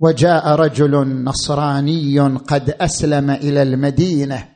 وجاء 0.00 0.48
رجل 0.48 1.24
نصراني 1.24 2.20
قد 2.20 2.74
أسلم 2.80 3.30
إلى 3.30 3.62
المدينة 3.62 4.48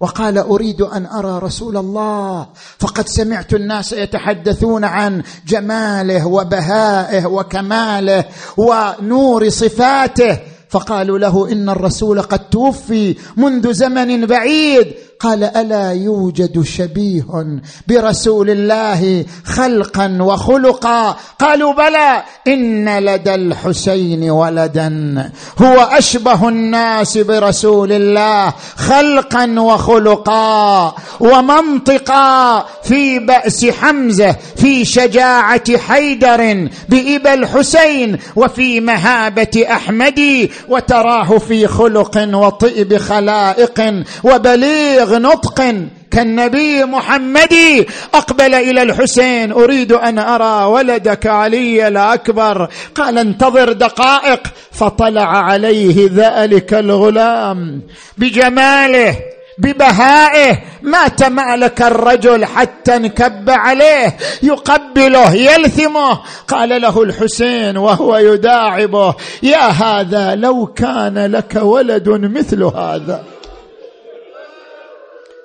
وقال 0.00 0.38
أريد 0.38 0.80
أن 0.80 1.06
أرى 1.06 1.38
رسول 1.38 1.76
الله 1.76 2.48
فقد 2.78 3.08
سمعت 3.08 3.54
الناس 3.54 3.92
يتحدثون 3.92 4.84
عن 4.84 5.22
جماله 5.46 6.26
وبهائه 6.26 7.26
وكماله 7.26 8.24
ونور 8.56 9.48
صفاته 9.48 10.38
فقالوا 10.68 11.18
له 11.18 11.52
إن 11.52 11.68
الرسول 11.68 12.22
قد 12.22 12.48
توفي 12.48 13.16
منذ 13.36 13.72
زمن 13.72 14.26
بعيد 14.26 14.94
قال 15.20 15.44
ألا 15.44 15.92
يوجد 15.92 16.62
شبيه 16.62 17.24
برسول 17.88 18.50
الله 18.50 19.24
خلقا 19.44 20.18
وخلقا؟ 20.20 21.16
قالوا 21.38 21.72
بلى 21.72 22.22
إن 22.48 22.98
لدى 22.98 23.34
الحسين 23.34 24.30
ولدا. 24.30 25.30
هو 25.58 25.80
أشبه 25.80 26.48
الناس 26.48 27.18
برسول 27.18 27.92
الله 27.92 28.52
خلقا 28.76 29.60
وخلقا 29.60 30.94
ومنطقا 31.20 32.64
في 32.82 33.18
بأس 33.18 33.64
حمزة 33.64 34.36
في 34.56 34.84
شجاعة 34.84 35.78
حيدر 35.78 36.68
بإبا 36.88 37.34
الحسين 37.34 38.18
وفي 38.36 38.80
مهابة 38.80 39.66
احمد 39.70 40.48
وتراه 40.68 41.38
في 41.38 41.66
خلق 41.66 42.28
وطئب 42.34 42.96
خلائق 42.96 44.04
وبليغ 44.24 45.09
بلغ 45.10 45.18
نطق 45.18 45.74
كالنبي 46.10 46.84
محمد. 46.84 47.86
أقبل 48.14 48.54
إلى 48.54 48.82
الحسين 48.82 49.52
أريد 49.52 49.92
أن 49.92 50.18
أرى 50.18 50.64
ولدك 50.64 51.26
علي 51.26 51.88
الأكبر. 51.88 52.68
قال 52.94 53.18
انتظر 53.18 53.72
دقائق. 53.72 54.40
فطلع 54.72 55.44
عليه 55.44 56.10
ذلك 56.14 56.74
الغلام. 56.74 57.82
بجماله 58.18 59.16
ببهائه 59.58 60.58
ما 60.82 61.08
تمالك 61.08 61.82
الرجل 61.82 62.44
حتى 62.44 62.96
انكب 62.96 63.50
عليه. 63.50 64.16
يقبله 64.42 65.34
يلثمه. 65.34 66.20
قال 66.48 66.82
له 66.82 67.02
الحسين 67.02 67.76
وهو 67.76 68.16
يداعبه 68.16 69.14
يا 69.42 69.66
هذا 69.66 70.34
لو 70.34 70.66
كان 70.66 71.18
لك 71.18 71.56
ولد 71.62 72.08
مثل 72.08 72.62
هذا. 72.62 73.24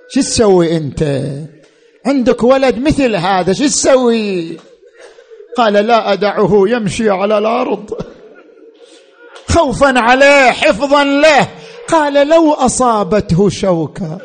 شو 0.09 0.21
تسوي 0.21 0.77
أنت؟ 0.77 1.03
عندك 2.05 2.43
ولد 2.43 2.77
مثل 2.77 3.15
هذا 3.15 3.53
شو 3.53 3.65
تسوي؟ 3.65 4.57
قال 5.57 5.73
لا 5.73 6.13
أدعه 6.13 6.63
يمشي 6.67 7.09
على 7.09 7.37
الأرض. 7.37 7.93
خوفا 9.49 9.93
عليه 9.99 10.51
حفظا 10.51 11.03
له. 11.03 11.47
قال 11.87 12.27
لو 12.27 12.53
أصابته 12.53 13.49
شوكة 13.49 14.17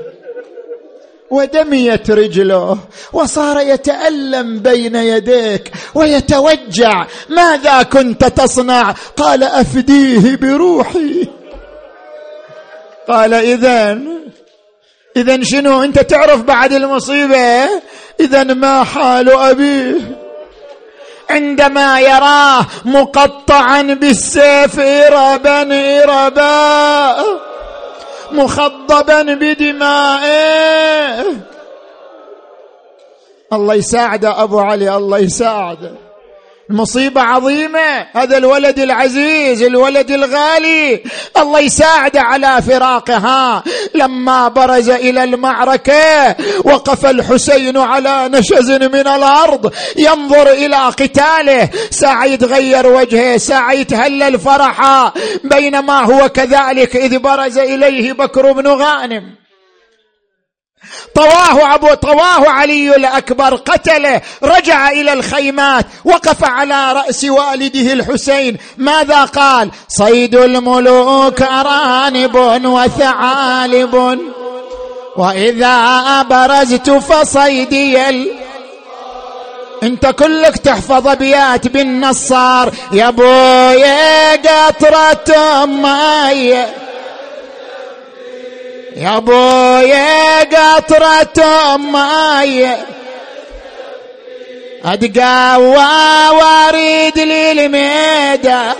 ودميت 1.31 2.11
رجله 2.11 2.79
وصار 3.13 3.61
يتألم 3.61 4.59
بين 4.59 4.97
يديك 4.97 5.73
ويتوجع 5.95 7.07
ماذا 7.29 7.83
كنت 7.83 8.25
تصنع؟ 8.25 8.95
قال 9.17 9.45
أفديه 9.45 10.37
بروحي. 10.37 11.29
قال 13.09 13.35
إذن 13.35 14.21
اذا 15.17 15.43
شنو؟ 15.43 15.83
أنت 15.83 15.99
تعرف 15.99 16.43
بعد 16.43 16.73
المصيبة؟ 16.73 17.69
اذا 18.21 18.43
ما 18.45 18.85
حال 18.85 19.33
ابيه 19.33 20.21
عندما 21.31 22.01
يراه 22.01 22.67
مقطعا 22.85 23.83
بالسيف 23.83 24.81
إربا 24.81 25.63
إربا 26.03 27.17
مخضبا 28.33 29.23
بدمائه 29.23 30.71
الله 33.53 33.75
يساعده 33.75 34.43
أبو 34.43 34.61
علي 34.61 34.97
الله 34.97 35.19
يساعده 35.19 36.10
مصيبة 36.73 37.21
عظيمة. 37.21 38.07
هذا 38.13 38.37
الولد 38.39 38.79
العزيز 38.79 39.63
الولد 39.63 40.11
الغالي. 40.11 41.03
الله 41.37 41.61
يساعده 41.61 42.21
على 42.21 42.63
فراقها. 42.63 43.65
لما 43.95 44.49
برز 44.49 44.91
إلى 44.91 45.25
المعركة 45.25 46.37
وقف 46.65 47.07
الحسين 47.07 47.77
على 47.77 48.29
نشز 48.29 48.71
من 48.71 49.07
الأرض 49.07 49.73
ينظر 49.97 50.51
إلى 50.53 50.77
قتاله. 50.77 51.69
ساعة 51.91 52.25
يتغير 52.25 52.87
وجهه 52.87 53.37
ساعة 53.37 53.73
يتهلل 53.73 54.39
فرحا 54.39 55.13
بينما 55.45 56.05
هو 56.05 56.29
كذلك 56.29 56.97
إذ 56.97 57.19
برز 57.19 57.59
إليه 57.59 58.13
بكر 58.13 58.53
بن 58.53 58.67
غانم. 58.67 59.40
طواه 61.15 61.75
أبو 61.75 61.95
طواه 61.95 62.49
علي 62.49 62.97
الأكبر 62.97 63.55
قتله 63.55 64.21
رجع 64.43 64.91
إلى 64.91 65.13
الخيمات 65.13 65.87
وقف 66.05 66.45
على 66.45 66.93
رأس 66.93 67.25
والده 67.25 67.93
الحسين. 67.93 68.57
ماذا 68.77 69.25
قال؟ 69.25 69.71
صيد 69.89 70.35
الملوك 70.35 71.43
أرانب 71.43 72.35
وثعالب 72.65 74.21
وإذا 75.17 76.23
برزت 76.23 76.91
فصيدي 76.91 78.09
ال... 78.09 78.31
أنت 79.83 80.07
كلك 80.07 80.57
تحفظ 80.57 81.09
أبيات 81.09 81.69
بالنصار. 81.69 82.73
يا 82.93 83.11
بويا 83.11 84.37
قطرة 84.37 85.65
ماي 85.65 86.67
يا 88.97 89.19
بويا 89.19 90.41
قطرة 90.41 91.77
ماي 91.77 92.77
أتقوى 94.85 96.29
وأريد 96.39 97.19
للميدة 97.19 98.75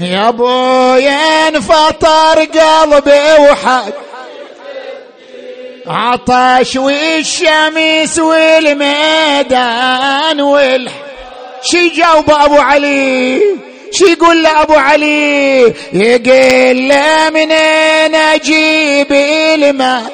يا 0.00 0.30
بويا 0.30 1.48
انفطر 1.48 2.44
قلبي 2.44 3.32
وحد 3.40 3.92
عطش 5.86 6.76
والشمس 6.76 8.18
والميدان 8.18 9.60
والح 10.40 10.92
شي 11.62 11.88
جاوب 11.88 12.30
ابو 12.30 12.56
علي. 12.56 13.42
شو 13.92 14.06
يقول 14.06 14.42
له 14.42 14.62
أبو 14.62 14.74
علي؟ 14.74 15.74
يقول 15.92 16.88
له 16.88 17.30
منين 17.30 18.14
أجيب 18.14 19.12
الماء 19.12 20.12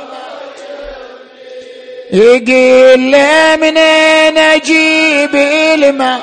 يقول 2.13 3.13
له 3.13 3.57
منين 3.57 4.39
أجيب 4.39 5.35
الماء 5.35 6.21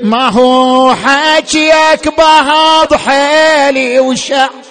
ما 0.00 0.28
هو 0.28 0.94
حكيك 0.94 2.08
بهض 2.18 2.94
حيلي 2.94 4.00
وشعر. 4.00 4.63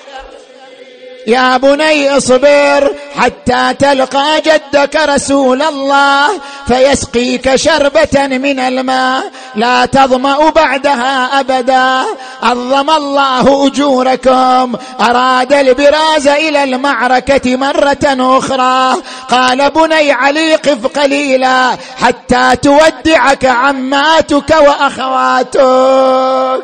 يا 1.28 1.58
بني 1.58 2.18
اصبر 2.18 2.96
حتى 3.16 3.74
تلقى 3.80 4.42
جدك 4.46 4.96
رسول 4.96 5.62
الله 5.62 6.28
فيسقيك 6.68 7.56
شربة 7.56 8.28
من 8.28 8.60
الماء 8.60 9.24
لا 9.56 9.86
تظمأ 9.86 10.50
بعدها 10.50 11.40
أبدا. 11.40 12.04
عظم 12.44 12.90
الله 12.90 13.68
أجوركم. 13.68 14.76
أراد 15.02 15.54
البراز 15.54 16.28
إلى 16.28 16.64
المعركة 16.64 17.56
مرة 17.56 18.38
أخرى. 18.38 19.02
قال 19.32 19.70
بني 19.70 20.12
علي 20.12 20.56
قف 20.56 21.00
قليلا 21.00 21.78
حتى 22.02 22.56
تودعك 22.62 23.46
عماتك 23.46 24.50
وأخواتك. 24.50 26.64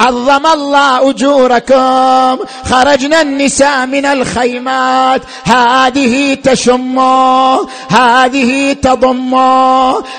عظم 0.00 0.46
الله 0.46 1.10
أجوركم. 1.10 2.38
خرجنا 2.70 3.20
النساء 3.20 3.86
من 3.86 4.06
الخيمات. 4.06 5.22
هذه 5.44 6.34
تشم 6.34 6.98
هذه 7.88 8.72
تضم 8.72 9.34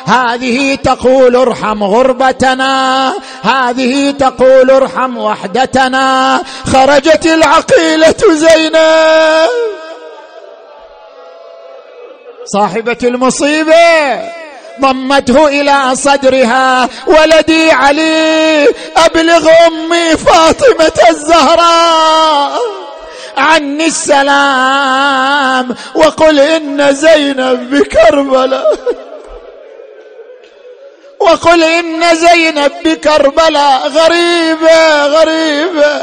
هذه 0.06 0.76
تقول 0.76 1.36
ارحم 1.36 1.84
غربتنا 1.84 3.14
هذه 3.42 4.12
تقول 4.12 4.72
ارحم 4.72 5.18
وحدتنا. 5.18 6.42
خرجت 6.66 7.26
العقيلة 7.26 8.22
زينب. 8.32 9.50
صاحبة 12.46 12.98
المصيبة. 13.04 14.41
ضمته 14.80 15.48
إلى 15.48 15.96
صدرها 15.96 16.90
ولدي 17.08 17.72
علي 17.72 18.68
أبلغ 18.98 19.50
أمي 19.68 20.18
فاطمة 20.18 20.92
الزهراء. 21.10 22.62
عني 23.38 23.86
السلام 23.86 25.76
وقل 25.96 26.40
إن 26.40 26.94
زينب 26.94 27.76
بكربلاء. 27.76 28.80
وقل 31.20 31.64
إن 31.64 32.16
زينب 32.16 32.72
بكربلاء. 32.86 33.88
غريبة 33.88 35.06
غريبة. 35.06 36.02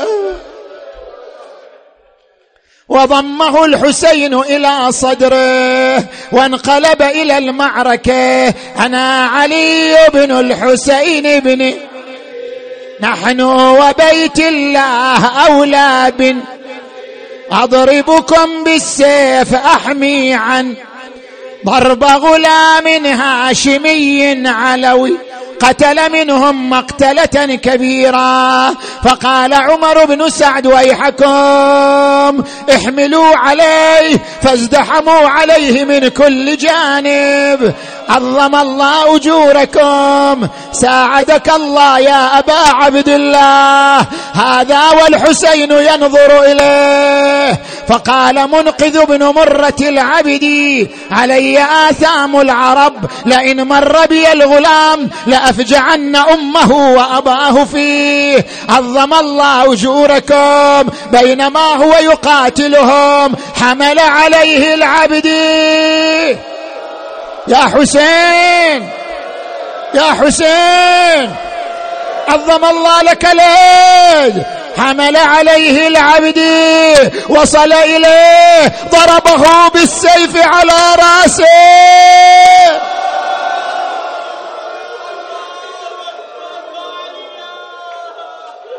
وضمه 2.88 3.64
الحسين 3.64 4.34
إلى 4.34 4.92
صدره 4.92 6.04
وانقلب 6.32 7.02
إلى 7.02 7.38
المعركة. 7.38 8.48
أنا 8.78 9.26
علي 9.26 9.96
بن 10.14 10.30
الحسين 10.30 11.40
بن 11.40 11.74
نحن 13.00 13.40
وبيت 13.40 14.38
الله 14.38 15.26
أولى 15.26 16.12
بن. 16.18 16.40
أضربكم 17.52 18.64
بالسيف 18.64 19.54
احمي 19.54 20.34
عن 20.34 20.74
ضرب 21.66 22.04
غلام 22.04 23.06
هاشمي 23.06 24.48
علوي. 24.48 25.27
قتل 25.60 26.12
منهم 26.12 26.70
مقتلة 26.70 27.54
كبيرة. 27.54 28.70
فقال 29.04 29.54
عمر 29.54 30.04
بن 30.04 30.30
سعد 30.30 30.66
ويحكم 30.66 32.44
احملوا 32.74 33.36
عليه 33.36 34.18
فازدحموا 34.42 35.28
عليه 35.28 35.84
من 35.84 36.08
كل 36.08 36.56
جانب. 36.56 37.74
عظم 38.08 38.54
الله 38.54 39.16
أجوركم. 39.16 40.48
ساعدك 40.72 41.50
الله 41.56 41.98
يا 41.98 42.38
أبا 42.38 42.58
عبد 42.74 43.08
الله. 43.08 44.06
هذا 44.32 44.90
والحسين 45.02 45.72
ينظر 45.72 46.42
إليه. 46.42 47.60
فقال 47.88 48.50
منقذ 48.50 49.04
بن 49.04 49.24
مرة 49.24 49.74
العبد. 49.80 50.88
علي 51.10 51.66
آثام 51.90 52.40
العرب. 52.40 52.94
لئن 53.26 53.68
مر 53.68 54.06
بي 54.06 54.32
الغلام 54.32 55.10
لأفجعن 55.26 56.16
أمه 56.16 56.72
وأباه 56.72 57.64
فيه. 57.64 58.46
عظم 58.68 59.14
الله 59.14 59.72
أجوركم. 59.72 60.90
بينما 61.12 61.60
هو 61.60 61.94
يقاتلهم. 61.96 63.34
حمل 63.60 63.98
عليه 63.98 64.74
العبد. 64.74 65.28
يا 67.46 67.56
حسين! 67.56 68.90
يا 69.94 70.02
حسين! 70.22 71.36
عظم 72.28 72.64
الله 72.64 73.02
لك 73.02 73.24
اليد 73.24 74.42
حمل 74.78 75.16
عليه 75.16 75.88
العبد 75.88 76.38
وصل 77.28 77.72
إليه 77.72 78.72
ضربه 78.90 79.68
بالسيف 79.68 80.36
على 80.36 80.72
رأسه! 80.98 81.44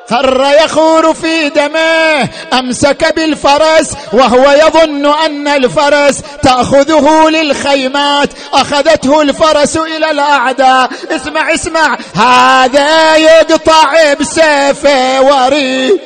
فر 0.09 0.51
يخور 0.65 1.13
في 1.13 1.49
دمه 1.49 2.29
أمسك 2.59 3.13
بالفرس 3.15 3.91
وهو 4.13 4.51
يظن 4.51 5.13
أن 5.25 5.47
الفرس 5.47 6.21
تأخذه 6.43 7.29
للخيمات. 7.29 8.29
أخذته 8.53 9.21
الفرس 9.21 9.77
إلى 9.77 10.11
الأعداء. 10.11 10.89
اسمع 11.11 11.53
اسمع 11.53 11.97
هذا 12.15 13.15
يقطع 13.15 14.13
بسيفه 14.13 15.21
وريد 15.21 15.99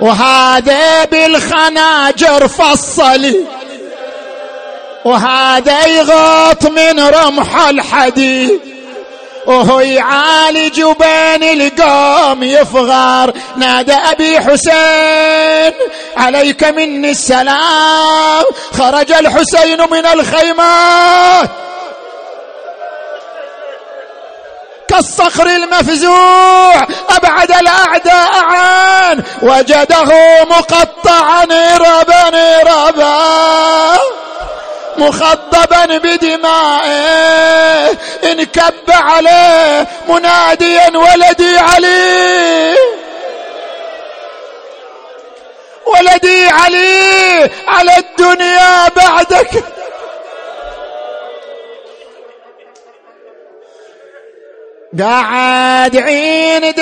وهذا 0.00 1.04
بالخناجر 1.04 2.48
فصل 2.48 3.34
وهذا 5.04 5.86
يغط 5.86 6.66
من 6.66 7.00
رمح 7.00 7.68
الحديد. 7.68 8.77
وهو 9.48 9.80
يعالج 9.80 10.82
بين 10.82 11.60
القوم 11.60 12.42
يفغر 12.42 13.32
نادى 13.56 13.92
أبي 13.92 14.40
حسين 14.40 15.72
عليك 16.16 16.64
مني 16.64 17.10
السلام. 17.10 18.44
خرج 18.78 19.12
الحسين 19.12 19.90
من 19.90 20.06
الخيمات. 20.06 21.50
كالصخر 24.88 25.46
المفزوع 25.46 26.86
أبعد 27.10 27.50
الأعداء 27.50 28.30
عن. 28.34 29.22
وجده 29.42 30.44
مقطعا 30.44 31.44
ربا 31.78 32.30
ربا. 32.62 33.98
مخضبا 34.98 35.98
بدمائه 35.98 36.88
انكب 38.24 38.90
عليه 38.90 39.86
مناديا 40.08 40.98
ولدي 40.98 41.58
علي. 41.58 42.74
ولدي 45.86 46.48
علي 46.48 47.50
على 47.68 47.96
الدنيا 47.98 48.88
بعدك. 48.96 49.64
قعد 55.00 55.96
عين 55.96 56.74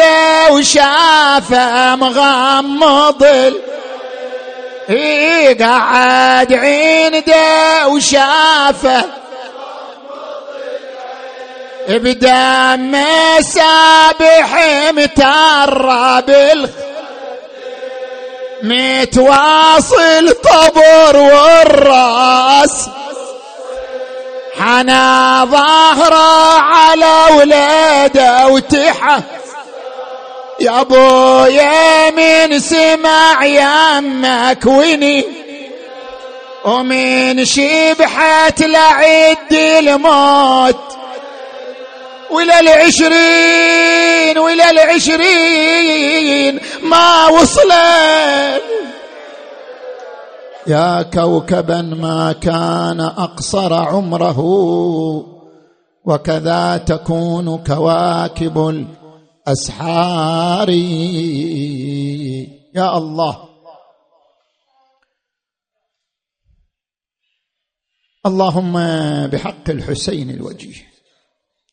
وشافه 0.51 1.97
مغمض 1.97 3.25
إيه 4.91 5.65
قعد 5.65 6.53
عنده 6.53 7.89
وشافه 7.89 9.05
بدم 11.89 12.97
سابح 13.41 14.55
مترى 14.91 16.23
متواصل 18.63 20.33
طبر 20.33 21.17
والرأس. 21.17 22.89
حنا 24.61 25.45
ظهره 25.45 26.61
على 26.61 27.37
ولادة 27.39 28.47
وتحة 28.49 29.23
يا 30.61 30.81
ابويا 30.81 32.11
من 32.11 32.59
سمع 32.59 33.45
يمك 33.45 34.67
وني 34.67 35.25
ومن 36.65 37.45
شبحت 37.45 38.63
لعد 38.63 39.53
الموت. 39.53 40.77
ولا 42.31 42.61
العشرين 42.61 44.39
ولا 44.39 44.71
العشرين 44.71 46.61
ما 46.83 47.27
وصلت. 47.27 48.63
يا 50.67 51.03
كوكبا 51.15 51.83
ما 51.83 52.35
كان 52.43 53.01
أقصر 53.01 53.75
عمره 53.75 54.41
وكذا 56.05 56.85
تكون 56.87 57.65
كواكب 57.67 58.87
اسحاري 59.49 60.83
يا 62.75 62.99
الله. 62.99 63.49
اللهم 68.27 68.73
بحق 69.27 69.71
الحسين 69.71 70.31
الوجيه 70.31 70.83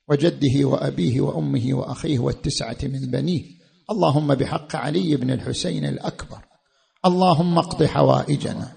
وجده 0.09 0.65
وأبيه 0.65 1.21
وأمه 1.21 1.73
وأخيه 1.73 2.19
والتسعة 2.19 2.77
من 2.83 3.11
بنيه. 3.11 3.43
اللهم 3.91 4.35
بحق 4.35 4.75
علي 4.75 5.15
بن 5.15 5.31
الحسين 5.31 5.85
الأكبر. 5.85 6.37
اللهم 7.05 7.57
اقض 7.57 7.83
حوائجنا 7.83 8.71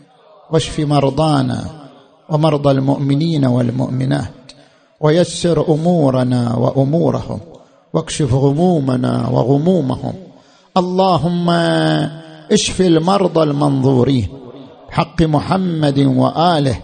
واشف 0.50 0.80
مرضانا 0.80 1.90
ومرضى 2.30 2.70
المؤمنين 2.70 3.44
والمؤمنات 3.44 4.52
ويسر 5.00 5.74
أمورنا 5.74 6.54
وأمورهم 6.56 7.40
واكشف 7.92 8.34
غمومنا 8.34 9.28
وغمومهم. 9.28 10.14
اللهم 10.76 11.50
اشف 12.50 12.80
المرضى 12.80 13.42
المنظورين 13.42 14.28
حق 14.90 15.22
محمد 15.22 15.98
وآله. 15.98 16.78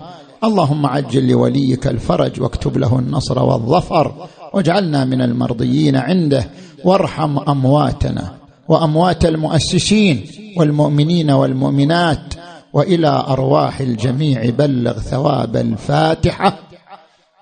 اللهم 0.45 0.87
عجل 0.87 1.29
لوليك 1.29 1.87
الفرج 1.87 2.41
واكتب 2.41 2.79
له 2.79 2.99
النصر 2.99 3.39
والظفر 3.39 4.29
واجعلنا 4.55 5.05
من 5.05 5.23
المرضيين 5.23 5.97
عنده. 5.97 6.51
وارحم 6.85 7.39
أمواتنا 7.39 8.35
وأموات 8.69 9.25
المؤسسين 9.25 10.27
والمؤمنين 10.57 11.31
والمؤمنات 11.31 12.35
وإلى 12.73 13.09
أرواح 13.09 13.81
الجميع 13.81 14.51
بلغ 14.51 14.99
ثواب 14.99 15.57
الفاتحة. 15.57 16.59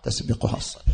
تسبقها 0.02 0.56
الصلاة. 0.56 0.84